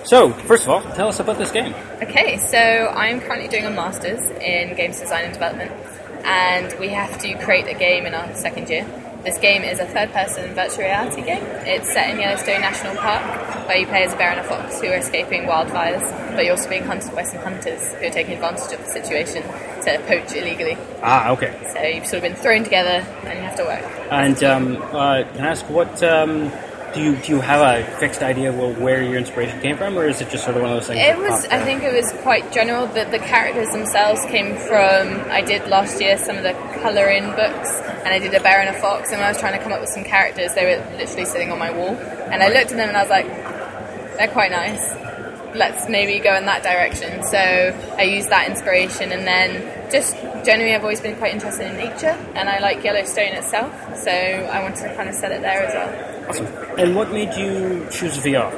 So, 0.05 0.31
first 0.31 0.63
of 0.63 0.69
all, 0.69 0.81
tell 0.93 1.09
us 1.09 1.19
about 1.19 1.37
this 1.37 1.51
game. 1.51 1.73
Okay, 2.01 2.37
so 2.37 2.57
I'm 2.57 3.19
currently 3.19 3.49
doing 3.49 3.65
a 3.65 3.71
master's 3.71 4.21
in 4.39 4.73
games 4.77 5.01
design 5.01 5.25
and 5.25 5.33
development, 5.33 5.71
and 6.23 6.79
we 6.79 6.87
have 6.89 7.17
to 7.19 7.33
create 7.39 7.67
a 7.67 7.77
game 7.77 8.05
in 8.05 8.13
our 8.13 8.33
second 8.33 8.69
year. 8.69 8.85
This 9.23 9.37
game 9.37 9.61
is 9.63 9.79
a 9.79 9.85
third-person 9.85 10.53
virtual 10.53 10.85
reality 10.85 11.21
game. 11.21 11.43
It's 11.65 11.91
set 11.93 12.09
in 12.09 12.19
Yellowstone 12.19 12.61
National 12.61 12.95
Park, 12.95 13.67
where 13.67 13.77
you 13.77 13.85
play 13.87 14.03
as 14.03 14.13
a 14.13 14.17
bear 14.17 14.31
and 14.31 14.39
a 14.39 14.43
fox 14.43 14.81
who 14.81 14.87
are 14.87 14.97
escaping 14.97 15.43
wildfires, 15.43 16.01
but 16.35 16.43
you're 16.43 16.55
also 16.55 16.69
being 16.69 16.83
hunted 16.83 17.13
by 17.13 17.23
some 17.23 17.41
hunters 17.41 17.93
who 17.95 18.07
are 18.07 18.11
taking 18.11 18.33
advantage 18.33 18.73
of 18.73 18.83
the 18.83 18.91
situation 18.91 19.43
to 19.43 20.03
poach 20.07 20.33
illegally. 20.33 20.77
Ah, 21.03 21.29
okay. 21.31 21.55
So 21.73 21.81
you've 21.81 22.05
sort 22.05 22.23
of 22.23 22.31
been 22.31 22.35
thrown 22.35 22.63
together, 22.63 23.05
and 23.25 23.37
you 23.37 23.43
have 23.43 23.55
to 23.57 23.63
work. 23.63 23.83
And 24.11 24.43
um, 24.43 24.77
uh, 24.77 25.23
can 25.23 25.45
I 25.45 25.49
ask 25.49 25.69
what 25.69 26.01
um, 26.03 26.51
do 26.93 27.01
you 27.01 27.15
do? 27.17 27.35
You 27.35 27.41
have 27.41 27.61
a 27.61 27.85
fixed 27.99 28.21
idea 28.21 28.49
of 28.49 28.81
where 28.81 29.01
your 29.01 29.17
inspiration 29.17 29.59
came 29.61 29.77
from, 29.77 29.97
or 29.97 30.05
is 30.07 30.19
it 30.19 30.29
just 30.29 30.43
sort 30.43 30.57
of 30.57 30.63
one 30.63 30.71
of 30.71 30.77
those 30.77 30.87
things? 30.87 30.99
It 30.99 31.17
was. 31.17 31.45
I 31.45 31.63
think 31.63 31.83
it 31.83 31.93
was 31.93 32.11
quite 32.21 32.51
general. 32.51 32.87
That 32.87 33.11
the 33.11 33.19
characters 33.19 33.69
themselves 33.69 34.25
came 34.25 34.57
from. 34.57 35.31
I 35.31 35.41
did 35.41 35.67
last 35.69 36.01
year 36.01 36.17
some 36.17 36.37
of 36.37 36.43
the 36.43 36.53
colour-in 36.81 37.25
books, 37.35 37.79
and 38.03 38.13
I 38.13 38.19
did 38.19 38.33
a 38.33 38.39
bear 38.39 38.59
and 38.59 38.75
a 38.75 38.79
fox. 38.79 39.11
And 39.11 39.19
when 39.19 39.25
I 39.25 39.29
was 39.29 39.39
trying 39.39 39.57
to 39.57 39.63
come 39.63 39.71
up 39.71 39.81
with 39.81 39.89
some 39.89 40.03
characters, 40.03 40.53
they 40.53 40.65
were 40.65 40.97
literally 40.97 41.25
sitting 41.25 41.51
on 41.51 41.59
my 41.59 41.71
wall, 41.71 41.95
and 41.95 42.41
I 42.41 42.47
looked 42.49 42.71
at 42.71 42.77
them 42.77 42.89
and 42.89 42.97
I 42.97 43.01
was 43.01 43.09
like, 43.09 43.27
they're 44.17 44.27
quite 44.27 44.51
nice. 44.51 44.95
Let's 45.55 45.89
maybe 45.89 46.19
go 46.19 46.35
in 46.35 46.45
that 46.45 46.63
direction. 46.63 47.23
So 47.23 47.37
I 47.37 48.03
used 48.03 48.29
that 48.29 48.49
inspiration, 48.49 49.11
and 49.11 49.27
then 49.27 49.91
just 49.91 50.15
generally, 50.45 50.73
I've 50.73 50.83
always 50.83 51.01
been 51.01 51.17
quite 51.17 51.33
interested 51.33 51.69
in 51.69 51.75
nature, 51.75 52.17
and 52.35 52.47
I 52.47 52.59
like 52.59 52.83
Yellowstone 52.83 53.33
itself. 53.33 53.73
So 53.97 54.11
I 54.11 54.61
wanted 54.63 54.87
to 54.87 54.95
kind 54.95 55.09
of 55.09 55.15
set 55.15 55.31
it 55.31 55.41
there 55.41 55.63
as 55.63 55.73
well. 55.73 56.29
Awesome. 56.29 56.47
And 56.79 56.95
what 56.95 57.11
made 57.11 57.33
you 57.35 57.85
choose 57.91 58.17
VR? 58.17 58.49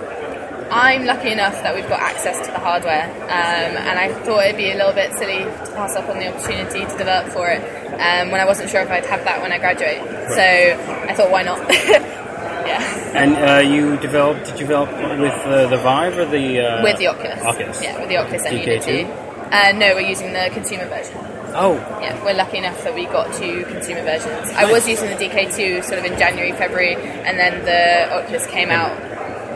I'm 0.73 1.05
lucky 1.05 1.31
enough 1.31 1.53
that 1.61 1.75
we've 1.75 1.87
got 1.87 1.99
access 1.99 2.47
to 2.47 2.51
the 2.51 2.57
hardware, 2.57 3.05
um, 3.05 3.77
and 3.77 3.99
I 3.99 4.11
thought 4.25 4.43
it'd 4.45 4.57
be 4.57 4.71
a 4.71 4.75
little 4.75 4.91
bit 4.91 5.13
silly 5.13 5.37
to 5.37 5.71
pass 5.75 5.95
up 5.95 6.09
on 6.09 6.17
the 6.17 6.33
opportunity 6.33 6.79
to 6.79 6.97
develop 6.97 7.31
for 7.31 7.47
it 7.47 7.61
um, 7.93 8.31
when 8.31 8.41
I 8.41 8.45
wasn't 8.45 8.71
sure 8.71 8.81
if 8.81 8.89
I'd 8.89 9.05
have 9.05 9.23
that 9.23 9.39
when 9.39 9.51
I 9.51 9.59
graduate. 9.59 10.01
So 10.33 10.41
I 10.41 11.13
thought, 11.13 11.29
why 11.29 11.43
not? 11.43 11.59
yeah, 11.69 12.81
And 13.13 13.35
uh, 13.37 13.69
you 13.69 13.97
developed? 13.97 14.45
Did 14.45 14.53
you 14.53 14.65
develop 14.65 14.89
with 15.19 15.33
uh, 15.45 15.67
the 15.67 15.77
Vive 15.77 16.17
or 16.17 16.25
the 16.25 16.61
uh, 16.61 16.83
with 16.83 16.97
the 16.97 17.05
Oculus. 17.05 17.39
Oculus. 17.43 17.83
Yeah, 17.83 17.99
with 17.99 18.09
the 18.09 18.17
Oculus 18.17 18.43
and 18.43 18.57
DK2? 18.57 18.65
Unity. 18.65 19.03
Uh, 19.51 19.71
no, 19.73 19.93
we're 19.93 20.09
using 20.09 20.33
the 20.33 20.49
consumer 20.53 20.87
version. 20.87 21.17
Oh, 21.55 21.75
Yeah, 22.01 22.17
we're 22.25 22.33
lucky 22.33 22.57
enough 22.57 22.83
that 22.83 22.95
we 22.95 23.05
got 23.05 23.31
two 23.35 23.63
consumer 23.65 24.01
versions. 24.01 24.49
I 24.55 24.65
was 24.71 24.89
using 24.89 25.09
the 25.09 25.15
DK2 25.15 25.83
sort 25.83 25.99
of 25.99 26.05
in 26.05 26.17
January, 26.17 26.51
February, 26.51 26.95
and 26.95 27.37
then 27.37 27.63
the 27.63 28.11
Oculus 28.11 28.47
came 28.47 28.71
out 28.71 28.91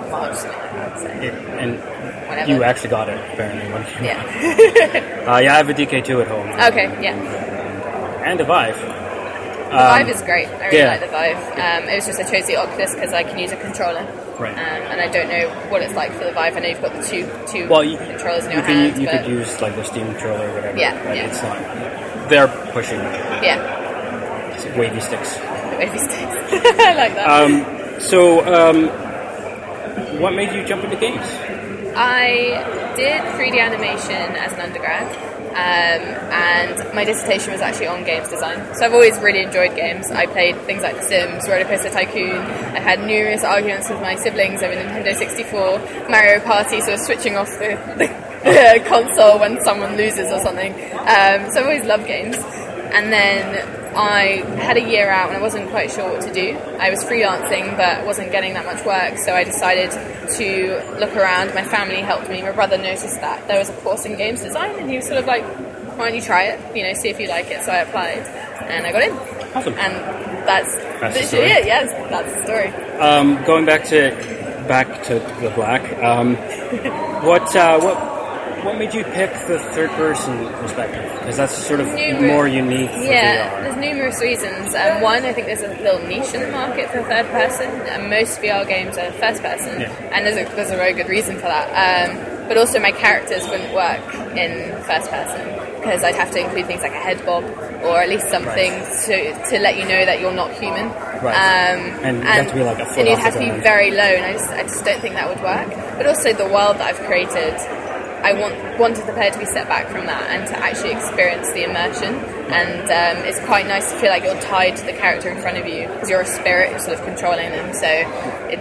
March. 0.09 0.35
So, 0.37 0.49
it, 1.07 1.33
and 1.33 1.79
whenever. 2.29 2.51
you 2.51 2.63
actually 2.63 2.89
got 2.89 3.09
it 3.09 3.17
apparently. 3.33 3.71
When, 3.71 3.83
yeah. 4.03 5.25
uh, 5.27 5.39
yeah, 5.39 5.53
I 5.53 5.57
have 5.57 5.69
a 5.69 5.73
DK2 5.73 6.21
at 6.21 6.27
home 6.27 6.47
okay. 6.71 7.03
Yeah. 7.03 7.15
and 8.25 8.39
a 8.39 8.43
Vive. 8.43 8.77
The 9.67 9.73
Vive 9.73 10.09
is 10.09 10.21
great. 10.21 10.47
I 10.47 10.67
really 10.67 10.77
yeah. 10.77 10.91
like 10.91 11.01
the 11.01 11.07
Vive. 11.07 11.37
Um, 11.37 11.89
it 11.89 11.95
was 11.95 12.05
just 12.05 12.19
I 12.19 12.23
chose 12.23 12.47
the 12.47 12.55
Oculus 12.55 12.93
because 12.93 13.13
I 13.13 13.23
can 13.23 13.37
use 13.37 13.51
a 13.51 13.57
controller. 13.57 14.05
Right. 14.39 14.53
Um, 14.53 14.81
and 14.91 15.01
I 15.01 15.09
don't 15.11 15.27
know 15.27 15.49
what 15.69 15.81
it's 15.81 15.93
like 15.93 16.13
for 16.13 16.23
the 16.23 16.31
Vive. 16.31 16.55
I 16.55 16.59
know 16.59 16.67
you've 16.69 16.81
got 16.81 16.93
the 16.93 17.03
two 17.03 17.29
two 17.47 17.67
Well, 17.67 17.83
you, 17.83 17.97
controllers 17.97 18.45
in 18.45 18.51
you 18.51 18.57
your 18.57 18.65
can 18.65 18.75
hands, 18.75 18.99
you 18.99 19.07
could 19.07 19.27
use 19.27 19.61
like 19.61 19.75
the 19.75 19.83
Steam 19.83 20.07
controller 20.13 20.49
or 20.49 20.53
whatever. 20.53 20.77
Yeah, 20.77 21.03
but 21.03 21.15
yeah. 21.15 21.27
it's 21.27 21.41
not. 21.43 22.29
They're 22.29 22.47
pushing 22.71 22.99
yeah, 22.99 24.53
It's 24.53 24.65
wavy 24.77 24.99
sticks. 24.99 25.35
the 25.37 25.75
wavy 25.79 25.97
sticks. 25.97 26.13
I 26.79 26.93
like 26.93 27.13
that. 27.15 27.27
Um, 27.27 27.99
so, 27.99 28.45
um, 28.45 28.85
what 30.19 30.33
made 30.33 30.53
you 30.53 30.65
jump 30.65 30.83
into 30.83 30.95
games? 30.97 31.25
I 31.95 32.93
did 32.95 33.21
3D 33.21 33.59
animation 33.59 34.35
as 34.35 34.53
an 34.53 34.61
undergrad, 34.61 35.07
um, 35.57 36.03
and 36.31 36.93
my 36.93 37.03
dissertation 37.03 37.51
was 37.51 37.61
actually 37.61 37.87
on 37.87 38.03
games 38.03 38.29
design. 38.29 38.75
So 38.75 38.85
I've 38.85 38.93
always 38.93 39.17
really 39.19 39.41
enjoyed 39.41 39.75
games. 39.75 40.11
I 40.11 40.27
played 40.27 40.55
things 40.61 40.83
like 40.83 40.97
The 40.97 41.01
Sims, 41.01 41.47
Roller 41.47 41.65
Coaster 41.65 41.89
Tycoon. 41.89 42.37
I 42.37 42.79
had 42.79 42.99
numerous 42.99 43.43
arguments 43.43 43.89
with 43.89 43.99
my 44.01 44.15
siblings 44.15 44.61
over 44.61 44.75
Nintendo 44.75 45.15
64, 45.15 46.09
Mario 46.09 46.39
Party, 46.41 46.81
so 46.81 46.95
switching 46.97 47.35
off 47.35 47.49
the, 47.57 47.77
the 48.43 48.83
console 48.87 49.39
when 49.39 49.59
someone 49.63 49.97
loses 49.97 50.31
or 50.31 50.39
something. 50.39 50.73
Um, 50.73 51.49
so 51.49 51.61
I've 51.61 51.65
always 51.65 51.85
loved 51.85 52.05
games. 52.05 52.37
And 52.93 53.11
then 53.11 53.86
I 53.97 54.43
had 54.61 54.77
a 54.77 54.81
year 54.89 55.09
out 55.09 55.29
and 55.29 55.37
I 55.37 55.41
wasn't 55.41 55.69
quite 55.71 55.91
sure 55.91 56.09
what 56.11 56.21
to 56.21 56.33
do. 56.33 56.55
I 56.79 56.89
was 56.89 57.03
freelancing 57.03 57.75
but 57.75 58.05
wasn't 58.05 58.31
getting 58.31 58.53
that 58.53 58.65
much 58.65 58.85
work, 58.85 59.17
so 59.17 59.33
I 59.33 59.43
decided 59.43 59.89
to 60.37 60.97
look 60.99 61.15
around. 61.15 61.53
My 61.55 61.63
family 61.63 62.01
helped 62.01 62.29
me. 62.29 62.41
My 62.43 62.51
brother 62.51 62.77
noticed 62.77 63.19
that 63.21 63.47
there 63.47 63.57
was 63.57 63.69
a 63.69 63.73
course 63.77 64.05
in 64.05 64.15
games 64.15 64.41
design, 64.43 64.77
and 64.77 64.89
he 64.89 64.97
was 64.97 65.07
sort 65.07 65.17
of 65.19 65.25
like, 65.25 65.43
"Why 65.97 66.05
don't 66.09 66.15
you 66.15 66.21
try 66.21 66.43
it? 66.43 66.75
You 66.75 66.83
know, 66.83 66.93
see 66.93 67.09
if 67.09 67.19
you 67.19 67.27
like 67.27 67.47
it." 67.47 67.63
So 67.63 67.71
I 67.71 67.77
applied, 67.77 68.19
and 68.69 68.85
I 68.85 68.91
got 68.91 69.01
in. 69.03 69.11
Awesome. 69.55 69.73
And 69.73 69.93
that's, 70.47 70.75
That's 70.75 71.15
literally 71.15 71.25
story. 71.25 71.49
it. 71.49 71.65
Yes, 71.65 71.91
that's 72.11 72.33
the 72.33 72.43
story. 72.43 72.67
Um, 72.99 73.43
going 73.45 73.65
back 73.65 73.83
to 73.85 74.11
back 74.67 75.03
to 75.03 75.15
the 75.41 75.51
black. 75.55 75.81
Um, 76.03 76.35
what 77.25 77.55
uh, 77.55 77.79
what 77.79 77.97
what 78.67 78.77
made 78.77 78.93
you 78.93 79.03
pick 79.03 79.31
the 79.47 79.57
third 79.73 79.89
person 79.91 80.37
perspective? 80.55 81.03
Because 81.19 81.37
that's 81.37 81.55
sort 81.57 81.79
of 81.79 81.87
Numerous- 81.93 82.31
more 82.31 82.47
unique 82.47 82.91
for 82.91 82.97
Yeah, 83.01 83.61
there's 83.63 83.77
numerous 83.77 84.21
reasons. 84.21 84.75
Um, 84.75 85.01
one, 85.01 85.23
I 85.25 85.33
think 85.33 85.47
there's 85.47 85.61
a 85.61 85.69
little 85.81 85.99
niche 86.07 86.33
in 86.33 86.41
the 86.41 86.51
market 86.51 86.89
for 86.91 87.01
third 87.03 87.27
person, 87.31 87.69
and 87.87 88.09
most 88.09 88.39
VR 88.41 88.65
games 88.67 88.97
are 88.97 89.11
first 89.13 89.41
person, 89.41 89.81
Yeah. 89.81 89.89
and 90.11 90.25
there's 90.25 90.37
a, 90.37 90.55
there's 90.55 90.71
a 90.71 90.75
very 90.75 90.93
good 90.93 91.09
reason 91.09 91.35
for 91.37 91.47
that. 91.47 91.67
Um, 92.09 92.17
but 92.47 92.57
also, 92.57 92.79
my 92.79 92.91
characters 92.91 93.47
wouldn't 93.47 93.73
work 93.73 94.03
in 94.37 94.71
first 94.83 95.09
person 95.11 95.41
because 95.75 96.03
I'd 96.03 96.15
have 96.15 96.31
to 96.31 96.39
include 96.39 96.65
things 96.67 96.81
like 96.81 96.93
a 96.93 96.99
head 96.99 97.25
bob 97.25 97.43
or 97.83 98.01
at 98.01 98.09
least 98.09 98.29
something 98.29 98.71
to, 99.05 99.43
to 99.49 99.59
let 99.59 99.77
you 99.77 99.83
know 99.83 100.03
that 100.05 100.19
you're 100.19 100.33
not 100.33 100.51
human. 100.53 100.87
Right. 101.21 101.35
Um, 101.35 101.79
And 102.03 102.17
you 102.19 102.23
have 102.25 102.47
to 102.49 102.53
be 102.55 102.63
like 102.63 102.79
a 102.79 102.87
and 102.99 103.07
you'd 103.07 103.19
have 103.19 103.33
to 103.33 103.39
be 103.39 103.49
very 103.61 103.91
low, 103.91 104.03
and 104.03 104.25
I 104.25 104.33
just, 104.33 104.49
I 104.51 104.63
just 104.63 104.83
don't 104.85 104.99
think 105.01 105.15
that 105.15 105.27
would 105.29 105.41
work. 105.43 105.69
But 105.97 106.07
also, 106.07 106.31
the 106.33 106.45
world 106.47 106.77
that 106.79 106.87
I've 106.95 106.99
created 107.05 107.55
I 108.27 108.33
want 108.33 108.77
wanted 108.77 109.07
the 109.07 109.13
player 109.13 109.31
to 109.31 109.39
be 109.39 109.45
set 109.45 109.69
back 109.69 109.87
from 109.87 110.05
that 110.05 110.29
and 110.29 110.45
to 110.49 110.57
actually 110.59 110.91
experience 110.91 111.49
the 111.53 111.63
immersion. 111.63 112.13
And 112.51 112.83
um, 112.91 113.25
it's 113.25 113.39
quite 113.45 113.67
nice 113.67 113.89
to 113.89 113.97
feel 113.99 114.09
like 114.09 114.23
you're 114.23 114.41
tied 114.41 114.75
to 114.75 114.85
the 114.85 114.91
character 114.91 115.29
in 115.29 115.41
front 115.41 115.57
of 115.57 115.65
you 115.65 115.87
because 115.87 116.09
you're 116.09 116.21
a 116.21 116.27
spirit 116.27 116.81
sort 116.81 116.99
of 116.99 117.05
controlling 117.05 117.51
them. 117.51 117.73
So 117.73 117.87
it, 117.87 118.59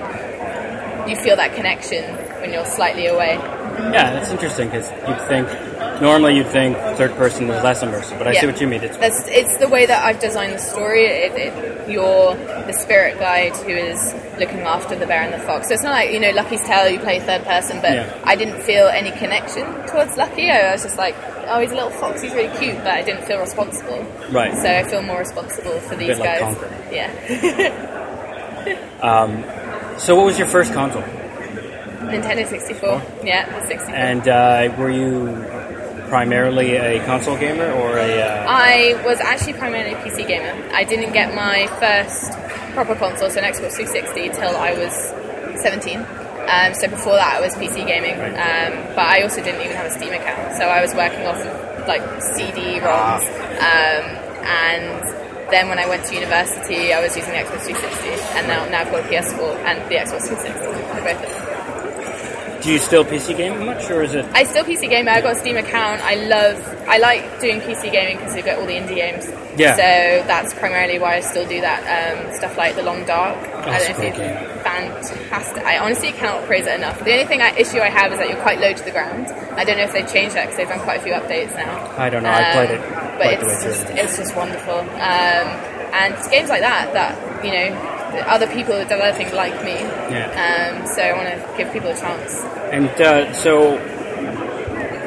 you 1.10 1.16
feel 1.16 1.34
that 1.34 1.56
connection 1.56 2.04
when 2.40 2.52
you're 2.52 2.64
slightly 2.64 3.06
away. 3.06 3.34
Yeah, 3.34 4.12
that's 4.12 4.30
interesting 4.30 4.68
because 4.68 4.88
you'd 5.08 5.20
think 5.26 5.48
normally 6.00 6.36
you'd 6.36 6.46
think 6.48 6.76
third 6.96 7.12
person 7.16 7.44
is 7.50 7.62
less 7.62 7.82
immersive, 7.82 8.18
but 8.18 8.26
I 8.28 8.34
see 8.34 8.46
what 8.46 8.60
you 8.60 8.66
mean. 8.66 8.82
It's 8.82 8.96
That's 8.96 9.26
it's 9.28 9.56
the 9.58 9.68
way 9.68 9.86
that 9.86 10.04
I've 10.04 10.20
designed 10.20 10.52
the 10.52 10.58
story. 10.58 11.04
It, 11.06 11.32
it, 11.34 11.88
you're 11.90 12.34
the 12.34 12.72
spirit 12.72 13.18
guide 13.18 13.56
who 13.56 13.70
is 13.70 14.14
looking 14.38 14.60
after 14.60 14.96
the 14.96 15.06
bear 15.06 15.22
and 15.22 15.32
the 15.32 15.38
fox. 15.38 15.68
So 15.68 15.74
it's 15.74 15.82
not 15.82 15.92
like 15.92 16.12
you 16.12 16.20
know 16.20 16.30
Lucky's 16.30 16.62
Tale. 16.62 16.88
You 16.90 16.98
play 16.98 17.20
third 17.20 17.44
person, 17.44 17.80
but 17.80 17.92
Yeah. 17.92 18.20
I 18.24 18.36
didn't 18.36 18.60
feel 18.62 18.86
any 18.88 19.10
connection 19.12 19.64
towards 19.86 20.16
Lucky. 20.16 20.50
I 20.50 20.72
was 20.72 20.82
just 20.82 20.98
like, 20.98 21.14
oh, 21.46 21.60
he's 21.60 21.72
a 21.72 21.74
little 21.74 21.90
fox. 21.90 22.22
He's 22.22 22.34
really 22.34 22.54
cute, 22.58 22.76
but 22.78 22.88
I 22.88 23.02
didn't 23.02 23.24
feel 23.24 23.38
responsible. 23.38 24.02
Right. 24.30 24.54
So 24.54 24.68
I 24.70 24.84
feel 24.84 25.02
more 25.02 25.18
responsible 25.18 25.78
for 25.80 25.96
these 25.96 26.18
like 26.18 26.40
guys. 26.40 26.40
Conquer. 26.40 26.70
Yeah. 26.92 27.10
so. 29.98 30.16
What 30.16 30.26
was 30.26 30.38
your 30.38 30.48
first 30.48 30.72
console? 30.72 31.02
Nintendo 32.06 32.46
64. 32.46 33.02
Yeah, 33.24 33.60
the 33.60 33.66
64. 33.66 33.94
And 33.94 34.28
uh, 34.28 34.74
were 34.78 34.90
you 34.90 35.26
primarily 36.08 36.76
a 36.76 37.04
console 37.04 37.36
gamer 37.38 37.70
or 37.72 37.98
a? 37.98 38.20
Uh, 38.20 38.46
I 38.48 39.00
was 39.04 39.20
actually 39.20 39.54
primarily 39.54 39.94
a 39.94 39.98
PC 39.98 40.26
gamer. 40.26 40.52
I 40.74 40.84
didn't 40.84 41.12
get 41.12 41.34
my 41.34 41.66
first 41.78 42.32
proper 42.74 42.94
console, 42.94 43.30
so 43.30 43.40
an 43.40 43.44
Xbox 43.44 43.74
360, 43.74 44.28
till 44.30 44.56
I 44.56 44.72
was 44.74 44.92
17. 45.62 45.98
Um, 45.98 46.74
so 46.74 46.88
before 46.88 47.16
that, 47.16 47.36
I 47.36 47.40
was 47.40 47.54
PC 47.54 47.86
gaming. 47.86 48.14
Um, 48.14 48.94
but 48.94 49.06
I 49.06 49.22
also 49.22 49.42
didn't 49.42 49.62
even 49.62 49.76
have 49.76 49.86
a 49.86 49.90
Steam 49.90 50.12
account, 50.12 50.56
so 50.56 50.68
I 50.68 50.80
was 50.80 50.94
working 50.94 51.26
off 51.26 51.40
of 51.40 51.88
like 51.88 52.02
CD-ROMs. 52.22 53.24
Um, 53.58 54.04
and 54.46 55.02
then 55.50 55.68
when 55.68 55.78
I 55.78 55.88
went 55.88 56.04
to 56.06 56.14
university, 56.14 56.92
I 56.92 57.00
was 57.00 57.16
using 57.16 57.32
the 57.32 57.38
Xbox 57.38 57.66
360, 57.66 58.38
and 58.38 58.46
now, 58.46 58.68
now 58.68 58.80
I've 58.82 58.90
got 58.90 59.04
a 59.04 59.08
PS4 59.08 59.56
and 59.64 59.78
the 59.90 59.96
Xbox 59.96 60.26
360. 60.26 60.54
for 60.54 61.02
both 61.02 61.22
of 61.24 61.30
them. 61.30 61.45
Do 62.62 62.72
you 62.72 62.78
still 62.78 63.04
PC 63.04 63.36
game 63.36 63.64
much, 63.64 63.90
or 63.90 64.02
is 64.02 64.14
it? 64.14 64.24
I 64.32 64.44
still 64.44 64.64
PC 64.64 64.88
game. 64.88 65.08
I 65.08 65.20
got 65.20 65.36
a 65.36 65.38
Steam 65.38 65.56
account. 65.56 66.00
I 66.02 66.14
love. 66.14 66.58
I 66.88 66.98
like 66.98 67.40
doing 67.40 67.60
PC 67.60 67.90
gaming 67.92 68.16
because 68.18 68.36
you 68.36 68.42
get 68.42 68.58
all 68.58 68.66
the 68.66 68.74
indie 68.74 68.96
games. 68.96 69.26
Yeah. 69.58 69.74
So 69.74 70.26
that's 70.26 70.54
primarily 70.54 70.98
why 70.98 71.16
I 71.16 71.20
still 71.20 71.46
do 71.46 71.60
that. 71.60 71.80
Um, 71.86 72.34
stuff 72.34 72.56
like 72.56 72.76
The 72.76 72.82
Long 72.82 73.04
Dark. 73.06 73.36
I 73.36 73.78
don't 73.78 74.00
know 74.00 74.06
if 74.06 74.14
it's 74.14 74.62
fantastic. 74.62 75.64
I 75.64 75.78
honestly 75.78 76.12
cannot 76.12 76.44
praise 76.46 76.66
it 76.66 76.74
enough. 76.74 76.98
The 77.02 77.12
only 77.12 77.24
thing 77.24 77.40
I, 77.40 77.50
issue 77.56 77.78
I 77.78 77.88
have 77.88 78.12
is 78.12 78.18
that 78.18 78.28
you're 78.28 78.42
quite 78.42 78.60
low 78.60 78.72
to 78.72 78.84
the 78.84 78.90
ground. 78.90 79.28
I 79.58 79.64
don't 79.64 79.76
know 79.78 79.84
if 79.84 79.92
they've 79.92 80.10
changed 80.10 80.36
that 80.36 80.44
because 80.44 80.56
they've 80.58 80.68
done 80.68 80.80
quite 80.80 81.00
a 81.00 81.02
few 81.02 81.12
updates 81.12 81.54
now. 81.54 81.94
I 81.96 82.10
don't 82.10 82.22
know. 82.22 82.30
I 82.30 82.52
played 82.52 82.70
it 82.70 82.80
Um, 82.80 83.18
but 83.18 83.32
it's 83.32 83.64
just 83.64 83.86
it's 83.90 84.16
just 84.18 84.36
wonderful. 84.36 84.78
Um, 84.78 85.46
and 85.96 86.14
it's 86.14 86.28
games 86.28 86.50
like 86.50 86.60
that 86.60 86.92
that 86.92 87.44
you 87.44 87.52
know 87.52 87.95
other 88.20 88.46
people 88.46 88.78
developing 88.84 89.32
like 89.34 89.64
me. 89.64 89.74
Yeah. 90.10 90.78
Um, 90.80 90.86
so 90.86 91.02
I 91.02 91.12
want 91.12 91.28
to 91.28 91.56
give 91.56 91.72
people 91.72 91.90
a 91.90 91.96
chance. 91.96 92.42
And 92.72 92.88
uh, 93.00 93.32
so 93.32 93.74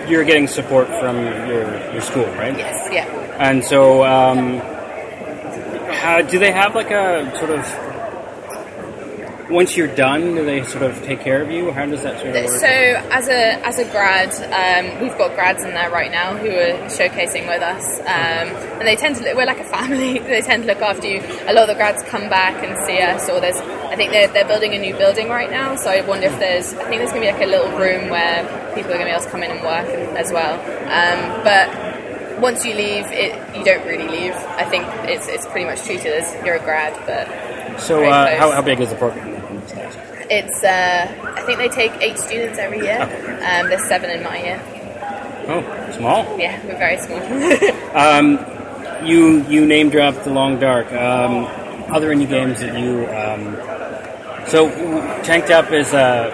you're 0.07 0.23
getting 0.23 0.47
support 0.47 0.87
from 0.99 1.17
your 1.47 1.93
your 1.93 2.01
school, 2.01 2.25
right? 2.35 2.57
Yes. 2.57 2.89
Yeah. 2.91 3.05
And 3.39 3.63
so, 3.63 4.03
um, 4.03 4.57
how, 5.93 6.21
do 6.21 6.39
they 6.39 6.51
have 6.51 6.75
like 6.75 6.91
a 6.91 7.31
sort 7.37 7.51
of 7.51 7.65
once 9.49 9.75
you're 9.75 9.93
done, 9.95 10.35
do 10.35 10.45
they 10.45 10.63
sort 10.63 10.83
of 10.83 11.01
take 11.03 11.21
care 11.21 11.41
of 11.41 11.49
you? 11.49 11.71
How 11.71 11.85
does 11.85 12.03
that 12.03 12.19
sort 12.19 12.35
of 12.35 12.45
work? 12.45 12.59
So 12.59 12.67
as 12.67 13.27
a 13.27 13.65
as 13.65 13.79
a 13.79 13.85
grad, 13.85 14.29
um, 14.53 15.01
we've 15.01 15.17
got 15.17 15.33
grads 15.35 15.63
in 15.63 15.71
there 15.71 15.89
right 15.89 16.11
now 16.11 16.37
who 16.37 16.49
are 16.49 16.77
showcasing 16.87 17.47
with 17.47 17.61
us, 17.61 17.99
um, 18.01 18.55
and 18.77 18.87
they 18.87 18.95
tend 18.95 19.15
to 19.17 19.23
look, 19.23 19.35
we're 19.35 19.45
like 19.45 19.59
a 19.59 19.63
family. 19.63 20.19
they 20.19 20.41
tend 20.41 20.63
to 20.63 20.67
look 20.67 20.81
after 20.81 21.07
you. 21.07 21.21
A 21.47 21.53
lot 21.53 21.63
of 21.63 21.67
the 21.67 21.75
grads 21.75 22.03
come 22.03 22.29
back 22.29 22.63
and 22.63 22.77
see 22.85 22.99
us, 22.99 23.29
or 23.29 23.39
there's 23.39 23.57
I 23.57 23.95
think 23.95 24.11
they're 24.11 24.27
they're 24.27 24.47
building 24.47 24.73
a 24.73 24.79
new 24.79 24.95
building 24.95 25.29
right 25.29 25.49
now, 25.49 25.75
so 25.75 25.89
I 25.89 26.01
wonder 26.01 26.27
if 26.27 26.37
there's 26.39 26.73
I 26.73 26.85
think 26.85 27.01
there's 27.01 27.11
gonna 27.11 27.21
be 27.21 27.31
like 27.31 27.41
a 27.41 27.47
little 27.47 27.71
room 27.77 28.09
where 28.09 28.43
people 28.75 28.91
are 28.91 28.97
gonna 28.97 29.05
be 29.05 29.11
able 29.11 29.23
to 29.23 29.29
come 29.29 29.43
in 29.43 29.51
and 29.51 29.61
work 29.61 29.89
as 30.15 30.31
well. 30.31 30.59
Um, 30.89 31.43
but 31.43 32.39
once 32.39 32.65
you 32.65 32.73
leave, 32.75 33.05
it 33.07 33.33
you 33.57 33.63
don't 33.63 33.85
really 33.85 34.07
leave. 34.07 34.33
I 34.33 34.65
think 34.65 34.85
it's 35.09 35.27
it's 35.27 35.45
pretty 35.47 35.65
much 35.65 35.81
treated 35.83 36.13
as 36.13 36.45
you're 36.45 36.55
a 36.55 36.63
grad, 36.63 36.93
but 37.05 37.81
so 37.81 38.03
uh, 38.03 38.37
how, 38.37 38.51
how 38.51 38.61
big 38.61 38.79
is 38.79 38.89
the 38.89 38.95
program? 38.95 39.38
It's 39.73 40.63
uh, 40.63 41.33
I 41.37 41.41
think 41.43 41.57
they 41.59 41.69
take 41.69 41.91
eight 42.01 42.17
students 42.17 42.57
every 42.59 42.79
year. 42.79 43.01
Um, 43.01 43.69
there's 43.69 43.85
seven 43.87 44.09
in 44.09 44.23
my 44.23 44.37
year. 44.41 44.61
Oh, 45.47 45.91
small. 45.97 46.37
Yeah, 46.39 46.59
we're 46.65 46.77
very 46.77 46.97
small. 46.97 47.19
You 49.03 49.43
you 49.47 49.65
name 49.65 49.89
dropped 49.89 50.23
the 50.25 50.29
Long 50.29 50.59
Dark. 50.59 50.91
Um, 50.91 51.45
there 52.01 52.11
any 52.11 52.25
games 52.25 52.59
that 52.59 52.77
you? 52.77 53.07
Um, 53.07 53.55
so 54.47 54.69
Tanked 55.23 55.49
Up 55.49 55.71
is 55.71 55.93
a 55.93 56.31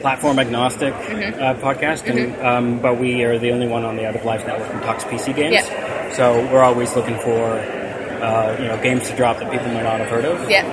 platform 0.00 0.38
agnostic 0.38 0.94
Mm-hmm. 0.94 1.40
uh, 1.42 1.54
podcast, 1.54 2.08
and 2.08 2.34
um, 2.44 2.78
but 2.80 2.98
we 2.98 3.22
are 3.24 3.38
the 3.38 3.52
only 3.52 3.66
one 3.68 3.84
on 3.84 3.96
the 3.96 4.06
Out 4.06 4.16
of 4.16 4.24
Life 4.24 4.46
Network 4.46 4.70
who 4.72 4.80
talks 4.80 5.04
PC 5.04 5.36
games. 5.36 5.52
Yeah. 5.54 6.12
So 6.14 6.40
we're 6.52 6.62
always 6.62 6.96
looking 6.96 7.18
for 7.18 7.42
uh, 7.44 8.56
you 8.58 8.68
know 8.68 8.80
games 8.82 9.08
to 9.10 9.16
drop 9.16 9.38
that 9.38 9.50
people 9.52 9.68
might 9.68 9.82
not 9.82 10.00
have 10.00 10.08
heard 10.08 10.24
of. 10.24 10.48
yeah, 10.50 10.64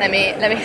let 0.00 0.10
me 0.10 0.34
let 0.38 0.50
me 0.50 0.62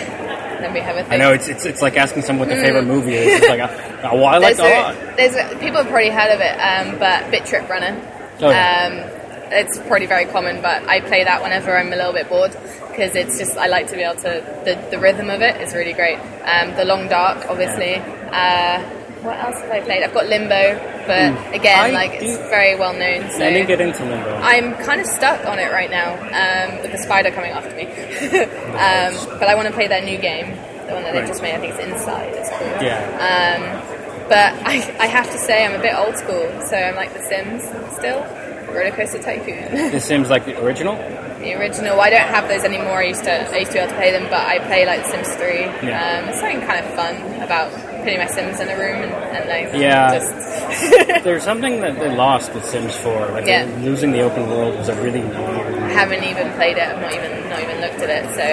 let 0.60 0.72
me 0.72 0.80
have 0.80 0.96
a 0.96 1.00
think. 1.00 1.12
I 1.12 1.16
know 1.16 1.32
it's, 1.32 1.48
it's 1.48 1.64
it's 1.64 1.82
like 1.82 1.96
asking 1.96 2.22
someone 2.22 2.48
what 2.48 2.54
their 2.54 2.64
favorite 2.64 2.84
movie 2.84 3.14
is. 3.14 3.40
It's 3.40 3.48
like, 3.48 3.60
well, 4.02 4.26
I 4.26 4.38
like 4.38 4.56
Mm. 4.56 4.60
A 4.60 4.80
lot. 4.80 4.94
a, 4.94 5.16
there's 5.16 5.36
a, 5.36 5.56
people 5.58 5.78
have 5.78 5.88
probably 5.88 6.10
heard 6.10 6.32
of 6.32 6.40
it, 6.40 6.56
um, 6.60 6.98
but 6.98 7.30
Bit 7.30 7.46
Trip 7.46 7.68
Runner. 7.68 8.00
Oh, 8.40 8.50
yeah. 8.50 8.86
Um, 8.86 9.20
it's 9.52 9.78
probably 9.78 10.06
very 10.06 10.26
common, 10.26 10.62
but 10.62 10.86
I 10.88 11.00
play 11.00 11.24
that 11.24 11.42
whenever 11.42 11.76
I'm 11.76 11.92
a 11.92 11.96
little 11.96 12.12
bit 12.12 12.28
bored 12.28 12.52
because 12.88 13.14
it's 13.16 13.38
just 13.38 13.56
I 13.56 13.66
like 13.66 13.88
to 13.88 13.96
be 13.96 14.02
able 14.02 14.20
to 14.22 14.62
the, 14.64 14.88
the 14.90 14.98
rhythm 14.98 15.30
of 15.30 15.42
it 15.42 15.60
is 15.60 15.74
really 15.74 15.92
great. 15.92 16.18
Um, 16.18 16.76
the 16.76 16.84
Long 16.84 17.08
Dark, 17.08 17.48
obviously. 17.48 17.96
Uh, 17.96 18.99
what 19.22 19.38
else 19.38 19.56
have 19.60 19.70
I 19.70 19.80
played? 19.80 20.02
I've 20.02 20.14
got 20.14 20.26
Limbo, 20.26 20.78
but 21.06 21.54
again, 21.54 21.78
Hmm. 21.78 21.84
I 21.84 21.90
like 21.90 22.12
it's 22.14 22.36
very 22.48 22.76
well 22.76 22.92
known. 22.92 23.30
So 23.30 23.44
I 23.46 23.50
didn't 23.52 23.68
get 23.68 23.80
into 23.80 24.04
Limbo. 24.04 24.36
I'm 24.36 24.74
kind 24.84 25.00
of 25.00 25.06
stuck 25.06 25.44
on 25.46 25.58
it 25.58 25.70
right 25.72 25.90
now 25.90 26.14
um, 26.14 26.82
with 26.82 26.92
the 26.92 26.98
spider 26.98 27.30
coming 27.30 27.50
after 27.50 27.74
me. 27.76 27.84
um, 28.76 29.38
but 29.38 29.48
I 29.48 29.54
want 29.54 29.68
to 29.68 29.74
play 29.74 29.88
their 29.88 30.02
new 30.04 30.18
game, 30.18 30.50
the 30.86 30.94
one 30.94 31.02
that 31.04 31.12
Right. 31.14 31.22
they 31.22 31.26
just 31.28 31.42
made. 31.42 31.54
I 31.54 31.58
think 31.60 31.74
it's 31.74 31.82
Inside. 31.84 32.32
It's 32.34 32.50
called. 32.50 32.82
yeah. 32.82 33.86
But 34.28 34.54
I, 34.64 34.74
I 35.00 35.06
have 35.06 35.28
to 35.32 35.38
say, 35.38 35.64
I'm 35.66 35.74
a 35.74 35.82
bit 35.82 35.92
old 35.96 36.16
school, 36.16 36.46
so 36.66 36.76
I'm 36.76 36.94
like 36.94 37.12
The 37.14 37.22
Sims 37.22 37.62
still. 37.96 38.22
Roller 38.70 38.92
Coaster 38.92 39.20
Tycoon. 39.20 39.74
this 39.90 40.04
seems 40.12 40.30
like 40.30 40.44
the 40.46 40.62
original. 40.64 40.94
the 41.40 41.54
original. 41.58 42.00
I 42.00 42.08
don't 42.10 42.28
have 42.28 42.46
those 42.46 42.62
anymore. 42.62 42.98
I 42.98 43.06
used 43.06 43.24
to 43.24 43.32
I 43.52 43.56
used 43.58 43.72
to 43.72 43.78
be 43.78 43.80
able 43.80 43.90
to 43.90 43.96
play 43.96 44.12
them, 44.12 44.30
but 44.30 44.46
I 44.46 44.60
play 44.60 44.86
like 44.86 45.02
The 45.02 45.10
Sims 45.10 45.34
3. 45.34 45.44
Yeah. 45.90 46.22
Um, 46.22 46.28
it's 46.28 46.38
something 46.38 46.60
kind 46.60 46.78
of 46.86 46.94
fun 46.94 47.16
about 47.42 47.72
putting 48.00 48.18
my 48.18 48.26
Sims 48.26 48.60
in 48.60 48.68
a 48.68 48.76
room 48.76 49.02
and, 49.02 49.12
and 49.12 49.48
like 49.48 49.80
Yeah. 49.80 50.18
just 50.18 50.30
There's 51.24 51.42
something 51.44 51.80
that 51.80 51.98
they 51.98 52.14
lost 52.14 52.52
with 52.54 52.64
Sims 52.64 52.94
4. 52.96 53.28
Like 53.32 53.46
Yeah. 53.46 53.64
losing 53.80 54.12
the 54.12 54.20
open 54.22 54.48
world 54.48 54.76
was 54.76 54.88
a 54.88 54.94
really. 55.02 55.22
I 55.22 55.88
haven't 55.92 56.24
even 56.24 56.50
played 56.52 56.76
it. 56.76 56.82
I've 56.88 57.00
not 57.00 57.12
even 57.14 57.48
not 57.50 57.60
even 57.62 57.80
looked 57.80 58.00
at 58.00 58.10
it. 58.10 58.24
So 58.34 58.44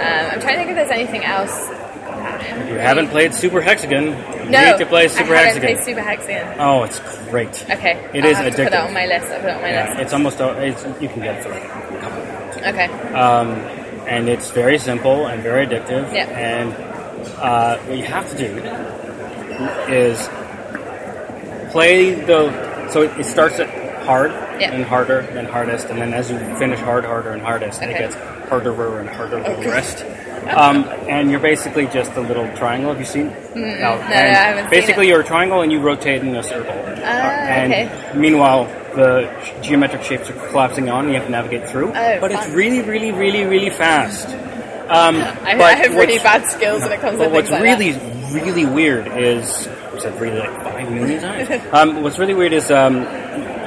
um, 0.00 0.30
I'm 0.32 0.40
trying 0.40 0.54
to 0.58 0.64
think 0.64 0.70
if 0.70 0.76
there's 0.76 0.90
anything 0.90 1.24
else. 1.24 1.68
If 2.42 2.68
you 2.68 2.74
haven't 2.76 3.08
played 3.08 3.34
Super 3.34 3.60
Hexagon, 3.60 4.04
you 4.06 4.50
No, 4.50 4.70
need 4.72 4.78
to 4.78 4.86
play 4.86 5.08
Super 5.08 5.34
I 5.34 5.42
haven't 5.42 5.62
Hexagon. 5.62 5.74
played 5.76 5.84
Super 5.84 6.00
Hexagon. 6.00 6.56
Oh, 6.60 6.82
it's 6.84 6.98
great. 7.30 7.64
Okay, 7.70 8.08
It 8.14 8.24
I'll 8.24 8.30
is 8.30 8.36
to 8.38 8.44
put 8.44 8.52
addictive. 8.54 8.70
that 8.70 8.86
on 8.88 8.94
my 8.94 9.06
list. 9.06 9.26
I'll 9.26 9.40
put 9.40 9.50
it 9.50 9.56
on 9.56 9.62
my 9.62 9.70
Yeah, 9.70 9.88
list. 9.90 10.00
it's 10.00 10.12
almost 10.12 10.40
it's, 10.40 10.84
you 11.02 11.08
can 11.08 11.22
get 11.22 11.36
it 11.36 11.42
for 11.42 11.48
like 11.50 11.64
a 11.64 11.68
couple 12.00 12.22
of 12.22 12.28
pounds. 12.28 12.56
Okay. 12.56 12.88
and 14.08 14.28
it's 14.28 14.50
very 14.50 14.78
simple 14.78 15.26
and 15.26 15.42
very 15.42 15.66
addictive. 15.66 16.12
Yeah. 16.12 16.26
And 16.30 16.72
uh, 17.38 17.78
what 17.78 17.98
you 17.98 18.04
have 18.04 18.28
to 18.30 18.36
do 18.36 18.56
is 19.92 20.18
play 21.72 22.14
the. 22.14 22.88
So 22.90 23.02
it, 23.02 23.20
it 23.20 23.24
starts 23.24 23.60
at 23.60 23.68
hard 24.04 24.30
Yeah. 24.60 24.72
and 24.72 24.84
harder 24.84 25.20
and 25.20 25.46
hardest, 25.46 25.86
and 25.90 26.00
then 26.00 26.12
as 26.12 26.30
you 26.30 26.38
finish 26.56 26.80
hard, 26.80 27.04
harder, 27.04 27.30
and 27.30 27.42
hardest, 27.42 27.80
and 27.82 27.90
it 27.90 27.98
gets 27.98 28.14
harder 28.48 28.98
and 28.98 29.08
harder 29.08 29.36
and 29.38 29.46
Okay. 29.46 29.70
rest. 29.70 30.04
Um, 30.50 30.84
and 31.06 31.30
you're 31.30 31.38
basically 31.38 31.86
just 31.86 32.12
a 32.14 32.20
little 32.20 32.48
triangle. 32.56 32.90
Have 32.90 32.98
you 32.98 33.04
seen? 33.06 33.26
No, 33.54 33.60
no, 33.62 33.98
haven't 33.98 34.64
seen 34.64 34.70
Basically, 34.70 35.06
you're 35.06 35.20
a 35.20 35.24
triangle 35.24 35.60
and 35.60 35.70
you 35.70 35.80
rotate 35.80 36.22
in 36.22 36.34
a 36.34 36.42
circle. 36.42 36.72
Ah, 37.04 37.30
and 37.60 37.72
okay. 37.72 38.18
meanwhile, 38.18 38.64
the 38.96 39.28
geometric 39.60 40.02
shapes 40.02 40.30
are 40.30 40.48
collapsing 40.48 40.88
on, 40.88 41.04
and 41.04 41.08
you 41.12 41.16
have 41.20 41.26
to 41.26 41.30
navigate 41.30 41.68
through. 41.68 41.90
Oh, 41.90 42.20
but 42.20 42.32
it's 42.32 42.48
really, 42.48 42.80
really, 42.80 43.12
really, 43.12 43.44
really 43.44 43.68
fast. 43.70 44.28
Um, 44.90 45.16
I, 45.44 45.56
but 45.56 45.62
I 45.62 45.74
have 45.74 45.94
really 45.94 46.18
bad 46.18 46.46
skills 46.48 46.82
when 46.82 46.92
it 46.92 47.00
comes 47.00 47.18
to 47.18 47.24
things 47.24 47.32
what's 47.32 47.50
like 47.50 47.62
really, 47.62 47.92
really 48.32 48.66
weird 48.66 49.06
is, 49.06 49.68
I 49.68 49.98
said 50.00 50.20
really 50.20 50.40
like 50.40 50.52
five 50.62 50.90
million 50.90 51.20
times. 51.20 51.66
um, 51.72 52.02
what's 52.02 52.18
really 52.18 52.34
weird 52.34 52.52
is 52.52 52.70
um, 52.72 52.96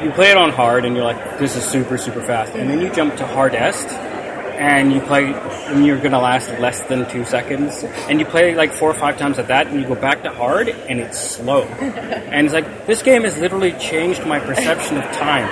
you 0.03 0.11
play 0.11 0.31
it 0.31 0.37
on 0.37 0.51
hard, 0.51 0.83
and 0.83 0.95
you're 0.95 1.05
like, 1.05 1.39
this 1.39 1.55
is 1.55 1.63
super, 1.63 1.97
super 1.97 2.21
fast, 2.21 2.53
and 2.55 2.69
then 2.69 2.81
you 2.81 2.89
jump 2.91 3.15
to 3.17 3.25
hardest, 3.25 3.87
and 3.87 4.91
you 4.91 4.99
play, 4.99 5.33
and 5.33 5.85
you're 5.85 5.99
gonna 5.99 6.19
last 6.19 6.49
less 6.59 6.81
than 6.83 7.09
two 7.09 7.23
seconds, 7.23 7.85
and 8.09 8.19
you 8.19 8.25
play 8.25 8.53
like 8.53 8.73
four 8.73 8.91
or 8.91 8.93
five 8.93 9.17
times 9.17 9.39
at 9.39 9.47
that, 9.47 9.67
and 9.67 9.79
you 9.79 9.87
go 9.87 9.95
back 9.95 10.23
to 10.23 10.29
hard, 10.29 10.67
and 10.67 10.99
it's 10.99 11.19
slow, 11.19 11.63
and 11.79 12.45
it's 12.45 12.53
like 12.53 12.85
this 12.85 13.01
game 13.01 13.23
has 13.23 13.37
literally 13.37 13.71
changed 13.73 14.25
my 14.25 14.39
perception 14.39 14.97
of 14.97 15.05
time. 15.15 15.47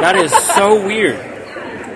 That 0.00 0.16
is 0.16 0.32
so 0.54 0.84
weird. 0.84 1.37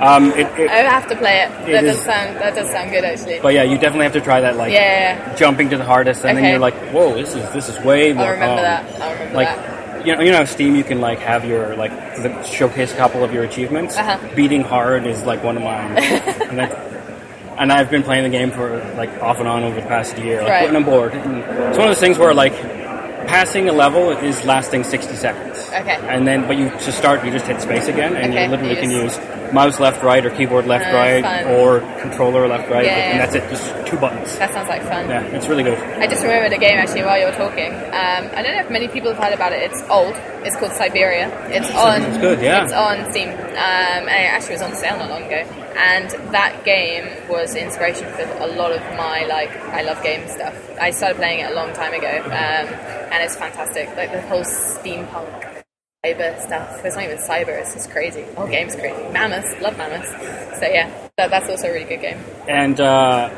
Um, 0.02 0.32
it, 0.32 0.46
it. 0.58 0.68
I 0.68 0.78
have 0.78 1.06
to 1.08 1.16
play 1.16 1.42
it. 1.42 1.50
It 1.68 1.72
That 1.72 1.82
does 1.82 2.02
sound 2.02 2.36
that 2.36 2.54
does 2.56 2.68
sound 2.70 2.90
good 2.90 3.04
actually. 3.04 3.38
but 3.40 3.54
yeah, 3.54 3.62
you 3.62 3.76
definitely 3.78 4.04
have 4.04 4.12
to 4.14 4.20
try 4.20 4.40
that. 4.40 4.56
Like 4.56 4.72
yeah, 4.72 5.34
jumping 5.36 5.70
to 5.70 5.76
the 5.78 5.84
hardest, 5.84 6.24
and 6.24 6.36
then 6.36 6.44
you're 6.50 6.58
like, 6.58 6.74
"Whoa, 6.92 7.14
this 7.14 7.34
is 7.34 7.48
this 7.52 7.68
is 7.68 7.78
way 7.84 8.12
more." 8.12 8.26
I'll 8.26 8.32
remember 8.32 8.56
fun." 8.56 8.62
that. 8.64 9.00
I'll 9.00 9.12
remember 9.12 9.34
Like, 9.34 9.48
that. 9.48 10.06
you 10.06 10.14
know, 10.16 10.22
you 10.22 10.32
know, 10.32 10.44
Steam, 10.44 10.74
you 10.74 10.82
can 10.84 11.00
like 11.00 11.20
have 11.20 11.44
your 11.44 11.76
like 11.76 11.92
the, 12.16 12.42
showcase 12.42 12.92
a 12.92 12.96
couple 12.96 13.22
of 13.22 13.32
your 13.32 13.44
achievements. 13.44 13.96
Uh-huh. 13.96 14.18
Beating 14.34 14.62
hard 14.62 15.06
is 15.06 15.22
like 15.22 15.42
one 15.44 15.56
of 15.56 15.62
mine, 15.62 15.96
and, 15.98 16.60
and 17.60 17.72
I've 17.72 17.88
been 17.90 18.02
playing 18.02 18.24
the 18.24 18.30
game 18.36 18.50
for 18.50 18.78
like 18.96 19.10
off 19.22 19.38
and 19.38 19.46
on 19.46 19.62
over 19.62 19.80
the 19.80 19.86
past 19.86 20.18
year. 20.18 20.40
Like 20.42 20.50
Right. 20.50 20.74
I'm 20.74 20.84
bored, 20.84 21.14
and 21.14 21.38
it's 21.38 21.78
one 21.78 21.86
of 21.88 21.94
those 21.94 22.00
things 22.00 22.18
where 22.18 22.34
like 22.34 22.54
passing 23.28 23.68
a 23.68 23.72
level 23.72 24.10
is 24.10 24.44
lasting 24.44 24.82
60 24.82 25.14
seconds. 25.14 25.58
Okay. 25.68 25.96
And 26.08 26.26
then, 26.26 26.48
but 26.48 26.56
you 26.56 26.70
to 26.70 26.90
start, 26.90 27.24
you 27.24 27.30
just 27.30 27.46
hit 27.46 27.60
space 27.62 27.86
again, 27.86 28.16
and 28.16 28.32
Okay, 28.32 28.44
you 28.44 28.50
literally 28.50 28.74
you 28.74 28.80
can 28.80 28.90
use 28.90 29.16
mouse 29.52 29.78
left, 29.80 30.02
right, 30.02 30.24
or 30.24 30.30
keyboard 30.30 30.66
left, 30.66 30.86
right, 30.92 31.22
fun. 31.22 31.54
or 31.54 31.80
controller 32.00 32.48
left, 32.48 32.70
right, 32.70 32.84
Yeah, 32.84 33.12
and 33.12 33.20
that's 33.20 33.34
it. 33.34 33.48
Just 33.50 33.86
two 33.86 33.98
buttons. 33.98 34.36
That 34.38 34.52
sounds 34.52 34.68
like 34.68 34.82
fun. 34.82 35.08
Yeah, 35.08 35.22
it's 35.24 35.46
really 35.48 35.62
good. 35.62 35.78
I 35.78 36.06
just 36.06 36.22
remembered 36.22 36.52
a 36.52 36.58
game 36.58 36.78
actually 36.78 37.02
while 37.02 37.18
you 37.18 37.26
were 37.26 37.32
talking. 37.32 37.72
Um, 37.72 38.30
I 38.34 38.42
don't 38.42 38.54
know 38.56 38.62
if 38.62 38.70
many 38.70 38.88
people 38.88 39.12
have 39.12 39.22
heard 39.22 39.34
about 39.34 39.52
it. 39.52 39.62
It's 39.70 39.82
old. 39.88 40.14
It's 40.44 40.56
called 40.56 40.72
Syberia. 40.72 41.30
It's 41.50 41.70
on. 41.70 42.02
It's 42.02 42.18
good, 42.18 42.40
yeah. 42.42 42.64
It's 42.64 42.72
on 42.72 43.10
Steam, 43.12 43.28
um, 43.28 44.08
and 44.08 44.08
it 44.08 44.32
actually 44.32 44.54
was 44.54 44.62
on 44.62 44.74
sale 44.74 44.98
not 44.98 45.10
long 45.10 45.22
ago. 45.24 45.44
And 45.76 46.10
that 46.32 46.64
game 46.64 47.08
was 47.28 47.54
inspiration 47.54 48.10
for 48.12 48.22
a 48.40 48.46
lot 48.46 48.72
of 48.72 48.80
my 48.96 49.24
like 49.26 49.50
I 49.68 49.82
love 49.82 50.02
game 50.02 50.26
stuff. 50.28 50.54
I 50.80 50.90
started 50.90 51.16
playing 51.16 51.40
it 51.40 51.50
a 51.50 51.54
long 51.54 51.72
time 51.72 51.94
ago, 51.94 52.22
um, 52.26 52.66
and 53.12 53.22
it's 53.22 53.36
fantastic. 53.36 53.88
Like 53.96 54.12
the 54.12 54.20
whole 54.22 54.42
steampunk 54.42 55.51
cyber 56.04 56.36
stuff. 56.40 56.84
It's 56.84 56.96
not 56.96 57.04
even 57.04 57.18
cyber. 57.18 57.60
It's 57.60 57.74
just 57.74 57.92
crazy. 57.92 58.22
The 58.22 58.34
whole 58.34 58.48
game's 58.48 58.74
crazy. 58.74 59.00
Mammoths, 59.12 59.54
love 59.60 59.78
mammoths. 59.78 60.10
So 60.58 60.66
yeah, 60.66 60.90
that, 61.16 61.30
that's 61.30 61.48
also 61.48 61.68
a 61.68 61.72
really 61.72 61.84
good 61.84 62.00
game. 62.00 62.18
And 62.48 62.80
uh, 62.80 63.30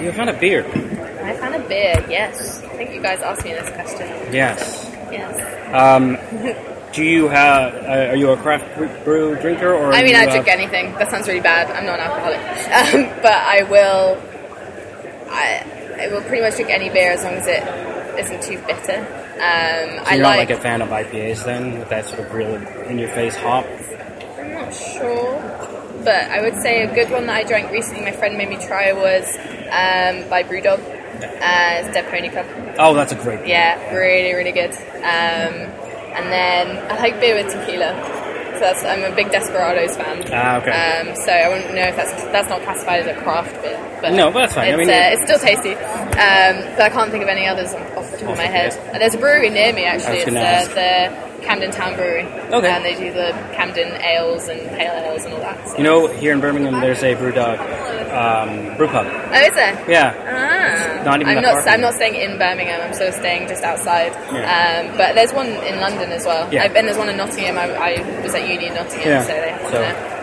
you 0.00 0.08
a 0.08 0.12
fan 0.14 0.40
beer? 0.40 0.64
I 0.64 1.36
found 1.36 1.54
a 1.54 1.68
beer. 1.68 2.02
Yes, 2.08 2.62
I 2.62 2.76
think 2.76 2.94
you 2.94 3.02
guys 3.02 3.20
asked 3.20 3.44
me 3.44 3.52
this 3.52 3.68
question. 3.72 4.08
Yes. 4.32 4.90
Yes. 5.12 5.74
Um, 5.74 6.16
do 6.94 7.04
you 7.04 7.28
have? 7.28 7.74
Uh, 7.74 8.12
are 8.12 8.16
you 8.16 8.30
a 8.30 8.38
craft 8.38 8.74
brew 9.04 9.36
drinker, 9.36 9.74
or? 9.74 9.92
I 9.92 10.02
mean, 10.02 10.16
I 10.16 10.24
drink 10.30 10.48
anything. 10.48 10.94
That 10.94 11.10
sounds 11.10 11.28
really 11.28 11.40
bad. 11.40 11.70
I'm 11.70 11.84
not 11.84 12.00
an 12.00 12.06
alcoholic, 12.06 12.40
um, 13.12 13.20
but 13.20 13.34
I 13.34 13.64
will. 13.64 14.16
I 15.28 16.00
I 16.00 16.08
will 16.08 16.22
pretty 16.22 16.40
much 16.40 16.54
drink 16.54 16.70
any 16.70 16.88
beer 16.88 17.12
as 17.12 17.22
long 17.22 17.34
as 17.34 17.46
it 17.46 17.91
isn't 18.18 18.42
too 18.42 18.58
bitter. 18.66 18.98
Um, 18.98 20.04
So 20.04 20.10
I 20.10 20.14
you're 20.14 20.22
not 20.22 20.36
like. 20.36 20.48
like 20.48 20.58
a 20.58 20.60
fan 20.60 20.82
of 20.82 20.88
IPAs 20.88 21.44
then, 21.44 21.78
with 21.78 21.88
that 21.90 22.04
sort 22.06 22.20
of 22.20 22.32
really 22.34 22.64
in-your-face 22.88 23.36
hop. 23.36 23.66
I'm 24.38 24.52
not 24.54 24.72
sure, 24.74 25.40
but 26.04 26.30
I 26.30 26.40
would 26.42 26.56
say 26.62 26.82
a 26.82 26.94
good 26.94 27.10
one 27.10 27.26
that 27.26 27.36
I 27.36 27.44
drank 27.44 27.70
recently. 27.70 28.02
My 28.04 28.12
friend 28.12 28.36
made 28.36 28.48
me 28.48 28.56
try 28.56 28.92
was 28.92 29.26
um, 29.70 30.28
by 30.28 30.42
BrewDog. 30.42 30.78
Uh, 30.78 31.80
it's 31.84 31.92
Dead 31.94 32.10
Pony 32.10 32.28
Club. 32.30 32.46
Oh, 32.78 32.94
that's 32.94 33.12
a 33.12 33.16
great. 33.16 33.40
beer. 33.40 33.48
Yeah, 33.48 33.94
really, 33.94 34.34
really 34.34 34.52
good. 34.52 34.70
Um, 34.72 35.54
and 36.16 36.30
then 36.32 36.78
I 36.90 36.98
like 37.00 37.20
beer 37.20 37.34
with 37.42 37.52
tequila. 37.52 37.92
That's. 38.62 38.84
I'm 38.84 39.02
a 39.02 39.14
big 39.14 39.30
Desperados 39.30 39.96
fan. 39.96 40.22
Ah, 40.32 40.56
okay. 40.62 40.70
Um, 40.70 41.16
so 41.16 41.30
I 41.32 41.48
wouldn't 41.50 41.74
know 41.74 41.82
if 41.82 41.96
that's 41.96 42.12
that's 42.32 42.48
not 42.48 42.62
classified 42.62 43.02
as 43.04 43.08
a 43.16 43.20
craft 43.20 43.52
beer. 43.62 43.76
But 44.00 44.12
No, 44.14 44.30
but 44.30 44.40
that's 44.46 44.54
fine. 44.54 44.66
I 44.66 44.68
It's, 44.70 44.78
mean, 44.78 44.88
uh, 44.90 45.12
it's 45.14 45.22
still 45.26 45.38
tasty. 45.38 45.74
Um, 45.74 46.54
but 46.78 46.82
I 46.82 46.90
can't 46.90 47.10
think 47.10 47.22
of 47.22 47.28
any 47.28 47.46
others 47.46 47.74
off 47.98 48.10
the 48.10 48.18
top 48.18 48.30
of 48.30 48.38
my 48.38 48.46
head. 48.46 48.72
Uh, 48.94 48.98
There's 48.98 49.14
a 49.14 49.18
brewery 49.18 49.50
near 49.50 49.72
me 49.72 49.84
actually. 49.84 50.22
I 50.24 50.62
It's 50.62 50.68
uh, 50.70 50.74
the 50.74 51.31
Camden 51.42 51.70
Town 51.70 51.94
Brewery. 51.96 52.24
Okay. 52.24 52.68
And 52.70 52.84
they 52.84 52.94
do 52.94 53.12
the 53.12 53.32
Camden 53.54 54.00
ales 54.02 54.48
and 54.48 54.60
pale 54.70 54.92
ales 55.04 55.24
and 55.24 55.34
all 55.34 55.40
that. 55.40 55.68
So. 55.68 55.76
You 55.78 55.82
know, 55.84 56.06
here 56.08 56.32
in 56.32 56.40
Birmingham, 56.40 56.80
there's 56.80 57.02
a 57.02 57.14
BrewDog, 57.14 57.58
um, 58.12 58.76
brew 58.76 58.88
pub. 58.88 59.06
Oh, 59.06 59.34
is 59.48 59.54
there? 59.54 59.84
Yeah. 59.90 60.14
Ah. 60.26 61.02
Not 61.04 61.20
even 61.20 61.36
I'm 61.38 61.42
not. 61.42 61.66
I'm 61.66 61.80
not 61.80 61.94
staying 61.94 62.14
in 62.14 62.38
Birmingham. 62.38 62.80
I'm 62.80 62.94
sort 62.94 63.08
of 63.08 63.14
staying 63.14 63.48
just 63.48 63.62
outside. 63.64 64.12
Yeah. 64.32 64.86
Um, 64.90 64.96
but 64.96 65.14
there's 65.14 65.32
one 65.32 65.48
in 65.48 65.80
London 65.80 66.12
as 66.12 66.24
well. 66.24 66.52
Yeah. 66.52 66.62
I've 66.64 66.72
been. 66.72 66.86
There's 66.86 66.98
one 66.98 67.08
in 67.08 67.16
Nottingham. 67.16 67.58
I, 67.58 67.72
I 67.74 68.22
was 68.22 68.34
at 68.34 68.48
uni 68.48 68.66
in 68.68 68.74
Nottingham, 68.74 69.08
Yeah. 69.08 69.22
so 69.22 69.28
they 69.28 69.50
have 69.50 69.62
one 69.62 69.72
So- 69.72 69.78
there. 69.78 70.18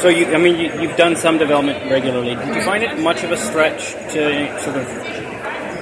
So 0.00 0.08
you, 0.08 0.24
I 0.32 0.38
mean, 0.38 0.56
you, 0.58 0.80
you've 0.80 0.96
done 0.96 1.16
some 1.16 1.36
development 1.36 1.90
regularly. 1.90 2.36
Did 2.36 2.54
you 2.54 2.62
find 2.62 2.84
it 2.84 2.96
much 3.00 3.24
of 3.24 3.32
a 3.32 3.36
stretch 3.36 3.90
to 4.14 4.60
sort 4.60 4.76
of 4.76 4.86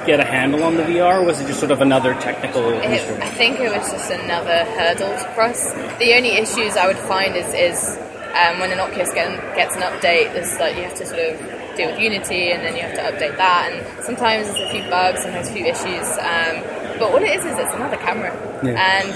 get 0.08 0.20
a 0.20 0.24
handle 0.24 0.64
on 0.64 0.76
the 0.76 0.82
VR? 0.84 1.20
Or 1.20 1.24
was 1.24 1.38
it 1.40 1.46
just 1.46 1.60
sort 1.60 1.70
of 1.70 1.80
another 1.82 2.14
technical 2.14 2.64
It, 2.70 2.84
issue? 2.90 3.14
I 3.20 3.28
think 3.40 3.60
it 3.60 3.70
was 3.70 3.90
just 3.92 4.10
another 4.10 4.64
hurdle 4.76 5.12
to 5.16 5.24
cross. 5.34 5.72
The 6.00 6.14
only 6.16 6.32
issues 6.44 6.76
I 6.76 6.86
would 6.86 6.98
find 6.98 7.36
is, 7.36 7.52
is 7.52 7.78
um, 8.40 8.58
when 8.58 8.72
an 8.72 8.80
Oculus 8.80 9.12
get, 9.12 9.28
gets 9.54 9.76
an 9.76 9.82
update, 9.82 10.32
there's 10.32 10.58
like 10.58 10.76
you 10.76 10.82
have 10.84 10.94
to 10.96 11.06
sort 11.06 11.20
of 11.20 11.36
deal 11.76 11.90
with 11.92 12.00
Unity 12.00 12.50
and 12.52 12.64
then 12.64 12.74
you 12.74 12.82
have 12.82 12.94
to 12.96 13.04
update 13.10 13.36
that, 13.36 13.70
and 13.70 14.04
sometimes 14.04 14.48
there's 14.48 14.58
a 14.68 14.70
few 14.72 14.82
bugs, 14.90 15.22
sometimes 15.22 15.48
a 15.48 15.52
few 15.52 15.66
issues. 15.66 16.08
Um, 16.18 16.54
but 16.98 17.12
what 17.12 17.22
it 17.22 17.36
is 17.38 17.44
is 17.44 17.56
it's 17.58 17.74
another 17.74 17.96
camera, 17.98 18.32
Yeah. 18.64 18.74
and 18.74 19.14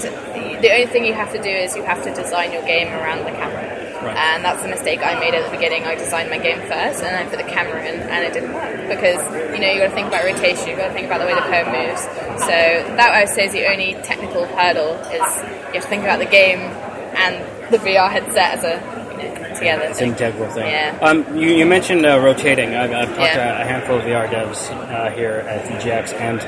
the, 0.63 0.71
only 0.73 0.87
thing 0.87 1.05
you 1.05 1.13
have 1.13 1.31
to 1.33 1.41
do 1.41 1.49
is 1.49 1.75
you 1.75 1.83
have 1.83 2.01
to 2.03 2.13
design 2.13 2.51
your 2.51 2.63
game 2.63 2.87
around 2.87 3.19
the 3.25 3.31
camera. 3.31 3.83
Right. 4.03 4.17
And 4.17 4.43
that's 4.43 4.61
the 4.63 4.67
mistake 4.67 4.99
I 5.01 5.17
made 5.19 5.33
at 5.33 5.45
the 5.45 5.51
beginning. 5.55 5.83
I 5.83 5.95
designed 5.95 6.29
my 6.29 6.37
game 6.37 6.59
first, 6.67 7.03
and 7.03 7.15
I 7.15 7.23
put 7.29 7.37
the 7.39 7.49
camera 7.49 7.79
in, 7.87 8.01
and 8.01 8.25
it 8.25 8.33
didn't 8.33 8.53
work 8.53 8.75
because 8.89 9.21
you 9.55 9.59
know 9.61 9.69
you've 9.71 9.79
got 9.79 9.89
to 9.89 9.95
think 9.95 10.07
about 10.07 10.25
rotation, 10.25 10.67
you've 10.67 10.77
got 10.77 10.87
to 10.87 10.93
think 10.93 11.07
about 11.07 11.19
the 11.21 11.27
way 11.27 11.35
the 11.35 11.47
code 11.47 11.67
moves. 11.71 12.01
So 12.43 12.51
that 12.99 13.11
I 13.13 13.21
would 13.21 13.29
say 13.29 13.45
is 13.45 13.53
the 13.53 13.65
only 13.71 13.93
technical 14.03 14.45
hurdle 14.45 14.95
is 15.07 15.23
you 15.71 15.79
have 15.79 15.83
to 15.83 15.89
think 15.89 16.03
about 16.03 16.19
the 16.19 16.25
game 16.25 16.59
and 16.59 17.39
the 17.71 17.77
VR 17.77 18.09
headset 18.11 18.59
as 18.59 18.63
a 18.65 18.75
you 19.15 19.29
know, 19.29 19.55
together. 19.55 19.83
It's 19.85 20.01
an 20.01 20.13
thing. 20.15 20.25
integral 20.27 20.49
thing. 20.51 20.67
Yeah. 20.67 20.97
Um, 21.01 21.37
you, 21.37 21.49
you 21.51 21.65
mentioned 21.65 22.05
uh, 22.05 22.19
rotating. 22.19 22.75
I've, 22.75 22.91
I've 22.91 23.07
talked 23.07 23.19
Yeah. 23.19 23.55
to 23.55 23.61
a 23.61 23.65
handful 23.65 23.97
of 23.99 24.03
VR 24.03 24.27
devs 24.27 24.69
uh, 24.91 25.11
here 25.11 25.45
at 25.47 25.63
EGX, 25.65 26.13
and 26.19 26.41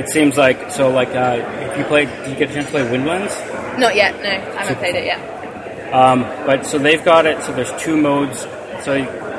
it 0.00 0.08
seems 0.08 0.36
like 0.36 0.72
so. 0.72 0.90
Like, 0.90 1.10
uh, 1.10 1.38
if 1.70 1.78
you 1.78 1.84
play, 1.84 2.06
did 2.06 2.30
you 2.30 2.34
get 2.36 2.50
a 2.50 2.54
chance 2.54 2.66
to 2.66 2.72
play 2.72 2.82
Windlands? 2.90 3.32
Not 3.78 3.94
yet. 3.96 4.14
No, 4.22 4.28
I 4.30 4.62
haven't 4.62 4.76
played 4.76 4.94
it 4.96 5.04
yet. 5.04 5.92
Um, 5.92 6.22
but 6.46 6.66
so 6.66 6.78
they've 6.78 7.04
got 7.04 7.26
it. 7.26 7.42
So 7.42 7.52
there's 7.52 7.72
two 7.82 7.96
modes. 7.96 8.40
So 8.84 8.96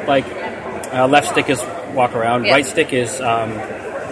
like, 0.08 0.26
uh, 0.94 1.08
left 1.08 1.28
stick 1.30 1.50
is 1.50 1.62
walk 1.94 2.14
around. 2.16 2.46
Yeah. 2.46 2.54
Right 2.54 2.66
stick 2.66 2.94
is 2.94 3.20
um, 3.22 3.52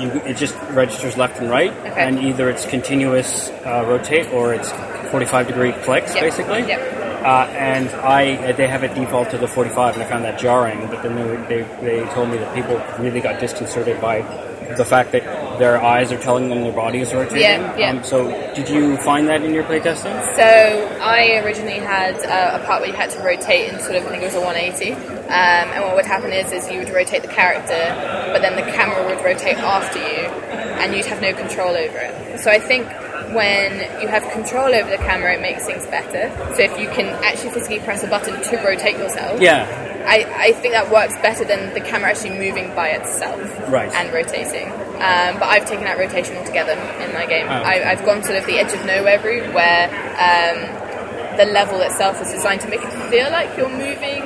you, 0.02 0.10
it 0.26 0.36
just 0.38 0.56
registers 0.72 1.16
left 1.18 1.40
and 1.40 1.50
right, 1.50 1.72
Okay. 1.72 1.90
and 1.96 2.20
either 2.20 2.50
it's 2.50 2.66
continuous 2.66 3.50
uh, 3.66 3.86
rotate 3.88 4.28
or 4.34 4.54
it's 4.54 4.72
45 5.12 5.48
degree 5.48 5.72
clicks, 5.72 6.14
Yep. 6.14 6.24
basically. 6.24 6.60
Yep. 6.68 7.24
Uh, 7.24 7.48
and 7.58 7.90
I, 8.02 8.36
uh, 8.36 8.52
they 8.56 8.68
have 8.68 8.84
it 8.84 8.94
default 8.94 9.32
to 9.32 9.38
the 9.38 9.48
45, 9.48 9.96
and 9.96 10.04
I 10.04 10.06
found 10.08 10.26
that 10.26 10.38
jarring. 10.38 10.86
But 10.88 11.02
then 11.02 11.16
they, 11.16 11.64
they, 11.64 12.02
they 12.04 12.14
told 12.14 12.30
me 12.30 12.38
that 12.38 12.54
people 12.54 12.80
really 13.04 13.20
got 13.22 13.40
disconcerted 13.40 14.00
by 14.00 14.22
the 14.78 14.86
fact 14.86 15.12
that 15.12 15.24
their 15.60 15.82
eyes 15.82 16.12
are 16.12 16.18
telling 16.20 16.50
them 16.50 16.62
their 16.64 16.74
body 16.74 17.00
is 17.00 17.14
rotating. 17.14 17.42
Yeah, 17.42 17.78
yeah. 17.78 17.90
Um, 17.92 18.04
so, 18.04 18.30
did 18.54 18.68
you 18.70 18.98
find 18.98 19.28
that 19.30 19.42
in 19.44 19.54
your 19.54 19.64
playtesting? 19.64 20.14
So 20.36 20.98
I 21.02 21.42
originally 21.46 21.80
had 21.80 22.16
uh, 22.26 22.60
a 22.62 22.66
part 22.66 22.82
where 22.82 22.90
you 22.90 22.96
had 22.96 23.10
to 23.12 23.20
rotate 23.24 23.70
in 23.74 23.80
sort 23.80 23.96
of 23.96 24.06
I 24.06 24.10
think 24.10 24.24
it 24.24 24.26
was 24.26 24.36
a 24.36 24.42
180, 24.42 24.92
um, 24.94 25.00
and 25.30 25.84
what 25.86 25.96
would 25.96 26.06
happen 26.06 26.32
is 26.34 26.52
is 26.52 26.70
you 26.70 26.80
would 26.80 26.90
rotate 26.90 27.22
the 27.22 27.30
character, 27.30 27.80
but 28.34 28.42
then 28.42 28.56
the 28.56 28.70
camera 28.72 29.06
would 29.06 29.24
rotate 29.24 29.58
after 29.58 30.00
you, 30.00 30.28
and 30.82 30.94
you'd 30.96 31.06
have 31.06 31.22
no 31.22 31.34
control 31.34 31.70
over 31.76 31.98
it. 31.98 32.40
So 32.40 32.52
I 32.52 32.60
think 32.60 32.88
when 33.34 34.02
you 34.02 34.08
have 34.08 34.30
control 34.32 34.74
over 34.74 34.90
the 34.90 34.98
camera, 34.98 35.34
it 35.36 35.42
makes 35.42 35.66
things 35.66 35.86
better. 35.88 36.30
So 36.56 36.62
if 36.62 36.78
you 36.80 36.90
can 36.90 37.08
actually 37.24 37.52
physically 37.52 37.80
press 37.80 38.04
a 38.04 38.08
button 38.08 38.42
to 38.44 38.58
rotate 38.66 38.98
yourself, 38.98 39.42
Yeah. 39.42 39.66
I, 40.08 40.26
I 40.50 40.52
think 40.54 40.74
that 40.74 40.92
works 40.92 41.14
better 41.22 41.44
than 41.46 41.74
the 41.74 41.82
camera 41.82 42.10
actually 42.12 42.38
moving 42.38 42.74
by 42.76 42.90
itself 42.90 43.40
Right. 43.70 43.92
and 43.94 44.14
rotating. 44.14 44.68
Um, 44.96 45.40
but 45.40 45.44
I've 45.50 45.66
taken 45.66 45.86
out 45.88 45.98
rotation 45.98 46.38
altogether 46.38 46.74
in 47.04 47.14
my 47.14 47.26
game. 47.26 47.48
Oh. 47.48 47.52
I, 47.52 47.92
I've 47.92 48.06
gone 48.06 48.24
sort 48.24 48.38
of 48.38 48.46
the 48.46 48.58
edge 48.60 48.74
of 48.74 48.86
nowhere 48.86 49.20
route 49.22 49.54
where 49.54 49.90
um, 50.18 51.38
the 51.38 51.46
level 51.46 51.82
itself 51.82 52.22
is 52.22 52.32
designed 52.32 52.62
to 52.62 52.70
make 52.70 52.82
it 52.82 52.92
feel 53.10 53.30
like 53.32 53.58
you're 53.58 53.70
moving, 53.70 54.24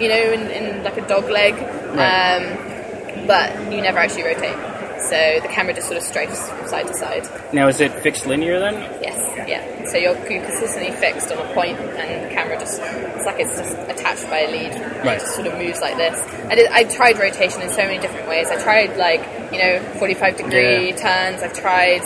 you 0.00 0.08
know, 0.08 0.32
in, 0.32 0.50
in 0.50 0.82
like 0.84 0.96
a 0.96 1.06
dog 1.06 1.28
leg, 1.28 1.54
Right. 1.94 2.36
um, 2.40 3.26
but 3.26 3.52
you 3.72 3.82
never 3.82 3.98
actually 3.98 4.22
rotate. 4.24 4.56
So 5.02 5.40
the 5.42 5.48
camera 5.48 5.74
just 5.74 5.88
sort 5.88 5.98
of 5.98 6.04
strafes 6.04 6.48
from 6.48 6.66
side 6.68 6.86
to 6.86 6.94
side. 6.94 7.28
Now, 7.52 7.68
is 7.68 7.80
it 7.80 7.92
fixed 7.92 8.26
linear 8.26 8.58
then? 8.58 8.74
Yes, 9.02 9.18
yeah. 9.46 9.84
So 9.86 9.96
you're, 9.98 10.16
you're 10.30 10.42
consistently 10.44 10.92
fixed 10.92 11.30
on 11.32 11.38
a 11.38 11.54
point, 11.54 11.78
and 11.78 12.24
the 12.30 12.34
camera 12.34 12.58
just 12.58 12.80
it's 12.82 13.24
like 13.24 13.38
it's 13.40 13.56
just 13.56 13.76
attached 13.88 14.28
by 14.28 14.40
a 14.40 14.50
lead. 14.50 14.72
Right. 15.04 15.16
It 15.16 15.20
just 15.20 15.34
sort 15.36 15.46
of 15.46 15.54
moves 15.58 15.80
like 15.80 15.96
this. 15.96 16.18
I 16.50 16.54
did. 16.54 16.66
I 16.70 16.84
tried 16.84 17.18
rotation 17.18 17.62
in 17.62 17.70
so 17.70 17.78
many 17.78 17.98
different 17.98 18.28
ways. 18.28 18.48
I 18.48 18.60
tried 18.62 18.96
like 18.96 19.20
you 19.52 19.58
know 19.62 19.80
45 19.98 20.36
degree 20.36 20.88
Yeah. 20.90 20.96
turns. 20.96 21.42
I've 21.42 21.52
tried 21.54 22.02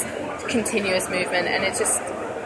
continuous 0.48 1.08
movement, 1.08 1.46
and 1.48 1.64
it 1.64 1.76
just 1.78 2.00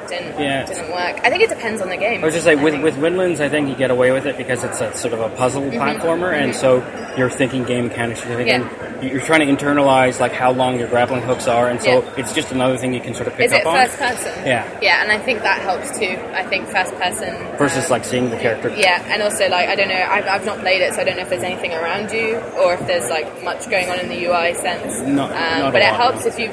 didn't 0.08 0.38
Yeah. 0.40 0.64
didn't 0.66 0.90
work. 0.90 1.18
I 1.24 1.30
think 1.30 1.42
it 1.42 1.48
depends 1.48 1.80
on 1.80 1.88
the 1.88 1.96
game. 1.96 2.22
I 2.22 2.26
was 2.26 2.34
just 2.34 2.46
like 2.46 2.60
with 2.60 2.80
with 2.82 2.94
Windlands, 2.96 3.40
I 3.40 3.48
think 3.48 3.68
you 3.68 3.74
get 3.74 3.90
away 3.90 4.10
with 4.12 4.26
it 4.26 4.36
because 4.36 4.62
it's 4.62 4.80
a 4.80 4.94
sort 4.94 5.14
of 5.14 5.20
a 5.20 5.30
puzzle 5.30 5.62
Mm-hmm. 5.62 5.80
platformer, 5.80 6.32
and 6.34 6.54
so 6.54 6.84
you're 7.16 7.30
thinking 7.30 7.64
game 7.64 7.88
mechanics. 7.88 8.24
You're 8.26 8.36
thinking 8.36 8.68
you're 9.08 9.20
trying 9.20 9.40
to 9.46 9.52
internalize 9.64 10.20
like 10.20 10.32
how 10.32 10.52
long 10.52 10.78
your 10.78 10.88
grappling 10.88 11.22
hooks 11.22 11.46
are, 11.46 11.68
and 11.68 11.80
so 11.80 12.02
Yeah. 12.02 12.10
it's 12.16 12.32
just 12.32 12.50
another 12.52 12.76
thing 12.76 12.92
you 12.94 13.00
can 13.00 13.14
sort 13.14 13.28
of 13.28 13.34
pick 13.36 13.46
Is 13.46 13.52
up 13.52 13.60
it 13.60 13.66
on 13.66 13.76
first 13.86 13.98
person? 13.98 14.46
Yeah. 14.46 14.66
Yeah, 14.82 15.02
and 15.02 15.12
I 15.12 15.18
think 15.18 15.40
that 15.42 15.60
helps 15.60 15.98
too. 15.98 16.18
I 16.32 16.42
think 16.44 16.68
first 16.68 16.94
person 16.96 17.36
versus 17.58 17.84
um, 17.86 17.90
like 17.90 18.04
seeing 18.04 18.30
the 18.30 18.36
character. 18.36 18.68
Yeah, 18.76 19.02
and 19.06 19.22
also 19.22 19.48
like 19.48 19.68
I 19.68 19.74
don't 19.74 19.88
know, 19.88 19.94
I've, 20.10 20.26
I've 20.26 20.44
not 20.46 20.58
played 20.60 20.80
it, 20.82 20.94
so 20.94 21.00
I 21.00 21.04
don't 21.04 21.16
know 21.16 21.22
if 21.22 21.30
there's 21.30 21.42
anything 21.42 21.72
around 21.72 22.10
you 22.12 22.36
or 22.58 22.74
if 22.74 22.86
there's 22.86 23.08
like 23.10 23.42
much 23.44 23.68
going 23.70 23.88
on 23.90 23.98
in 24.00 24.08
the 24.08 24.24
UI 24.26 24.54
sense. 24.54 25.00
No- 25.00 25.24
um, 25.24 25.30
not 25.30 25.72
but 25.72 25.82
it 25.82 25.92
helps 25.94 26.26
if 26.26 26.38
you 26.38 26.50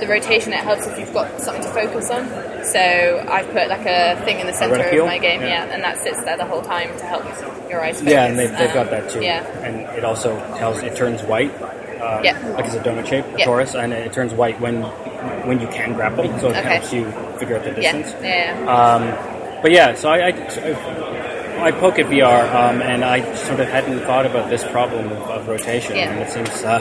the 0.00 0.08
rotation. 0.08 0.52
It 0.52 0.60
helps 0.60 0.86
if 0.86 0.98
you've 0.98 1.12
got 1.12 1.40
something 1.40 1.62
to 1.62 1.68
focus 1.70 2.10
on. 2.10 2.26
So 2.64 3.24
I've 3.28 3.46
put 3.52 3.68
like 3.68 3.86
a 3.86 4.20
thing 4.24 4.40
in 4.40 4.46
the 4.48 4.52
center 4.52 4.74
of 4.82 5.06
my 5.06 5.18
game, 5.18 5.40
Yeah. 5.42 5.64
yeah. 5.66 5.74
and 5.74 5.82
that 5.84 5.98
sits 5.98 6.22
there 6.24 6.36
the 6.36 6.44
whole 6.44 6.62
time 6.62 6.88
to 6.98 7.04
help 7.04 7.24
your 7.70 7.80
eyes 7.84 7.98
focus. 7.98 8.12
Yeah, 8.12 8.26
and 8.26 8.36
they've, 8.38 8.50
they've 8.50 8.72
got 8.74 8.86
Um, 8.86 8.90
that 8.90 9.10
too. 9.10 9.22
Yeah, 9.22 9.44
And 9.62 9.80
it 9.96 10.04
also 10.04 10.36
tells 10.58 10.82
it 10.82 10.96
turns 10.96 11.22
white. 11.22 11.52
Uh, 12.02 12.20
Yeah. 12.24 12.36
Like 12.56 12.64
it's 12.66 12.74
a 12.74 12.80
donut 12.80 13.06
shape, 13.06 13.24
a 13.34 13.38
Yeah. 13.38 13.46
torus, 13.46 13.80
and 13.80 13.92
it 13.92 14.12
turns 14.12 14.34
white 14.34 14.60
when 14.60 14.82
when 15.46 15.60
you 15.60 15.68
can 15.68 15.92
grapple, 15.94 16.24
so 16.40 16.48
it 16.48 16.56
Okay. 16.56 16.62
helps 16.62 16.92
you 16.92 17.04
figure 17.38 17.56
out 17.56 17.62
the 17.64 17.70
yeah, 17.80 17.92
distance. 17.92 18.14
yeah. 18.22 18.54
Um, 18.76 19.02
but 19.62 19.70
yeah, 19.70 19.94
so 19.94 20.10
I, 20.10 20.28
I, 20.28 21.66
I 21.68 21.70
poke 21.70 21.98
at 22.00 22.06
VR, 22.06 22.42
um, 22.54 22.82
and 22.82 23.04
I 23.04 23.22
sort 23.34 23.60
of 23.60 23.68
hadn't 23.68 24.00
thought 24.00 24.26
about 24.26 24.50
this 24.50 24.64
problem 24.64 25.06
of, 25.12 25.22
of 25.30 25.48
rotation, 25.48 25.94
Yeah. 25.96 26.10
and 26.10 26.20
it 26.22 26.30
seems 26.30 26.64
uh, 26.64 26.80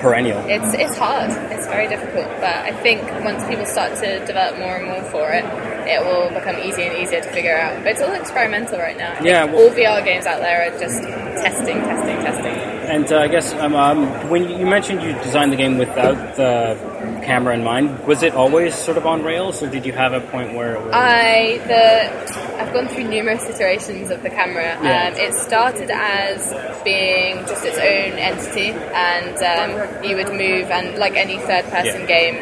perennial. 0.00 0.38
It's 0.48 0.74
it's 0.74 0.96
hard. 0.96 1.30
It's 1.52 1.66
very 1.66 1.88
difficult, 1.88 2.26
but 2.40 2.56
I 2.70 2.72
think 2.82 3.02
once 3.24 3.44
people 3.46 3.66
start 3.66 3.96
to 3.98 4.24
develop 4.26 4.58
more 4.58 4.76
and 4.76 4.86
more 4.86 5.02
for 5.10 5.30
it, 5.32 5.44
it 5.88 6.00
will 6.04 6.28
become 6.30 6.56
easier 6.58 6.86
and 6.90 6.96
easier 7.02 7.20
to 7.20 7.30
figure 7.32 7.56
out. 7.56 7.82
But 7.82 7.92
it's 7.92 8.02
all 8.02 8.12
experimental 8.12 8.78
right 8.78 8.96
now. 8.96 9.18
Yeah, 9.22 9.44
well- 9.44 9.62
all 9.64 9.70
VR 9.70 10.04
games 10.04 10.26
out 10.26 10.40
there 10.40 10.66
are 10.66 10.78
just 10.78 11.02
testing, 11.02 11.78
testing, 11.80 12.16
testing. 12.22 12.54
And 12.92 13.10
uh, 13.12 13.20
I 13.20 13.28
guess 13.28 13.52
um, 13.54 13.74
um, 13.74 14.06
when 14.28 14.48
you 14.48 14.56
you 14.58 14.66
mentioned 14.66 15.02
you 15.02 15.12
designed 15.22 15.52
the 15.52 15.56
game 15.56 15.78
without 15.78 16.36
the 16.36 16.76
camera 17.22 17.54
in 17.54 17.64
mind, 17.64 18.06
was 18.06 18.22
it 18.22 18.34
always 18.34 18.74
sort 18.74 18.96
of 18.96 19.06
on 19.06 19.22
rails, 19.22 19.62
or 19.62 19.68
did 19.70 19.86
you 19.86 19.92
have 19.92 20.12
a 20.12 20.20
point 20.20 20.54
where 20.54 20.74
it 20.74 20.80
was? 20.82 20.92
I 20.92 21.58
the 21.66 22.60
I've 22.60 22.72
gone 22.72 22.88
through 22.88 23.04
numerous 23.08 23.48
iterations 23.48 24.10
of 24.10 24.22
the 24.22 24.30
camera. 24.30 24.78
Yeah. 24.82 25.08
Um, 25.08 25.14
it 25.18 25.34
started 25.34 25.90
as 25.90 26.52
being 26.84 27.38
just 27.46 27.64
its 27.64 27.78
own 27.78 28.18
entity, 28.18 28.70
and 28.70 29.36
um, 29.42 30.04
you 30.04 30.16
would 30.16 30.28
move, 30.30 30.70
and 30.70 30.98
like 30.98 31.16
any 31.16 31.38
third-person 31.38 32.02
Yeah. 32.02 32.06
game, 32.06 32.34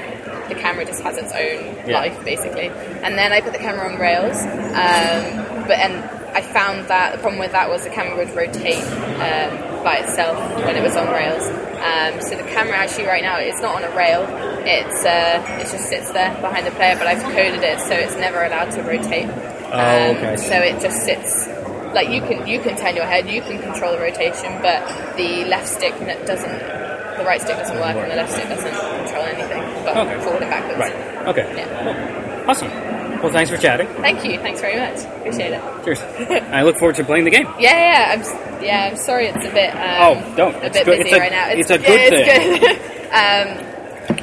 the 0.49 0.55
camera 0.55 0.85
just 0.85 1.03
has 1.03 1.17
its 1.17 1.33
own 1.33 1.77
Yeah. 1.87 1.99
life 2.01 2.25
basically. 2.25 2.69
And 3.03 3.17
then 3.17 3.33
I 3.33 3.41
put 3.41 3.53
the 3.53 3.59
camera 3.59 3.89
on 3.91 3.99
rails, 3.99 4.37
um, 4.43 5.65
but 5.67 5.79
and 5.79 6.05
I 6.33 6.43
found 6.43 6.87
that 6.89 7.13
the 7.13 7.19
problem 7.19 7.41
with 7.41 7.53
that 7.53 7.69
was 7.69 7.83
the 7.85 7.91
camera 7.91 8.17
would 8.17 8.35
rotate 8.37 8.85
um, 8.85 9.83
by 9.83 9.97
itself 9.97 10.39
when 10.65 10.77
it 10.77 10.83
was 10.83 10.97
on 10.97 11.09
rails. 11.09 11.49
Um, 11.81 12.21
so 12.21 12.37
the 12.37 12.45
camera 12.45 12.77
actually 12.77 13.07
right 13.07 13.23
now 13.23 13.37
it's 13.39 13.61
not 13.61 13.75
on 13.75 13.85
a 13.85 13.97
rail. 13.97 14.23
It's 14.67 15.05
uh, 15.05 15.43
it 15.61 15.71
just 15.71 15.89
sits 15.89 16.11
there 16.13 16.31
behind 16.41 16.67
the 16.67 16.71
player, 16.73 16.97
but 16.97 17.07
I've 17.07 17.23
coded 17.23 17.63
it 17.63 17.81
so 17.81 17.95
it's 17.95 18.17
never 18.17 18.45
allowed 18.45 18.71
to 18.73 18.83
rotate. 18.83 19.29
Oh, 19.73 20.11
Um, 20.11 20.17
okay. 20.17 20.37
So 20.37 20.55
it 20.57 20.81
just 20.81 21.05
sits 21.05 21.47
like 21.95 22.09
you 22.11 22.21
can 22.21 22.47
you 22.47 22.61
can 22.61 22.77
turn 22.77 22.95
your 22.97 23.07
head, 23.07 23.29
you 23.29 23.41
can 23.43 23.61
control 23.63 23.93
the 23.93 23.99
rotation, 24.01 24.61
but 24.63 24.81
the 25.17 25.45
left 25.47 25.69
stick 25.69 25.95
doesn't. 26.27 26.59
The 27.21 27.27
right 27.27 27.41
stick 27.41 27.57
doesn't 27.57 27.77
work, 27.77 27.97
and 27.97 28.11
the 28.11 28.17
left 28.17 28.33
stick 28.33 28.49
doesn't 28.49 28.71
control 28.73 29.25
anything 29.25 29.61
but 29.85 29.97
Okay. 29.97 30.21
forward 30.25 30.43
and 30.43 30.51
backwards. 30.51 30.79
Right. 30.79 31.29
Okay. 31.29 31.53
Yeah. 31.57 32.41
Cool. 32.41 32.49
Awesome. 32.51 32.71
Well, 33.21 33.31
thanks 33.31 33.51
for 33.51 33.59
chatting. 33.59 33.87
Thank 34.01 34.25
you. 34.25 34.39
Thanks 34.39 34.63
very 34.63 34.79
much. 34.81 35.05
Appreciate 35.19 35.53
it. 35.53 35.61
Cheers. 35.85 36.01
I 36.51 36.63
look 36.63 36.79
forward 36.79 36.97
to 36.97 37.05
playing 37.05 37.25
the 37.27 37.31
game. 37.31 37.47
Yeah, 37.59 37.77
yeah. 37.77 38.13
I'm, 38.17 38.63
yeah, 38.65 38.89
I'm 38.91 38.97
sorry 38.97 39.27
it's 39.27 39.45
a 39.45 39.51
bit. 39.53 39.71
Um, 39.75 40.01
Oh, 40.01 40.35
don't. 40.37 40.55
A 40.57 40.67
It's 40.67 40.79
bit 40.79 40.87
good- 40.87 40.99
busy 41.05 41.11
it's 41.11 41.17
a- 41.17 41.21
right 41.21 41.31
now. 41.31 41.49
it's 41.51 41.71
a 41.71 41.77
good 41.77 42.13
yeah, 42.13 42.19
It's 42.19 42.61
good. 42.65 43.61
um, 43.61 43.70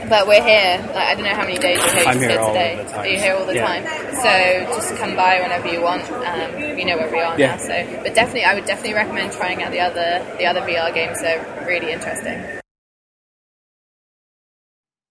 but 0.10 0.28
we're 0.28 0.44
here. 0.44 0.80
Like, 0.94 0.96
I 0.96 1.16
don't 1.16 1.24
know 1.24 1.36
how 1.36 1.44
many 1.44 1.58
days 1.58 1.78
you're 1.78 2.08
I'm 2.08 2.20
here 2.20 2.30
here 2.30 2.40
all 2.40 2.54
today. 2.54 2.84
the 2.84 2.90
time. 2.92 3.00
Are 3.02 3.08
you 3.08 3.18
here 3.18 3.36
all 3.36 3.46
the 3.46 3.56
Yeah. 3.56 3.66
time? 3.68 3.84
So 4.16 4.76
just 4.76 4.96
come 4.98 5.16
by 5.16 5.42
whenever 5.42 5.68
you 5.68 5.82
want. 5.82 6.04
Um, 6.12 6.78
you 6.78 6.86
know 6.86 6.98
where 6.98 7.12
we 7.12 7.20
are 7.20 7.38
Yeah. 7.40 7.56
now. 7.56 7.58
So, 7.58 8.02
but 8.04 8.14
definitely, 8.16 8.46
I 8.46 8.56
would 8.56 8.66
definitely 8.66 8.94
recommend 8.94 9.32
trying 9.34 9.62
out 9.64 9.72
the 9.72 9.80
other 9.82 10.26
the 10.38 10.46
other 10.46 10.62
VR 10.62 10.94
games. 10.94 11.22
They're 11.22 11.66
really 11.68 11.92
interesting. 11.92 12.44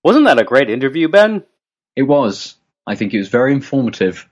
Wasn't 0.04 0.24
that 0.26 0.38
a 0.38 0.44
great 0.44 0.70
interview, 0.70 1.08
Ben? 1.08 1.44
It 1.96 2.02
was. 2.02 2.54
I 2.86 2.94
think 2.94 3.12
it 3.12 3.18
was 3.18 3.28
very 3.28 3.52
informative. 3.52 4.28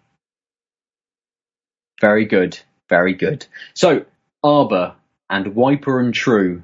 Very 2.01 2.25
good. 2.27 2.59
Very 2.89 3.15
good. 3.15 3.47
So, 3.75 4.05
Arbor 4.45 4.95
and 5.31 5.55
Wiper 5.57 5.99
and 6.01 6.15
True 6.15 6.63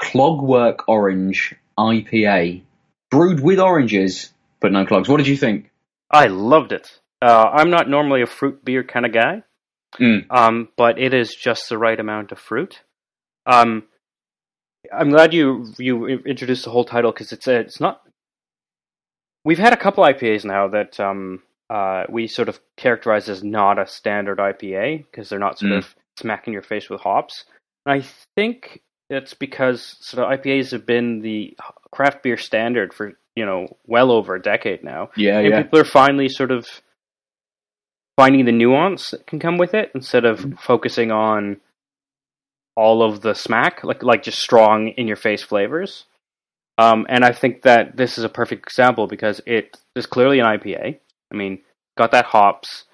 Clogwork 0.00 0.80
Orange 0.88 1.54
IPA 1.78 2.62
brewed 3.10 3.40
with 3.40 3.58
oranges 3.60 4.32
but 4.60 4.72
no 4.72 4.84
clogs. 4.86 5.08
What 5.08 5.18
did 5.18 5.26
you 5.28 5.36
think? 5.36 5.70
I 6.10 6.26
loved 6.28 6.72
it. 6.72 6.98
Uh, 7.22 7.50
I'm 7.52 7.70
not 7.70 7.88
normally 7.88 8.22
a 8.22 8.26
fruit 8.26 8.64
beer 8.64 8.82
kind 8.84 9.06
of 9.06 9.12
guy, 9.12 9.42
Mm. 10.00 10.26
um, 10.30 10.68
but 10.76 10.98
it 10.98 11.14
is 11.14 11.34
just 11.34 11.68
the 11.68 11.78
right 11.78 11.98
amount 11.98 12.32
of 12.32 12.38
fruit. 12.38 12.82
Um, 13.46 13.84
I'm 14.92 15.10
glad 15.10 15.32
you 15.34 15.72
you 15.78 16.06
introduced 16.06 16.64
the 16.64 16.70
whole 16.70 16.84
title 16.84 17.12
because 17.12 17.32
it's 17.32 17.46
a, 17.48 17.56
it's 17.60 17.80
not. 17.80 18.02
We've 19.44 19.58
had 19.58 19.72
a 19.72 19.76
couple 19.76 20.04
IPAs 20.04 20.44
now 20.44 20.68
that 20.68 20.98
um, 21.00 21.42
uh, 21.70 22.04
we 22.08 22.26
sort 22.26 22.48
of 22.48 22.60
characterize 22.76 23.28
as 23.28 23.42
not 23.44 23.78
a 23.78 23.86
standard 23.86 24.38
IPA 24.38 25.04
because 25.10 25.28
they're 25.28 25.38
not 25.38 25.58
sort 25.58 25.72
Mm. 25.72 25.78
of 25.78 25.94
smacking 26.18 26.52
your 26.52 26.62
face 26.62 26.88
with 26.90 27.00
hops. 27.00 27.44
And 27.84 28.02
I 28.02 28.06
think 28.36 28.80
it's 29.10 29.34
because 29.34 29.96
sort 30.00 30.24
of 30.32 30.40
IPAs 30.40 30.72
have 30.72 30.86
been 30.86 31.20
the 31.20 31.56
craft 31.90 32.22
beer 32.22 32.36
standard 32.36 32.92
for 32.92 33.12
you 33.34 33.44
know 33.46 33.66
well 33.86 34.10
over 34.10 34.34
a 34.34 34.42
decade 34.42 34.82
now 34.84 35.10
Yeah, 35.16 35.38
and 35.38 35.48
yeah. 35.50 35.62
people 35.62 35.78
are 35.78 35.84
finally 35.84 36.28
sort 36.28 36.50
of 36.50 36.66
finding 38.16 38.44
the 38.46 38.52
nuance 38.52 39.10
that 39.10 39.26
can 39.26 39.38
come 39.38 39.58
with 39.58 39.74
it 39.74 39.90
instead 39.94 40.24
of 40.24 40.40
Mm-hmm. 40.40 40.52
focusing 40.56 41.10
on 41.10 41.60
all 42.76 43.02
of 43.02 43.22
the 43.22 43.34
smack, 43.34 43.82
like 43.84 44.02
like 44.02 44.22
just 44.22 44.38
strong 44.38 44.88
in 44.88 45.06
your 45.06 45.16
face 45.16 45.42
flavors. 45.42 46.04
Um, 46.78 47.06
and 47.08 47.24
I 47.24 47.32
think 47.32 47.62
that 47.62 47.96
this 47.96 48.18
is 48.18 48.24
a 48.24 48.28
perfect 48.28 48.66
example 48.66 49.06
because 49.06 49.40
it 49.46 49.78
is 49.94 50.04
clearly 50.04 50.40
an 50.40 50.46
IPA. 50.46 50.98
I 51.32 51.34
mean, 51.34 51.60
got 51.96 52.10
that 52.10 52.26
hops, 52.26 52.84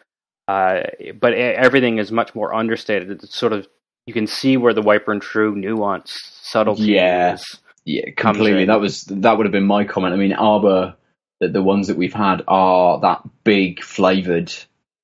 uh, 0.46 0.82
but 1.20 1.32
everything 1.34 1.98
is 1.98 2.12
much 2.12 2.32
more 2.32 2.54
understated. 2.54 3.10
It's 3.10 3.36
sort 3.36 3.52
of 3.52 3.66
you 4.06 4.12
can 4.12 4.26
see 4.26 4.56
where 4.56 4.74
the 4.74 4.82
Wiper 4.82 5.12
and 5.12 5.22
True 5.22 5.54
nuance, 5.54 6.18
subtlety 6.42 6.84
Yeah. 6.92 7.34
is. 7.34 7.60
Yeah, 7.84 8.10
completely. 8.16 8.66
That 8.66 8.80
was 8.80 9.04
that 9.04 9.36
would 9.36 9.46
have 9.46 9.52
been 9.52 9.66
my 9.66 9.84
comment. 9.84 10.14
I 10.14 10.16
mean, 10.16 10.32
Arbor, 10.32 10.94
the, 11.40 11.48
the 11.48 11.62
ones 11.62 11.88
that 11.88 11.96
we've 11.96 12.12
had 12.12 12.42
are 12.46 13.00
that 13.00 13.22
big 13.42 13.82
flavored 13.82 14.52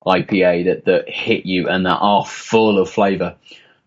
IPA 0.07 0.65
that 0.67 0.85
that 0.85 1.09
hit 1.09 1.45
you 1.45 1.69
and 1.69 1.87
that 1.87 1.99
are 1.99 2.25
full 2.25 2.79
of 2.79 2.89
flavor, 2.89 3.35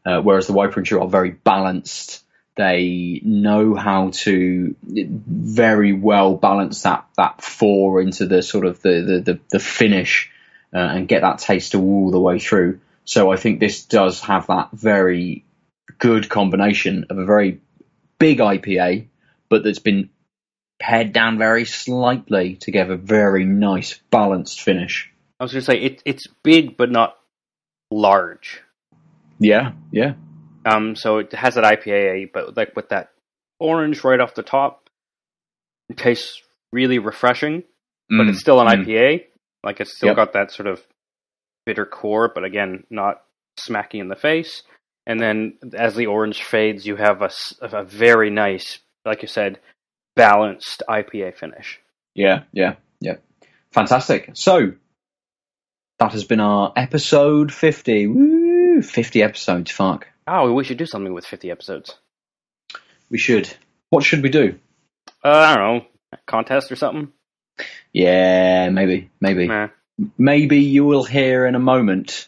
uh, 0.05 0.20
whereas 0.22 0.47
the 0.47 0.53
Wiper 0.53 0.82
and 0.82 0.86
True 0.86 1.01
are 1.01 1.07
very 1.07 1.32
balanced. 1.32 2.24
They 2.57 3.22
know 3.24 3.76
how 3.76 4.09
to 4.14 4.76
very 4.84 5.93
well 5.93 6.36
balance 6.36 6.82
that 6.82 7.05
that 7.16 7.41
four 7.41 8.01
into 8.01 8.26
the 8.28 8.41
sort 8.41 8.66
of 8.66 8.82
the 8.82 9.01
the 9.24 9.34
the, 9.34 9.39
the 9.51 9.59
finish 9.59 10.30
uh, 10.74 10.80
and 10.80 11.07
get 11.07 11.22
that 11.22 11.39
taste 11.39 11.76
all 11.76 12.12
the 12.12 12.20
way 12.20 12.39
through. 12.39 12.82
So 13.06 13.32
I 13.32 13.38
think 13.38 13.60
this 13.60 13.86
does 13.86 14.20
have 14.22 14.47
that 14.47 14.70
very 14.72 15.45
good 15.97 16.30
combination 16.30 17.06
of 17.10 17.18
a 17.18 17.26
very 17.26 17.60
big 18.20 18.39
IPA, 18.39 19.08
but 19.49 19.64
that's 19.64 19.80
been 19.80 20.10
pared 20.80 21.14
down 21.14 21.38
very 21.38 21.66
slightly 21.66 22.56
to 22.58 22.72
give 22.72 22.89
a 22.89 22.97
very 22.97 23.45
nice 23.45 23.99
balanced 24.10 24.62
finish. 24.62 25.12
I 25.39 25.43
was 25.43 25.52
going 25.54 25.62
to 25.62 25.66
say 25.66 25.78
it, 25.82 26.02
it's 26.06 26.28
big 26.43 26.78
but 26.78 26.91
not 26.91 27.18
large. 27.91 28.62
Yeah, 29.39 29.72
yeah, 29.91 30.14
Um, 30.66 30.95
so 30.95 31.18
it 31.18 31.34
has 31.34 31.56
that 31.56 31.64
IPA, 31.64 32.32
but 32.32 32.56
like 32.56 32.76
with 32.76 32.89
that 32.89 33.10
orange 33.60 34.04
right 34.04 34.20
off 34.20 34.36
the 34.36 34.43
top, 34.43 34.88
it 35.89 35.97
tastes 35.97 36.41
really 36.72 36.99
refreshing. 36.99 37.64
But 38.10 38.28
it's 38.28 38.39
still 38.39 38.60
an 38.60 38.68
Mm. 38.68 38.86
IPA. 38.86 39.26
Like 39.64 39.80
it's 39.80 39.95
still 39.95 40.08
Yep. 40.10 40.16
got 40.18 40.34
that 40.34 40.52
sort 40.52 40.68
of 40.68 40.86
bitter 41.66 41.86
core, 41.86 42.32
but 42.34 42.43
again, 42.43 42.86
not 42.89 43.24
smacking 43.57 43.99
in 43.99 44.07
the 44.07 44.16
face. 44.16 44.64
And 45.05 45.20
then 45.20 45.57
as 45.74 45.95
the 45.95 46.07
orange 46.07 46.43
fades, 46.43 46.86
you 46.86 46.95
have 46.95 47.22
a 47.22 47.84
very 47.84 48.30
nice, 48.30 48.80
like 49.05 49.22
you 49.22 49.28
said, 49.28 49.59
balanced 50.16 50.84
IPA 50.88 51.36
finish. 51.36 51.80
Yeah, 52.14 52.43
yeah, 52.51 52.76
yeah. 52.99 53.16
Fantastic. 53.72 54.32
So 54.34 54.74
that 55.99 56.12
has 56.12 56.24
been 56.24 56.39
our 56.39 56.72
episode 56.76 57.53
fifty. 57.53 58.07
Woo, 58.07 58.82
fifty 58.82 59.24
episodes. 59.24 59.72
Fuck. 59.72 60.07
Oh, 60.28 60.53
we 60.53 60.64
should 60.64 60.78
do 60.78 60.86
something 60.86 61.14
with 61.14 61.26
50 61.26 61.51
episodes. 61.51 61.97
We 63.09 63.18
should. 63.18 63.53
What 63.89 64.03
should 64.03 64.24
we 64.24 64.30
do? 64.30 64.57
Uh, 65.24 65.30
I 65.30 65.55
don't 65.55 65.80
know, 65.82 65.86
a 66.14 66.18
contest 66.28 66.72
or 66.72 66.76
something. 66.76 67.12
Yeah, 67.91 68.70
maybe, 68.70 69.09
maybe, 69.20 69.47
Nah, 69.47 69.68
maybe 70.18 70.60
you 70.60 70.86
will 70.86 71.04
hear 71.04 71.45
in 71.45 71.56
a 71.56 71.60
moment 71.60 72.28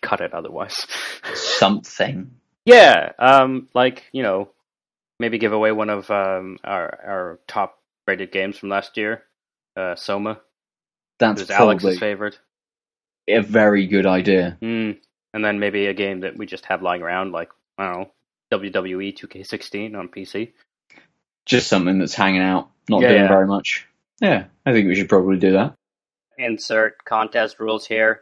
cut 0.00 0.20
it 0.20 0.32
otherwise. 0.34 0.86
something. 1.34 2.30
Yeah, 2.64 3.12
um, 3.18 3.68
like 3.74 4.04
you 4.12 4.22
know, 4.22 4.50
maybe 5.18 5.38
give 5.38 5.52
away 5.52 5.72
one 5.72 5.90
of 5.90 6.10
um, 6.10 6.58
our 6.64 7.00
our 7.06 7.40
top 7.46 7.78
rated 8.06 8.32
games 8.32 8.58
from 8.58 8.68
last 8.68 8.96
year, 8.96 9.22
uh, 9.76 9.94
Soma. 9.96 10.40
That's 11.18 11.40
was 11.42 11.50
Alex's 11.50 11.98
favorite. 11.98 12.38
a 13.28 13.40
very 13.40 13.86
good 13.86 14.06
idea. 14.06 14.56
Mm. 14.62 14.98
And 15.34 15.44
then 15.44 15.58
maybe 15.58 15.86
a 15.86 15.94
game 15.94 16.20
that 16.20 16.36
we 16.38 16.46
just 16.46 16.64
have 16.66 16.82
lying 16.82 17.02
around, 17.02 17.32
like 17.32 17.50
I 17.76 17.84
don't 17.86 18.00
know, 18.00 18.10
WWE 18.58 19.16
2K16 19.18 19.98
on 19.98 20.08
PC. 20.08 20.52
Just 21.44 21.68
something 21.68 21.98
that's 21.98 22.14
hanging 22.14 22.42
out, 22.42 22.70
not 22.88 23.02
Yeah, 23.02 23.08
doing 23.08 23.22
yeah. 23.22 23.28
very 23.28 23.46
much. 23.46 23.86
Yeah, 24.20 24.44
I 24.64 24.72
think 24.72 24.88
we 24.88 24.94
should 24.94 25.08
probably 25.08 25.38
do 25.38 25.52
that. 25.52 25.74
Insert 26.38 27.04
contest 27.04 27.58
rules 27.58 27.86
here. 27.88 28.20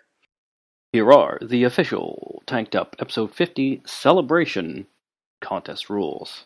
Here 0.93 1.13
are 1.13 1.39
the 1.43 1.65
official 1.65 2.43
Tanked 2.47 2.75
Up 2.75 2.97
Episode 2.99 3.35
50 3.35 3.83
Celebration 3.85 4.87
contest 5.43 5.91
rules. 5.91 6.45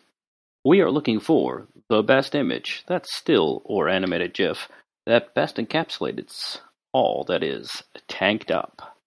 We 0.65 0.81
are 0.81 0.91
looking 0.91 1.21
for 1.21 1.67
the 1.89 2.03
best 2.03 2.35
image, 2.35 2.83
that's 2.87 3.15
still 3.15 3.61
or 3.63 3.87
animated 3.87 4.33
GIF, 4.33 4.67
that 5.05 5.33
best 5.33 5.55
encapsulates 5.55 6.59
all 6.91 7.23
that 7.29 7.41
is 7.41 7.83
tanked 8.09 8.51
up. 8.51 8.97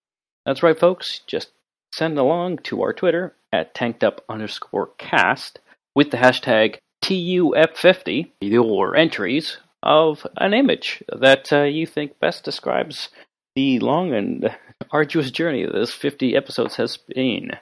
That's 0.46 0.62
right, 0.62 0.78
folks. 0.78 1.20
Just 1.26 1.50
send 1.94 2.18
along 2.18 2.58
to 2.64 2.80
our 2.80 2.94
Twitter 2.94 3.34
at 3.52 3.74
tankedup 3.74 4.20
underscore 4.26 4.90
cast 4.96 5.58
with 5.94 6.10
the 6.10 6.16
hashtag 6.16 6.78
TUF50 7.04 8.30
your 8.40 8.96
entries 8.96 9.58
of 9.84 10.26
an 10.38 10.54
image 10.54 11.04
that 11.16 11.52
uh, 11.52 11.62
you 11.62 11.86
think 11.86 12.18
best 12.18 12.42
describes 12.42 13.10
the 13.54 13.78
long 13.78 14.12
and 14.12 14.50
arduous 14.90 15.30
journey 15.30 15.64
this 15.66 15.92
50 15.92 16.34
episodes 16.34 16.76
has 16.76 16.96
been. 16.96 17.52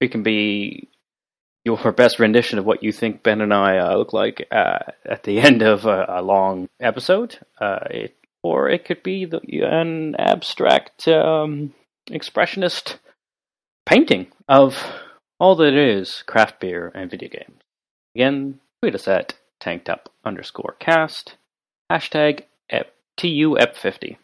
It 0.00 0.08
can 0.08 0.22
be 0.22 0.88
your 1.64 1.92
best 1.92 2.18
rendition 2.18 2.58
of 2.58 2.64
what 2.64 2.82
you 2.82 2.92
think 2.92 3.22
Ben 3.22 3.40
and 3.40 3.52
I 3.52 3.78
uh, 3.78 3.96
look 3.96 4.12
like 4.12 4.46
uh, 4.50 4.78
at 5.04 5.24
the 5.24 5.38
end 5.40 5.62
of 5.62 5.84
a, 5.84 6.06
a 6.08 6.22
long 6.22 6.68
episode, 6.80 7.38
uh, 7.60 7.80
it, 7.90 8.16
or 8.42 8.70
it 8.70 8.84
could 8.84 9.02
be 9.02 9.24
the, 9.26 9.40
an 9.62 10.14
abstract 10.16 11.06
um, 11.08 11.74
expressionist 12.08 12.98
painting 13.84 14.28
of 14.48 14.82
all 15.40 15.56
that 15.56 15.74
is 15.74 16.22
craft 16.26 16.60
beer 16.60 16.90
and 16.94 17.10
video 17.10 17.28
games. 17.28 17.60
Again, 18.14 18.60
tweet 18.80 18.94
us 18.94 19.08
at 19.08 19.34
tankedup 19.60 20.06
underscore 20.24 20.76
cast, 20.78 21.36
hashtag 21.90 22.42
ep, 22.70 22.94
TUEP50. 23.18 24.16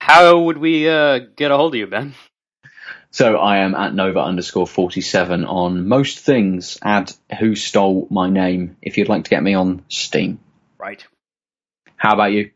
How 0.00 0.38
would 0.38 0.58
we 0.58 0.88
uh, 0.88 1.18
get 1.36 1.50
a 1.50 1.56
hold 1.56 1.74
of 1.74 1.78
you, 1.78 1.86
Ben? 1.86 2.14
So 3.10 3.36
I 3.36 3.58
am 3.58 3.74
at 3.74 3.94
Nova 3.94 4.20
underscore 4.20 4.66
47 4.66 5.44
on 5.44 5.88
most 5.88 6.18
things. 6.18 6.78
Add 6.82 7.12
who 7.38 7.54
stole 7.54 8.06
my 8.10 8.28
name 8.28 8.76
if 8.82 8.96
you'd 8.98 9.08
like 9.08 9.24
to 9.24 9.30
get 9.30 9.42
me 9.42 9.54
on 9.54 9.84
Steam. 9.88 10.40
Right. 10.78 11.04
How 11.96 12.14
about 12.14 12.32
you? 12.32 12.50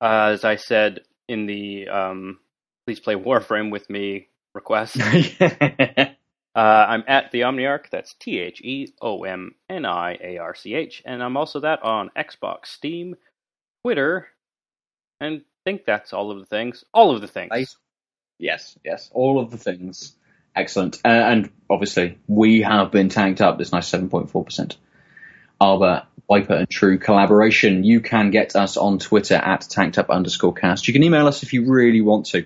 Uh, 0.00 0.30
as 0.32 0.44
I 0.44 0.56
said 0.56 1.00
in 1.28 1.46
the 1.46 1.88
um, 1.88 2.38
please 2.86 3.00
play 3.00 3.14
Warframe 3.14 3.70
with 3.70 3.88
me 3.88 4.28
request, 4.54 4.96
uh, 6.54 6.58
I'm 6.88 7.04
at 7.08 7.32
the 7.32 7.40
Omniarch. 7.40 7.90
That's 7.90 8.14
T 8.14 8.38
H 8.38 8.60
E 8.62 8.92
O 9.00 9.24
M 9.24 9.54
N 9.68 9.84
I 9.84 10.18
A 10.22 10.38
R 10.38 10.54
C 10.54 10.74
H, 10.74 11.02
and 11.04 11.22
I'm 11.22 11.36
also 11.36 11.60
that 11.60 11.82
on 11.82 12.10
Xbox, 12.16 12.66
Steam, 12.66 13.16
Twitter, 13.84 14.28
and 15.20 15.42
think 15.64 15.84
that's 15.84 16.12
all 16.12 16.30
of 16.30 16.38
the 16.38 16.46
things. 16.46 16.84
All 16.92 17.14
of 17.14 17.20
the 17.20 17.28
things. 17.28 17.50
Face- 17.52 17.76
Yes, 18.36 18.76
yes, 18.84 19.10
all 19.14 19.38
of 19.40 19.52
the 19.52 19.56
things. 19.56 20.16
Excellent. 20.56 20.96
Uh, 21.04 21.08
and 21.08 21.50
obviously, 21.70 22.18
we 22.26 22.62
have 22.62 22.90
been 22.90 23.08
tanked 23.08 23.40
up 23.40 23.58
this 23.58 23.72
nice 23.72 23.88
7.4%. 23.90 24.76
Arbor, 25.60 26.02
Wiper, 26.28 26.54
and 26.54 26.68
True 26.68 26.98
collaboration. 26.98 27.84
You 27.84 28.00
can 28.00 28.30
get 28.30 28.56
us 28.56 28.76
on 28.76 28.98
Twitter 28.98 29.36
at 29.36 29.60
tankedup 29.62 30.10
underscore 30.10 30.52
cast. 30.52 30.88
You 30.88 30.92
can 30.94 31.04
email 31.04 31.28
us 31.28 31.44
if 31.44 31.52
you 31.52 31.70
really 31.72 32.00
want 32.00 32.26
to. 32.26 32.44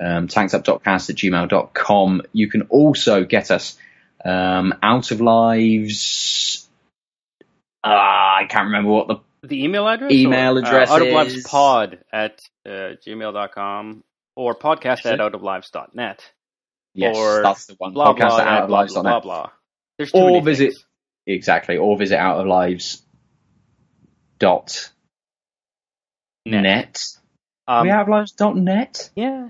Um, 0.00 0.24
at 0.24 1.16
gmail.com. 1.16 2.22
You 2.32 2.48
can 2.48 2.62
also 2.62 3.24
get 3.24 3.50
us 3.50 3.76
um, 4.24 4.74
out 4.82 5.10
of 5.10 5.20
lives. 5.20 6.68
Ah, 7.84 8.36
I 8.38 8.46
can't 8.46 8.66
remember 8.66 8.90
what 8.90 9.08
the 9.08 9.16
The 9.46 9.64
email 9.64 9.86
address? 9.88 10.12
Email 10.12 10.56
or, 10.56 10.60
address 10.60 10.90
Uh, 10.90 10.94
out 10.94 11.02
of 11.02 11.08
lives 11.12 11.42
pod 11.46 11.98
at 12.12 12.40
uh, 12.66 12.96
gmail.com 13.06 14.02
or 14.36 14.54
podcast 14.54 15.04
at 15.06 15.20
out 15.20 15.34
of 15.34 15.42
lives.net 15.42 16.32
yes, 16.94 17.16
Or 17.16 17.42
that's 17.42 17.66
the 17.66 17.74
one. 17.78 17.92
Blah, 17.92 18.14
Podcast 18.14 18.28
blah, 18.28 18.40
at 18.40 18.46
at 18.62 18.66
blah, 18.68 18.84
outoflives.net. 18.84 19.02
blah, 19.02 19.02
blah, 19.02 19.20
blah. 19.20 19.50
There's 19.98 20.12
too 20.12 20.18
Or 20.18 20.42
visit- 20.42 20.72
things. 20.72 20.84
Exactly. 21.26 21.76
Or 21.76 21.96
visit 21.98 22.16
out 22.18 22.40
of 22.40 22.46
lives 22.46 23.02
dot 24.38 24.90
net. 26.46 26.98
Um, 27.68 27.82
we 27.84 27.90
have 27.90 28.02
of 28.02 28.08
lives 28.08 28.32
dot 28.32 28.56
net? 28.56 29.10
yeah. 29.14 29.48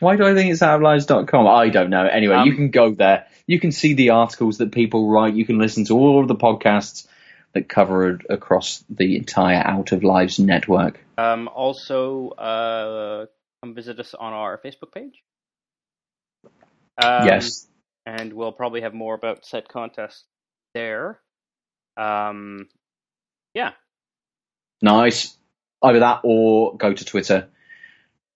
Why 0.00 0.16
do 0.16 0.24
I 0.26 0.34
think 0.34 0.50
it's 0.52 0.62
out 0.62 0.76
of 0.76 0.82
lives.com? 0.82 1.46
I 1.46 1.68
don't 1.68 1.90
know. 1.90 2.06
Anyway, 2.06 2.34
Um, 2.34 2.46
you 2.46 2.54
can 2.54 2.70
go 2.70 2.92
there. 2.94 3.26
You 3.46 3.60
can 3.60 3.72
see 3.72 3.94
the 3.94 4.10
articles 4.10 4.58
that 4.58 4.72
people 4.72 5.08
write. 5.08 5.34
You 5.34 5.46
can 5.46 5.58
listen 5.58 5.84
to 5.86 5.94
all 5.94 6.20
of 6.20 6.28
the 6.28 6.34
podcasts 6.34 7.06
that 7.52 7.68
cover 7.68 8.10
it 8.10 8.22
across 8.28 8.84
the 8.88 9.16
entire 9.16 9.62
Out 9.64 9.92
of 9.92 10.02
Lives 10.02 10.38
network. 10.38 11.00
Um, 11.16 11.48
also, 11.48 12.30
uh, 12.30 13.26
come 13.62 13.74
visit 13.74 14.00
us 14.00 14.14
on 14.14 14.32
our 14.32 14.58
Facebook 14.58 14.92
page. 14.92 15.22
Um, 17.02 17.26
yes. 17.26 17.66
and 18.06 18.32
we'll 18.32 18.52
probably 18.52 18.82
have 18.82 18.94
more 18.94 19.14
about 19.14 19.44
set 19.44 19.68
contests 19.68 20.24
there. 20.74 21.20
Um, 21.96 22.68
yeah, 23.54 23.72
Nice. 24.84 25.34
Either 25.82 26.00
that 26.00 26.20
or 26.24 26.76
go 26.76 26.92
to 26.92 27.04
Twitter. 27.04 27.48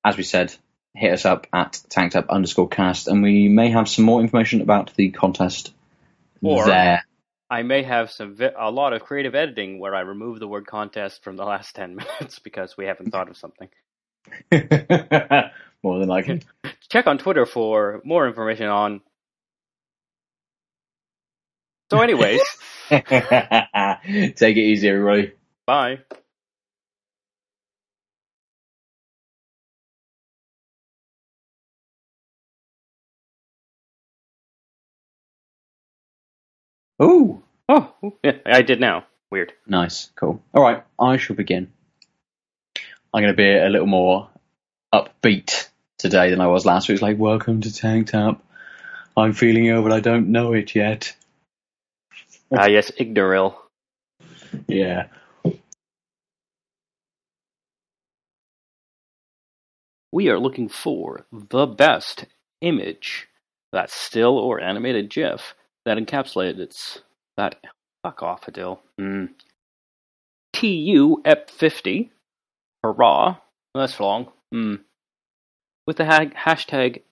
As 0.04 0.16
we 0.16 0.22
said, 0.22 0.54
hit 0.94 1.12
us 1.12 1.24
up 1.24 1.46
at 1.52 1.80
tankedup 1.90 2.28
underscore 2.28 2.68
cast 2.68 3.08
and 3.08 3.22
we 3.22 3.48
may 3.48 3.70
have 3.70 3.88
some 3.88 4.04
more 4.04 4.20
information 4.20 4.60
about 4.60 4.94
the 4.96 5.10
contest 5.10 5.72
Or- 6.42 6.66
there. 6.66 7.04
I 7.50 7.62
may 7.62 7.82
have 7.82 8.10
some 8.10 8.34
vi- 8.34 8.52
a 8.58 8.70
lot 8.70 8.92
of 8.92 9.02
creative 9.04 9.34
editing 9.34 9.78
where 9.80 9.94
I 9.94 10.00
remove 10.00 10.38
the 10.38 10.46
word 10.48 10.66
contest 10.66 11.24
from 11.24 11.36
the 11.36 11.44
last 11.44 11.74
ten 11.74 11.96
minutes 11.96 12.38
because 12.40 12.76
we 12.76 12.84
haven't 12.86 13.10
thought 13.10 13.30
of 13.30 13.36
something. 13.38 13.68
more 15.82 15.98
than 15.98 16.08
likely. 16.08 16.42
Check 16.90 17.06
on 17.06 17.16
Twitter 17.16 17.46
for 17.46 18.02
more 18.04 18.26
information 18.28 18.66
on. 18.66 19.00
So, 21.90 22.00
anyways, 22.02 22.42
Take 22.90 23.06
it 23.10 24.58
easy, 24.58 24.88
everybody. 24.88 25.32
bye. 25.64 26.00
Ooh, 37.02 37.42
Oh, 37.68 37.92
yeah, 38.24 38.32
I 38.46 38.62
did 38.62 38.80
now. 38.80 39.06
Weird. 39.30 39.52
nice, 39.66 40.10
cool. 40.16 40.42
All 40.54 40.62
right, 40.62 40.84
I 40.98 41.18
shall 41.18 41.36
begin. 41.36 41.72
I'm 43.14 43.22
going 43.22 43.32
to 43.32 43.36
be 43.36 43.56
a 43.56 43.68
little 43.68 43.86
more 43.86 44.28
upbeat 44.94 45.68
today 45.98 46.30
than 46.30 46.40
I 46.40 46.46
was 46.48 46.66
last 46.66 46.88
week. 46.88 46.94
It's 46.96 47.02
like, 47.02 47.18
welcome 47.18 47.60
to 47.62 47.72
Tanked 47.74 48.14
Up. 48.14 48.42
I'm 49.16 49.32
feeling 49.34 49.66
ill, 49.66 49.82
but 49.82 49.92
I 49.92 50.00
don't 50.00 50.30
know 50.32 50.52
it 50.54 50.74
yet. 50.74 51.14
Ah, 52.54 52.66
yes, 52.66 52.90
Ignoril. 52.98 53.54
Yeah. 54.68 55.08
We 60.12 60.28
are 60.30 60.38
looking 60.38 60.68
for 60.68 61.26
the 61.32 61.66
best 61.66 62.26
image, 62.62 63.28
that 63.72 63.90
still 63.90 64.38
or 64.38 64.60
animated 64.60 65.10
GIF 65.10 65.54
that 65.88 65.96
encapsulates 65.98 67.00
that. 67.36 67.56
Fuck 68.04 68.22
off, 68.22 68.42
Adil. 68.46 68.78
Mm. 69.00 69.30
TU 70.52 71.20
EP50. 71.24 72.10
Hurrah. 72.84 73.38
That's 73.74 73.98
long. 73.98 74.30
Mm. 74.54 74.80
With 75.86 75.96
the 75.96 76.04
ha- 76.04 76.26
hashtag. 76.26 77.02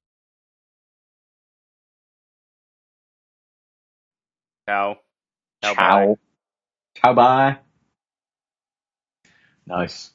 Ciao. 4.68 4.98
Ciao. 5.64 5.74
bye. 5.74 6.06
Ciao. 6.06 6.16
Ciao, 6.96 7.14
bye. 7.14 7.58
Nice. 9.66 10.12